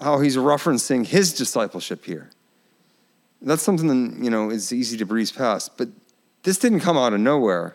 how 0.00 0.20
he's 0.20 0.36
referencing 0.36 1.06
his 1.06 1.32
discipleship 1.32 2.04
here. 2.04 2.30
That's 3.42 3.62
something 3.62 3.88
that, 3.88 4.22
you 4.22 4.30
know 4.30 4.50
is 4.50 4.72
easy 4.72 4.98
to 4.98 5.06
breeze 5.06 5.32
past, 5.32 5.78
but 5.78 5.88
this 6.42 6.58
didn't 6.58 6.80
come 6.80 6.98
out 6.98 7.12
of 7.12 7.20
nowhere. 7.20 7.74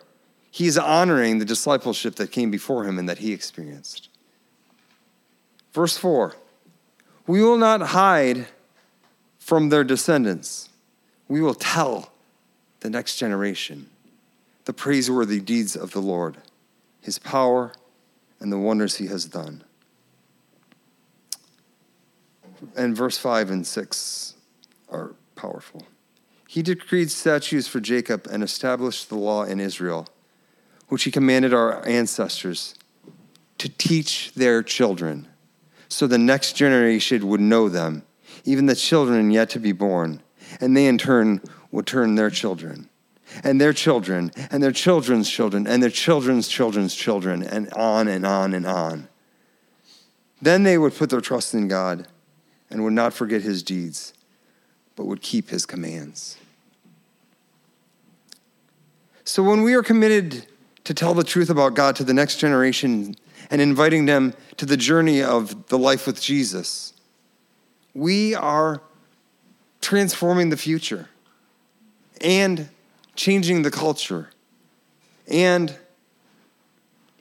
He's 0.50 0.78
honoring 0.78 1.38
the 1.38 1.44
discipleship 1.44 2.14
that 2.16 2.30
came 2.30 2.50
before 2.50 2.84
him 2.84 2.98
and 2.98 3.08
that 3.08 3.18
he 3.18 3.32
experienced. 3.32 4.08
Verse 5.72 5.96
4 5.98 6.36
We 7.26 7.42
will 7.42 7.58
not 7.58 7.80
hide 7.88 8.46
from 9.38 9.68
their 9.68 9.84
descendants, 9.84 10.68
we 11.28 11.40
will 11.40 11.54
tell 11.54 12.12
the 12.86 12.90
next 12.90 13.16
generation 13.16 13.90
the 14.64 14.72
praiseworthy 14.72 15.40
deeds 15.40 15.74
of 15.74 15.90
the 15.90 16.00
Lord, 16.00 16.36
his 17.00 17.18
power, 17.18 17.72
and 18.38 18.52
the 18.52 18.58
wonders 18.58 18.96
he 18.96 19.06
has 19.08 19.24
done. 19.24 19.64
And 22.76 22.96
verse 22.96 23.18
5 23.18 23.50
and 23.50 23.66
6 23.66 24.34
are 24.88 25.14
powerful. 25.34 25.82
He 26.46 26.62
decreed 26.62 27.10
statutes 27.10 27.66
for 27.66 27.80
Jacob 27.80 28.28
and 28.30 28.42
established 28.42 29.08
the 29.08 29.16
law 29.16 29.42
in 29.42 29.58
Israel, 29.58 30.06
which 30.88 31.04
he 31.04 31.10
commanded 31.10 31.52
our 31.52 31.84
ancestors 31.88 32.76
to 33.58 33.68
teach 33.68 34.32
their 34.34 34.62
children, 34.62 35.26
so 35.88 36.06
the 36.06 36.18
next 36.18 36.54
generation 36.54 37.26
would 37.26 37.40
know 37.40 37.68
them, 37.68 38.04
even 38.44 38.66
the 38.66 38.76
children 38.76 39.32
yet 39.32 39.50
to 39.50 39.58
be 39.58 39.72
born, 39.72 40.22
and 40.60 40.76
they 40.76 40.86
in 40.86 40.98
turn 40.98 41.40
would 41.76 41.86
turn 41.86 42.14
their 42.14 42.30
children 42.30 42.88
and 43.44 43.60
their 43.60 43.74
children 43.74 44.32
and 44.50 44.62
their 44.62 44.72
children's 44.72 45.28
children 45.28 45.66
and 45.66 45.82
their 45.82 45.90
children's 45.90 46.48
children's 46.48 46.94
children 46.94 47.42
and 47.42 47.70
on 47.74 48.08
and 48.08 48.24
on 48.24 48.54
and 48.54 48.66
on. 48.66 49.08
Then 50.40 50.62
they 50.62 50.78
would 50.78 50.94
put 50.94 51.10
their 51.10 51.20
trust 51.20 51.52
in 51.52 51.68
God 51.68 52.06
and 52.70 52.82
would 52.82 52.94
not 52.94 53.12
forget 53.12 53.42
his 53.42 53.62
deeds, 53.62 54.14
but 54.96 55.04
would 55.04 55.20
keep 55.20 55.50
his 55.50 55.66
commands. 55.66 56.38
So 59.24 59.42
when 59.42 59.62
we 59.62 59.74
are 59.74 59.82
committed 59.82 60.46
to 60.84 60.94
tell 60.94 61.12
the 61.12 61.24
truth 61.24 61.50
about 61.50 61.74
God 61.74 61.94
to 61.96 62.04
the 62.04 62.14
next 62.14 62.36
generation 62.38 63.16
and 63.50 63.60
inviting 63.60 64.06
them 64.06 64.32
to 64.56 64.64
the 64.64 64.78
journey 64.78 65.22
of 65.22 65.66
the 65.66 65.76
life 65.76 66.06
with 66.06 66.22
Jesus, 66.22 66.94
we 67.92 68.34
are 68.34 68.80
transforming 69.82 70.48
the 70.48 70.56
future 70.56 71.10
and 72.20 72.68
changing 73.14 73.62
the 73.62 73.70
culture. 73.70 74.30
And, 75.28 75.76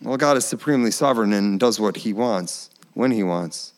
well, 0.01 0.17
God 0.17 0.37
is 0.37 0.45
supremely 0.45 0.91
sovereign 0.91 1.33
and 1.33 1.59
does 1.59 1.79
what 1.79 1.97
he 1.97 2.13
wants 2.13 2.69
when 2.93 3.11
he 3.11 3.23
wants. 3.23 3.73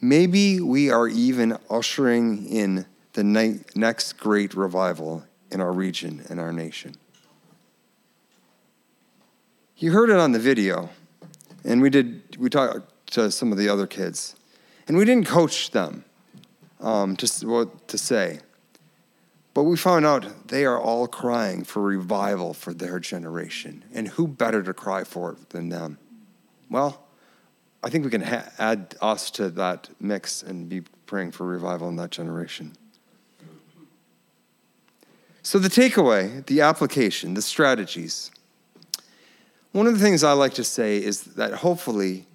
Maybe 0.00 0.60
we 0.60 0.90
are 0.90 1.08
even 1.08 1.56
ushering 1.70 2.46
in 2.46 2.86
the 3.14 3.24
next 3.74 4.14
great 4.14 4.54
revival 4.54 5.24
in 5.50 5.60
our 5.60 5.72
region 5.72 6.24
and 6.28 6.40
our 6.40 6.52
nation. 6.52 6.96
You 9.76 9.92
heard 9.92 10.10
it 10.10 10.16
on 10.16 10.32
the 10.32 10.38
video, 10.38 10.90
and 11.64 11.80
we 11.80 11.90
did. 11.90 12.36
We 12.38 12.48
talked 12.48 13.12
to 13.12 13.30
some 13.30 13.52
of 13.52 13.58
the 13.58 13.68
other 13.68 13.86
kids, 13.86 14.36
and 14.86 14.96
we 14.96 15.04
didn't 15.04 15.26
coach 15.26 15.70
them 15.70 16.04
um, 16.80 17.16
to 17.16 17.46
what 17.46 17.88
to 17.88 17.98
say. 17.98 18.40
But 19.54 19.62
we 19.62 19.76
found 19.76 20.04
out 20.04 20.48
they 20.48 20.64
are 20.64 20.80
all 20.80 21.06
crying 21.06 21.62
for 21.62 21.80
revival 21.80 22.54
for 22.54 22.74
their 22.74 22.98
generation. 22.98 23.84
And 23.94 24.08
who 24.08 24.26
better 24.26 24.64
to 24.64 24.74
cry 24.74 25.04
for 25.04 25.32
it 25.32 25.50
than 25.50 25.68
them? 25.68 25.98
Well, 26.68 27.04
I 27.82 27.88
think 27.88 28.04
we 28.04 28.10
can 28.10 28.22
ha- 28.22 28.50
add 28.58 28.96
us 29.00 29.30
to 29.32 29.48
that 29.50 29.90
mix 30.00 30.42
and 30.42 30.68
be 30.68 30.80
praying 31.06 31.30
for 31.30 31.46
revival 31.46 31.88
in 31.88 31.96
that 31.96 32.10
generation. 32.10 32.72
So, 35.42 35.58
the 35.58 35.68
takeaway, 35.68 36.44
the 36.46 36.62
application, 36.62 37.34
the 37.34 37.42
strategies. 37.42 38.30
One 39.72 39.86
of 39.86 39.92
the 39.92 40.00
things 40.00 40.24
I 40.24 40.32
like 40.32 40.54
to 40.54 40.64
say 40.64 40.96
is 40.96 41.22
that 41.34 41.52
hopefully, 41.52 42.26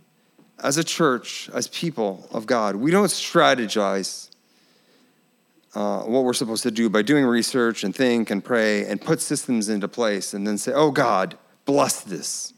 as 0.59 0.77
a 0.77 0.83
church, 0.83 1.49
as 1.53 1.67
people 1.69 2.27
of 2.31 2.45
God, 2.45 2.75
we 2.75 2.91
don't 2.91 3.07
strategize 3.07 4.28
uh, 5.75 5.99
what 6.01 6.23
we're 6.23 6.33
supposed 6.33 6.63
to 6.63 6.71
do 6.71 6.89
by 6.89 7.01
doing 7.01 7.25
research 7.25 7.83
and 7.83 7.95
think 7.95 8.29
and 8.29 8.43
pray 8.43 8.85
and 8.85 8.99
put 8.99 9.21
systems 9.21 9.69
into 9.69 9.87
place 9.87 10.33
and 10.33 10.45
then 10.47 10.57
say, 10.57 10.71
oh 10.73 10.91
God, 10.91 11.37
bless 11.65 12.01
this. 12.01 12.53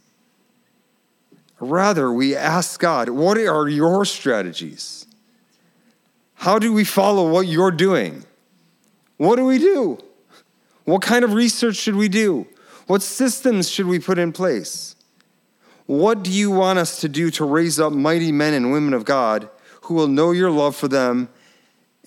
Rather, 1.59 2.11
we 2.11 2.35
ask 2.35 2.79
God, 2.79 3.09
what 3.09 3.37
are 3.37 3.67
your 3.67 4.05
strategies? 4.05 5.05
How 6.35 6.57
do 6.57 6.73
we 6.73 6.83
follow 6.83 7.29
what 7.29 7.47
you're 7.47 7.71
doing? 7.71 8.23
What 9.17 9.35
do 9.35 9.45
we 9.45 9.59
do? 9.59 9.99
What 10.85 11.03
kind 11.03 11.23
of 11.23 11.33
research 11.33 11.75
should 11.75 11.95
we 11.95 12.09
do? 12.09 12.47
What 12.87 13.03
systems 13.03 13.69
should 13.69 13.85
we 13.85 13.99
put 13.99 14.17
in 14.17 14.31
place? 14.31 14.95
What 15.85 16.23
do 16.23 16.31
you 16.31 16.49
want 16.49 16.79
us 16.79 17.01
to 17.01 17.09
do 17.09 17.29
to 17.31 17.45
raise 17.45 17.79
up 17.79 17.93
mighty 17.93 18.31
men 18.31 18.53
and 18.53 18.71
women 18.71 18.93
of 18.93 19.05
God 19.05 19.49
who 19.81 19.93
will 19.93 20.07
know 20.07 20.31
your 20.31 20.49
love 20.49 20.75
for 20.75 20.87
them 20.87 21.29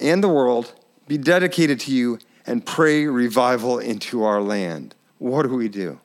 and 0.01 0.25
the 0.25 0.29
world 0.29 0.75
be 1.07 1.19
dedicated 1.19 1.81
to 1.81 1.93
you, 1.93 2.19
and 2.47 2.65
pray 2.65 3.07
revival 3.07 3.79
into 3.79 4.25
our 4.25 4.43
land. 4.43 4.95
What 5.19 5.43
do 5.43 5.55
we 5.55 5.69
do? 5.69 5.99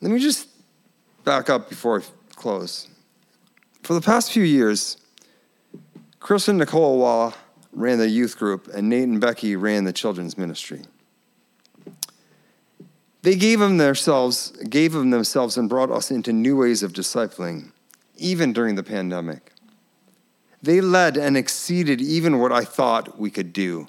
Let 0.00 0.12
me 0.12 0.18
just 0.18 0.48
back 1.24 1.50
up 1.50 1.68
before 1.68 2.00
I 2.00 2.04
close. 2.34 2.88
For 3.82 3.94
the 3.94 4.00
past 4.00 4.32
few 4.32 4.42
years, 4.42 4.98
Chris 6.18 6.48
and 6.48 6.58
Nicole 6.58 6.98
Waugh 6.98 7.32
ran 7.72 7.98
the 7.98 8.08
youth 8.08 8.38
group, 8.38 8.68
and 8.68 8.88
Nate 8.88 9.08
and 9.08 9.20
Becky 9.20 9.56
ran 9.56 9.84
the 9.84 9.92
children's 9.92 10.36
ministry. 10.36 10.82
They 13.22 13.36
gave 13.36 13.58
them 13.58 13.76
themselves, 13.76 14.50
gave 14.68 14.92
them 14.92 15.10
themselves, 15.10 15.56
and 15.56 15.68
brought 15.68 15.90
us 15.90 16.10
into 16.10 16.32
new 16.32 16.56
ways 16.56 16.82
of 16.82 16.92
discipling 16.92 17.72
even 18.20 18.52
during 18.52 18.74
the 18.74 18.82
pandemic. 18.82 19.52
They 20.62 20.80
led 20.80 21.16
and 21.16 21.36
exceeded 21.36 22.00
even 22.00 22.38
what 22.38 22.52
I 22.52 22.64
thought 22.64 23.18
we 23.18 23.30
could 23.30 23.52
do 23.52 23.88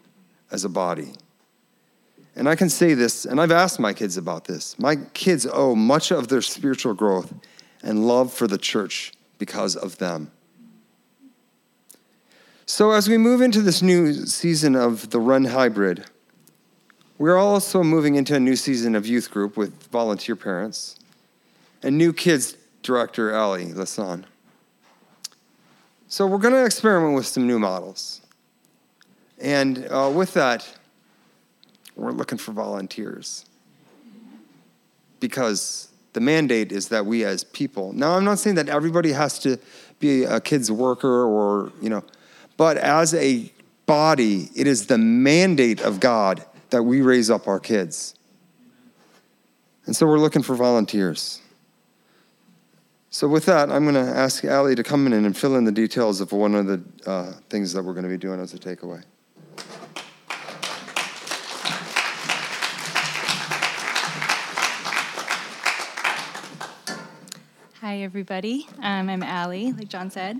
as 0.51 0.63
a 0.63 0.69
body. 0.69 1.13
And 2.35 2.47
I 2.47 2.55
can 2.55 2.69
say 2.69 2.93
this, 2.93 3.25
and 3.25 3.41
I've 3.41 3.51
asked 3.51 3.79
my 3.79 3.93
kids 3.93 4.15
about 4.15 4.45
this. 4.45 4.79
My 4.79 4.95
kids 5.13 5.45
owe 5.45 5.75
much 5.75 6.11
of 6.11 6.29
their 6.29 6.41
spiritual 6.41 6.93
growth 6.93 7.33
and 7.83 8.07
love 8.07 8.33
for 8.33 8.47
the 8.47 8.57
church 8.57 9.11
because 9.37 9.75
of 9.75 9.97
them. 9.97 10.31
So, 12.65 12.91
as 12.91 13.09
we 13.09 13.17
move 13.17 13.41
into 13.41 13.61
this 13.61 13.81
new 13.81 14.13
season 14.13 14.75
of 14.75 15.09
the 15.09 15.19
Ren 15.19 15.45
Hybrid, 15.45 16.05
we're 17.17 17.37
also 17.37 17.83
moving 17.83 18.15
into 18.15 18.33
a 18.33 18.39
new 18.39 18.55
season 18.55 18.95
of 18.95 19.05
youth 19.05 19.29
group 19.29 19.57
with 19.57 19.87
volunteer 19.87 20.37
parents 20.37 20.95
and 21.83 21.97
new 21.97 22.13
kids 22.13 22.55
director, 22.81 23.33
Alli 23.33 23.73
Leson. 23.73 24.25
So, 26.11 26.27
we're 26.27 26.39
going 26.39 26.53
to 26.53 26.65
experiment 26.65 27.15
with 27.15 27.25
some 27.25 27.47
new 27.47 27.57
models. 27.57 28.19
And 29.39 29.87
uh, 29.89 30.11
with 30.13 30.33
that, 30.33 30.69
we're 31.95 32.11
looking 32.11 32.37
for 32.37 32.51
volunteers. 32.51 33.45
Because 35.21 35.87
the 36.11 36.19
mandate 36.19 36.73
is 36.73 36.89
that 36.89 37.05
we 37.05 37.23
as 37.23 37.45
people, 37.45 37.93
now 37.93 38.17
I'm 38.17 38.25
not 38.25 38.39
saying 38.39 38.57
that 38.57 38.67
everybody 38.67 39.13
has 39.13 39.39
to 39.39 39.57
be 39.99 40.25
a 40.25 40.41
kid's 40.41 40.69
worker 40.69 41.23
or, 41.23 41.71
you 41.81 41.89
know, 41.89 42.03
but 42.57 42.75
as 42.75 43.13
a 43.13 43.49
body, 43.85 44.49
it 44.53 44.67
is 44.67 44.87
the 44.87 44.97
mandate 44.97 45.79
of 45.79 46.01
God 46.01 46.43
that 46.71 46.83
we 46.83 46.99
raise 46.99 47.29
up 47.29 47.47
our 47.47 47.61
kids. 47.61 48.15
And 49.85 49.95
so 49.95 50.05
we're 50.05 50.19
looking 50.19 50.43
for 50.43 50.55
volunteers. 50.57 51.40
So, 53.13 53.27
with 53.27 53.45
that, 53.47 53.69
I'm 53.69 53.83
going 53.83 53.95
to 53.95 54.09
ask 54.09 54.45
Alli 54.45 54.73
to 54.73 54.83
come 54.83 55.05
in 55.05 55.11
and 55.11 55.37
fill 55.37 55.57
in 55.57 55.65
the 55.65 55.71
details 55.73 56.21
of 56.21 56.31
one 56.31 56.55
of 56.55 56.65
the 56.65 56.81
uh, 57.05 57.33
things 57.49 57.73
that 57.73 57.83
we're 57.83 57.91
going 57.91 58.05
to 58.05 58.09
be 58.09 58.15
doing 58.15 58.39
as 58.39 58.53
a 58.53 58.57
takeaway. 58.57 59.03
Hi, 67.81 67.97
everybody. 67.97 68.65
Um, 68.81 69.09
I'm 69.09 69.23
Alli, 69.23 69.73
like 69.73 69.89
John 69.89 70.09
said. 70.09 70.39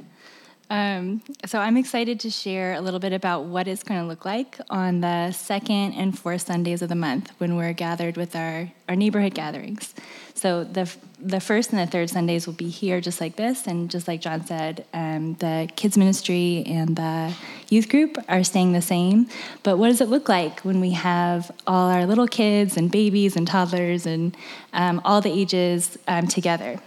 Um, 0.72 1.22
so 1.45 1.59
I'm 1.59 1.76
excited 1.76 2.22
to 2.22 2.30
share 2.30 2.76
a 2.76 2.80
little 2.82 3.01
bit 3.01 3.11
about 3.11 3.43
what 3.43 3.67
it's 3.67 3.84
going 3.84 3.99
to 3.99 4.07
look 4.07 4.24
like 4.24 4.57
on 4.69 5.01
the 5.01 5.34
second 5.34 5.95
and 5.95 6.17
fourth 6.17 6.43
Sundays 6.43 6.82
of 6.82 6.88
the 6.88 6.95
month 6.95 7.30
when 7.39 7.57
we're 7.57 7.74
gathered 7.74 8.15
with 8.15 8.38
our, 8.38 8.72
our 8.88 8.95
neighborhood 8.95 9.34
gatherings. 9.34 9.93
So 10.34 10.63
the 10.63 10.89
the 11.19 11.41
first 11.41 11.72
and 11.72 11.80
the 11.80 11.86
third 11.86 12.09
Sundays 12.09 12.47
will 12.47 12.53
be 12.53 12.69
here 12.69 13.01
just 13.01 13.19
like 13.19 13.36
this, 13.36 13.67
and 13.67 13.91
just 13.91 14.07
like 14.07 14.22
John 14.22 14.45
said, 14.45 14.86
um, 14.93 15.34
the 15.36 15.69
kids 15.76 15.97
ministry 15.97 16.63
and 16.65 16.95
the 16.95 17.36
youth 17.69 17.89
group 17.89 18.17
are 18.30 18.43
staying 18.45 18.72
the 18.72 18.82
same. 18.82 19.28
But 19.63 19.78
what 19.78 19.89
does 19.89 19.99
it 19.99 20.07
look 20.07 20.30
like 20.30 20.61
when 20.61 20.80
we 20.80 20.91
have 20.91 21.51
all 21.67 21.91
our 21.91 22.05
little 22.05 22.28
kids 22.28 22.78
and 22.78 22.89
babies 22.89 23.36
and 23.36 23.45
toddlers 23.45 24.05
and 24.05 24.36
um, 24.72 25.01
all 25.03 25.19
the 25.19 25.32
ages 25.32 25.97
um, 26.07 26.28
together? 26.28 26.80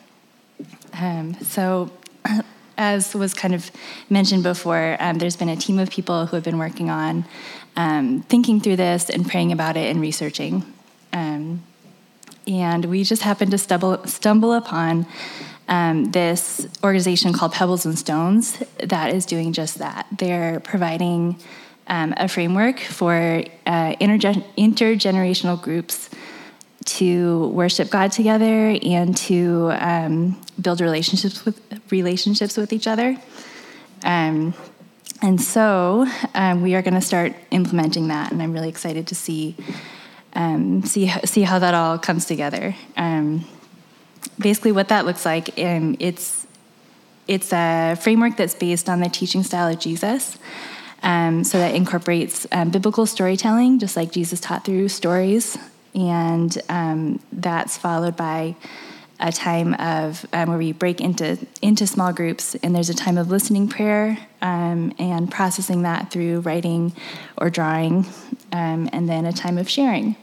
Um, 0.95 1.35
so, 1.35 1.93
as 2.77 3.15
was 3.15 3.35
kind 3.35 3.55
of 3.55 3.71
mentioned 4.11 4.43
before, 4.43 4.97
um, 5.01 5.19
there's 5.19 5.37
been 5.37 5.49
a 5.49 5.57
team 5.57 5.79
of 5.79 5.91
people 5.91 6.27
who 6.27 6.37
have 6.37 6.45
been 6.45 6.59
working 6.59 6.91
on 6.91 7.25
um, 7.77 8.23
thinking 8.23 8.61
through 8.61 8.77
this 8.77 9.11
and 9.11 9.29
praying 9.29 9.53
about 9.53 9.77
it 9.77 9.91
and 9.91 10.01
researching. 10.01 10.65
Um, 11.13 11.63
and 12.47 12.85
we 12.87 13.05
just 13.05 13.23
happened 13.23 13.51
to 13.53 13.59
stumble, 13.59 14.05
stumble 14.07 14.53
upon 14.53 15.07
um, 15.69 16.11
this 16.11 16.69
organization 16.83 17.33
called 17.33 17.53
Pebbles 17.53 17.87
and 17.87 17.99
Stones 17.99 18.63
that 18.79 19.15
is 19.15 19.25
doing 19.25 19.53
just 19.53 19.79
that. 19.79 20.07
They're 20.19 20.61
providing 20.61 21.41
um, 21.87 22.15
a 22.17 22.29
framework 22.29 22.81
for 22.81 23.45
uh, 23.67 23.95
interge- 23.97 24.45
intergenerational 24.57 25.61
groups 25.61 26.11
to 26.85 27.49
worship 27.49 27.91
God 27.91 28.13
together 28.13 28.77
and 28.83 29.17
to 29.17 29.73
um, 29.79 30.41
build 30.61 30.81
relationships 30.81 31.45
with 31.45 31.61
relationships 31.91 32.57
with 32.57 32.73
each 32.73 32.87
other. 32.87 33.17
Um, 34.03 34.55
and 35.23 35.41
so 35.41 36.07
um, 36.35 36.61
we 36.61 36.75
are 36.75 36.83
going 36.83 36.95
to 36.95 37.01
start 37.01 37.35
implementing 37.51 38.09
that, 38.09 38.33
and 38.33 38.43
I'm 38.43 38.53
really 38.53 38.69
excited 38.69 39.07
to 39.09 39.15
see 39.15 39.57
um, 40.35 40.83
see 40.83 41.09
see 41.25 41.43
how 41.43 41.59
that 41.61 41.75
all 41.75 41.99
comes 41.99 42.27
together. 42.27 42.75
Um, 42.97 43.47
basically, 44.39 44.73
what 44.73 44.89
that 44.89 45.07
looks 45.07 45.25
like, 45.25 45.59
um, 45.59 45.97
it's 46.01 46.47
it's 47.27 47.53
a 47.53 47.97
framework 48.01 48.37
that's 48.37 48.55
based 48.55 48.89
on 48.89 49.01
the 49.01 49.09
teaching 49.09 49.43
style 49.43 49.73
of 49.73 49.79
Jesus. 49.79 50.37
So 51.03 51.59
that 51.59 51.75
incorporates 51.75 52.47
biblical 52.47 53.07
storytelling, 53.07 53.79
just 53.79 53.97
like 53.97 54.11
Jesus 54.11 54.41
taught 54.41 54.65
through 54.65 54.89
stories, 54.89 55.59
and 55.95 56.57
um, 56.69 57.21
that's 57.33 57.79
followed 57.79 58.17
by 58.17 58.57
a 59.21 59.31
time 59.31 59.75
of 59.75 60.27
um, 60.33 60.49
where 60.49 60.59
we 60.59 60.73
break 60.73 61.01
into 61.01 61.39
into 61.63 61.87
small 61.87 62.13
groups, 62.13 62.55
and 62.57 62.75
there's 62.75 62.91
a 62.91 62.95
time 62.95 63.17
of 63.17 63.31
listening 63.31 63.69
prayer 63.69 64.19
um, 64.43 64.93
and 64.99 65.31
processing 65.31 65.83
that 65.83 66.11
through 66.11 66.41
writing 66.41 66.93
or 67.39 67.49
drawing, 67.49 68.07
um, 68.53 68.91
and 68.93 69.09
then 69.09 69.25
a 69.25 69.33
time 69.33 69.57
of 69.57 69.69
sharing, 69.69 70.17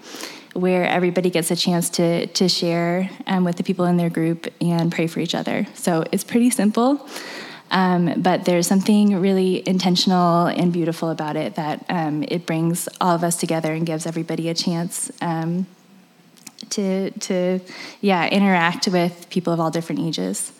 where 0.53 0.85
everybody 0.85 1.29
gets 1.29 1.51
a 1.51 1.55
chance 1.55 1.89
to 1.89 2.27
to 2.27 2.49
share 2.49 3.09
um, 3.27 3.43
with 3.43 3.55
the 3.55 3.63
people 3.63 3.85
in 3.85 3.97
their 3.97 4.09
group 4.09 4.47
and 4.59 4.91
pray 4.91 5.07
for 5.07 5.19
each 5.19 5.35
other. 5.35 5.65
So 5.73 6.03
it's 6.11 6.23
pretty 6.23 6.49
simple. 6.49 7.07
Um, 7.71 8.21
but 8.21 8.43
there's 8.43 8.67
something 8.67 9.15
really 9.21 9.67
intentional 9.67 10.47
and 10.47 10.73
beautiful 10.73 11.09
about 11.09 11.37
it 11.37 11.55
that 11.55 11.85
um, 11.87 12.23
it 12.27 12.45
brings 12.45 12.89
all 12.99 13.15
of 13.15 13.23
us 13.23 13.37
together 13.37 13.71
and 13.71 13.85
gives 13.85 14.05
everybody 14.05 14.49
a 14.49 14.53
chance 14.53 15.09
um, 15.21 15.65
to 16.69 17.11
to 17.11 17.59
yeah 18.01 18.27
interact 18.27 18.87
with 18.87 19.27
people 19.29 19.53
of 19.53 19.59
all 19.59 19.71
different 19.71 20.01
ages. 20.01 20.51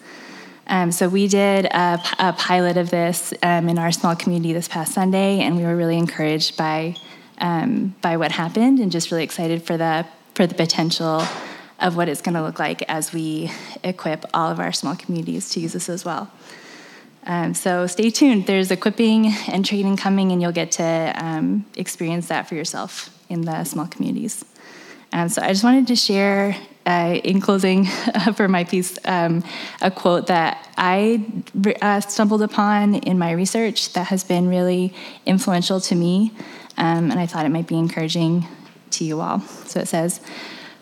Um, 0.67 0.93
so 0.93 1.09
we 1.09 1.27
did 1.27 1.65
a, 1.65 2.01
a 2.17 2.31
pilot 2.33 2.77
of 2.77 2.91
this 2.91 3.33
um, 3.43 3.67
in 3.67 3.77
our 3.77 3.91
small 3.91 4.15
community 4.15 4.53
this 4.53 4.69
past 4.69 4.93
Sunday, 4.93 5.41
and 5.41 5.57
we 5.57 5.63
were 5.63 5.75
really 5.75 5.97
encouraged 5.97 6.55
by 6.55 6.95
um, 7.39 7.93
by 8.01 8.15
what 8.15 8.31
happened, 8.31 8.79
and 8.79 8.89
just 8.89 9.11
really 9.11 9.25
excited 9.25 9.63
for 9.63 9.75
the 9.75 10.07
for 10.33 10.47
the 10.47 10.55
potential 10.55 11.23
of 11.81 11.97
what 11.97 12.07
it's 12.07 12.21
going 12.21 12.35
to 12.35 12.41
look 12.41 12.57
like 12.57 12.83
as 12.87 13.11
we 13.11 13.51
equip 13.83 14.23
all 14.33 14.49
of 14.49 14.61
our 14.61 14.71
small 14.71 14.95
communities 14.95 15.49
to 15.49 15.59
use 15.59 15.73
this 15.73 15.89
as 15.89 16.05
well. 16.05 16.31
Um, 17.25 17.53
so 17.53 17.87
stay 17.87 18.09
tuned. 18.09 18.47
There's 18.47 18.71
equipping 18.71 19.27
and 19.47 19.65
training 19.65 19.97
coming, 19.97 20.31
and 20.31 20.41
you'll 20.41 20.51
get 20.51 20.71
to 20.73 21.13
um, 21.15 21.65
experience 21.75 22.27
that 22.27 22.49
for 22.49 22.55
yourself 22.55 23.15
in 23.29 23.41
the 23.41 23.63
small 23.63 23.87
communities. 23.87 24.43
Um, 25.13 25.29
so 25.29 25.41
I 25.41 25.49
just 25.49 25.63
wanted 25.63 25.87
to 25.87 25.95
share, 25.95 26.55
uh, 26.85 27.19
in 27.23 27.41
closing, 27.41 27.85
for 28.35 28.47
my 28.47 28.63
piece, 28.63 28.97
um, 29.05 29.43
a 29.81 29.91
quote 29.91 30.27
that 30.27 30.67
I 30.77 31.25
uh, 31.81 31.99
stumbled 32.01 32.41
upon 32.41 32.95
in 32.95 33.19
my 33.19 33.31
research 33.31 33.93
that 33.93 34.07
has 34.07 34.23
been 34.23 34.47
really 34.47 34.93
influential 35.25 35.79
to 35.81 35.95
me, 35.95 36.33
um, 36.77 37.11
and 37.11 37.19
I 37.19 37.27
thought 37.27 37.45
it 37.45 37.49
might 37.49 37.67
be 37.67 37.77
encouraging 37.77 38.47
to 38.91 39.03
you 39.03 39.21
all. 39.21 39.39
So 39.39 39.79
it 39.79 39.87
says. 39.87 40.21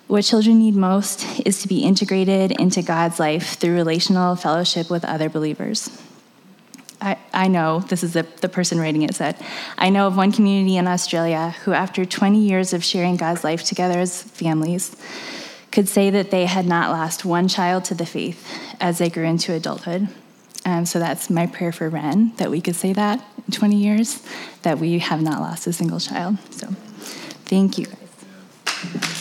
What 0.08 0.24
children 0.24 0.58
need 0.58 0.74
most 0.74 1.24
is 1.46 1.62
to 1.62 1.68
be 1.68 1.84
integrated 1.84 2.50
into 2.60 2.82
God's 2.82 3.20
life 3.20 3.60
through 3.60 3.76
relational 3.76 4.36
fellowship 4.36 4.90
with 4.90 5.06
other 5.06 5.30
believers. 5.30 5.88
I, 7.02 7.18
I 7.34 7.48
know, 7.48 7.80
this 7.80 8.04
is 8.04 8.14
the, 8.14 8.24
the 8.42 8.50
person 8.50 8.80
writing 8.80 9.04
it 9.04 9.16
said, 9.16 9.38
I 9.78 9.90
know 9.90 10.08
of 10.08 10.18
one 10.18 10.32
community 10.32 10.76
in 10.76 10.88
Australia 10.88 11.56
who, 11.64 11.72
after 11.72 12.06
20 12.06 12.40
years 12.40 12.74
of 12.74 12.84
sharing 12.84 13.16
God's 13.16 13.44
life 13.44 13.64
together 13.64 14.00
as 14.00 14.22
families, 14.22 14.96
could 15.72 15.88
say 15.88 16.10
that 16.10 16.32
they 16.32 16.46
had 16.46 16.66
not 16.66 16.92
lost 16.92 17.24
one 17.24 17.48
child 17.48 17.86
to 17.86 17.94
the 17.94 18.06
faith 18.06 18.46
as 18.82 18.98
they 18.98 19.10
grew 19.10 19.24
into 19.24 19.54
adulthood. 19.54 20.10
Um, 20.66 20.86
so 20.86 21.00
that's 21.00 21.30
my 21.30 21.48
prayer 21.48 21.72
for 21.72 21.90
Ren, 21.90 22.34
that 22.38 22.52
we 22.52 22.60
could 22.60 22.76
say 22.76 22.92
that 22.94 23.24
in 23.48 23.54
20 23.54 23.78
years, 23.78 24.22
that 24.64 24.80
we 24.80 25.00
have 25.00 25.22
not 25.22 25.40
lost 25.40 25.68
a 25.68 25.74
single 25.74 26.00
child. 26.00 26.38
So 26.52 26.68
thank 27.46 27.78
you 27.78 27.86
guys. 27.86 29.19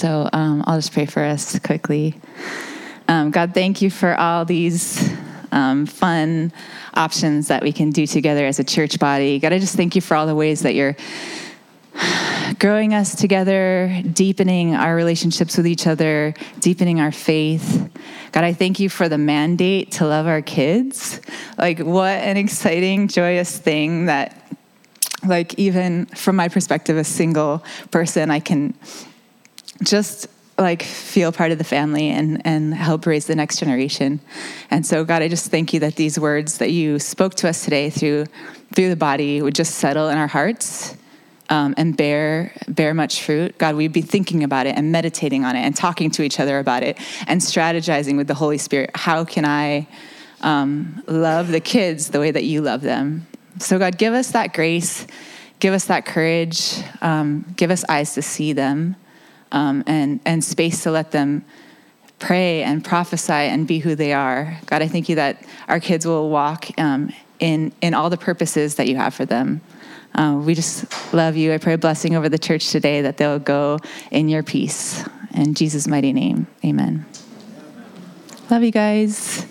So 0.00 0.30
um, 0.32 0.64
I'll 0.66 0.78
just 0.78 0.94
pray 0.94 1.04
for 1.04 1.22
us 1.22 1.58
quickly. 1.58 2.14
Um, 3.06 3.30
God, 3.30 3.52
thank 3.52 3.82
you 3.82 3.90
for 3.90 4.14
all 4.14 4.46
these 4.46 5.12
um, 5.52 5.84
fun 5.84 6.54
options 6.94 7.48
that 7.48 7.62
we 7.62 7.70
can 7.70 7.90
do 7.90 8.06
together 8.06 8.46
as 8.46 8.58
a 8.58 8.64
church 8.64 8.98
body. 8.98 9.38
God, 9.38 9.52
I 9.52 9.58
just 9.58 9.76
thank 9.76 9.94
you 9.94 10.00
for 10.00 10.14
all 10.14 10.26
the 10.26 10.34
ways 10.34 10.62
that 10.62 10.74
you're 10.74 10.96
growing 12.58 12.94
us 12.94 13.14
together, 13.14 14.02
deepening 14.10 14.74
our 14.74 14.96
relationships 14.96 15.58
with 15.58 15.66
each 15.66 15.86
other, 15.86 16.32
deepening 16.60 16.98
our 16.98 17.12
faith. 17.12 17.90
God, 18.32 18.44
I 18.44 18.54
thank 18.54 18.80
you 18.80 18.88
for 18.88 19.06
the 19.06 19.18
mandate 19.18 19.92
to 19.92 20.06
love 20.06 20.26
our 20.26 20.40
kids. 20.40 21.20
Like, 21.58 21.78
what 21.78 22.22
an 22.22 22.38
exciting, 22.38 23.08
joyous 23.08 23.58
thing 23.58 24.06
that, 24.06 24.50
like, 25.26 25.58
even 25.58 26.06
from 26.06 26.36
my 26.36 26.48
perspective, 26.48 26.96
a 26.96 27.04
single 27.04 27.62
person, 27.90 28.30
I 28.30 28.40
can 28.40 28.72
just 29.82 30.28
like 30.60 30.82
feel 30.82 31.32
part 31.32 31.52
of 31.52 31.58
the 31.58 31.64
family 31.64 32.10
and, 32.10 32.42
and 32.46 32.74
help 32.74 33.06
raise 33.06 33.26
the 33.26 33.34
next 33.34 33.58
generation. 33.58 34.20
And 34.70 34.86
so, 34.86 35.04
God, 35.04 35.22
I 35.22 35.28
just 35.28 35.50
thank 35.50 35.72
you 35.72 35.80
that 35.80 35.96
these 35.96 36.18
words 36.18 36.58
that 36.58 36.70
you 36.70 36.98
spoke 36.98 37.34
to 37.36 37.48
us 37.48 37.64
today 37.64 37.90
through 37.90 38.26
through 38.72 38.88
the 38.88 38.96
body 38.96 39.42
would 39.42 39.54
just 39.54 39.76
settle 39.76 40.08
in 40.10 40.18
our 40.18 40.28
hearts 40.28 40.96
um, 41.48 41.74
and 41.76 41.96
bear 41.96 42.52
bear 42.68 42.94
much 42.94 43.22
fruit. 43.22 43.56
God, 43.58 43.74
we'd 43.74 43.92
be 43.92 44.02
thinking 44.02 44.44
about 44.44 44.66
it 44.66 44.76
and 44.76 44.92
meditating 44.92 45.44
on 45.44 45.56
it 45.56 45.60
and 45.60 45.74
talking 45.74 46.10
to 46.12 46.22
each 46.22 46.38
other 46.38 46.58
about 46.58 46.82
it 46.82 46.98
and 47.26 47.40
strategizing 47.40 48.16
with 48.16 48.28
the 48.28 48.34
Holy 48.34 48.58
Spirit. 48.58 48.90
How 48.94 49.24
can 49.24 49.44
I 49.44 49.88
um, 50.42 51.02
love 51.06 51.48
the 51.48 51.60
kids 51.60 52.10
the 52.10 52.20
way 52.20 52.30
that 52.30 52.44
you 52.44 52.60
love 52.60 52.82
them? 52.82 53.26
So, 53.58 53.78
God, 53.78 53.98
give 53.98 54.14
us 54.14 54.30
that 54.32 54.54
grace, 54.54 55.06
give 55.58 55.74
us 55.74 55.86
that 55.86 56.06
courage, 56.06 56.76
um, 57.00 57.44
give 57.56 57.70
us 57.70 57.84
eyes 57.88 58.14
to 58.14 58.22
see 58.22 58.52
them 58.52 58.96
um, 59.52 59.82
and, 59.86 60.20
and 60.24 60.42
space 60.44 60.82
to 60.84 60.90
let 60.90 61.10
them 61.10 61.44
pray 62.18 62.62
and 62.62 62.84
prophesy 62.84 63.32
and 63.32 63.66
be 63.66 63.78
who 63.78 63.94
they 63.94 64.12
are. 64.12 64.58
God, 64.66 64.82
I 64.82 64.88
thank 64.88 65.08
you 65.08 65.16
that 65.16 65.42
our 65.68 65.80
kids 65.80 66.06
will 66.06 66.30
walk 66.30 66.66
um, 66.78 67.12
in, 67.38 67.72
in 67.80 67.94
all 67.94 68.10
the 68.10 68.18
purposes 68.18 68.76
that 68.76 68.86
you 68.86 68.96
have 68.96 69.14
for 69.14 69.24
them. 69.24 69.60
Uh, 70.14 70.40
we 70.44 70.54
just 70.54 71.14
love 71.14 71.36
you. 71.36 71.52
I 71.52 71.58
pray 71.58 71.74
a 71.74 71.78
blessing 71.78 72.16
over 72.16 72.28
the 72.28 72.38
church 72.38 72.70
today 72.70 73.02
that 73.02 73.16
they'll 73.16 73.38
go 73.38 73.78
in 74.10 74.28
your 74.28 74.42
peace. 74.42 75.04
In 75.34 75.54
Jesus' 75.54 75.86
mighty 75.86 76.12
name, 76.12 76.46
amen. 76.64 77.06
Love 78.50 78.64
you 78.64 78.72
guys. 78.72 79.46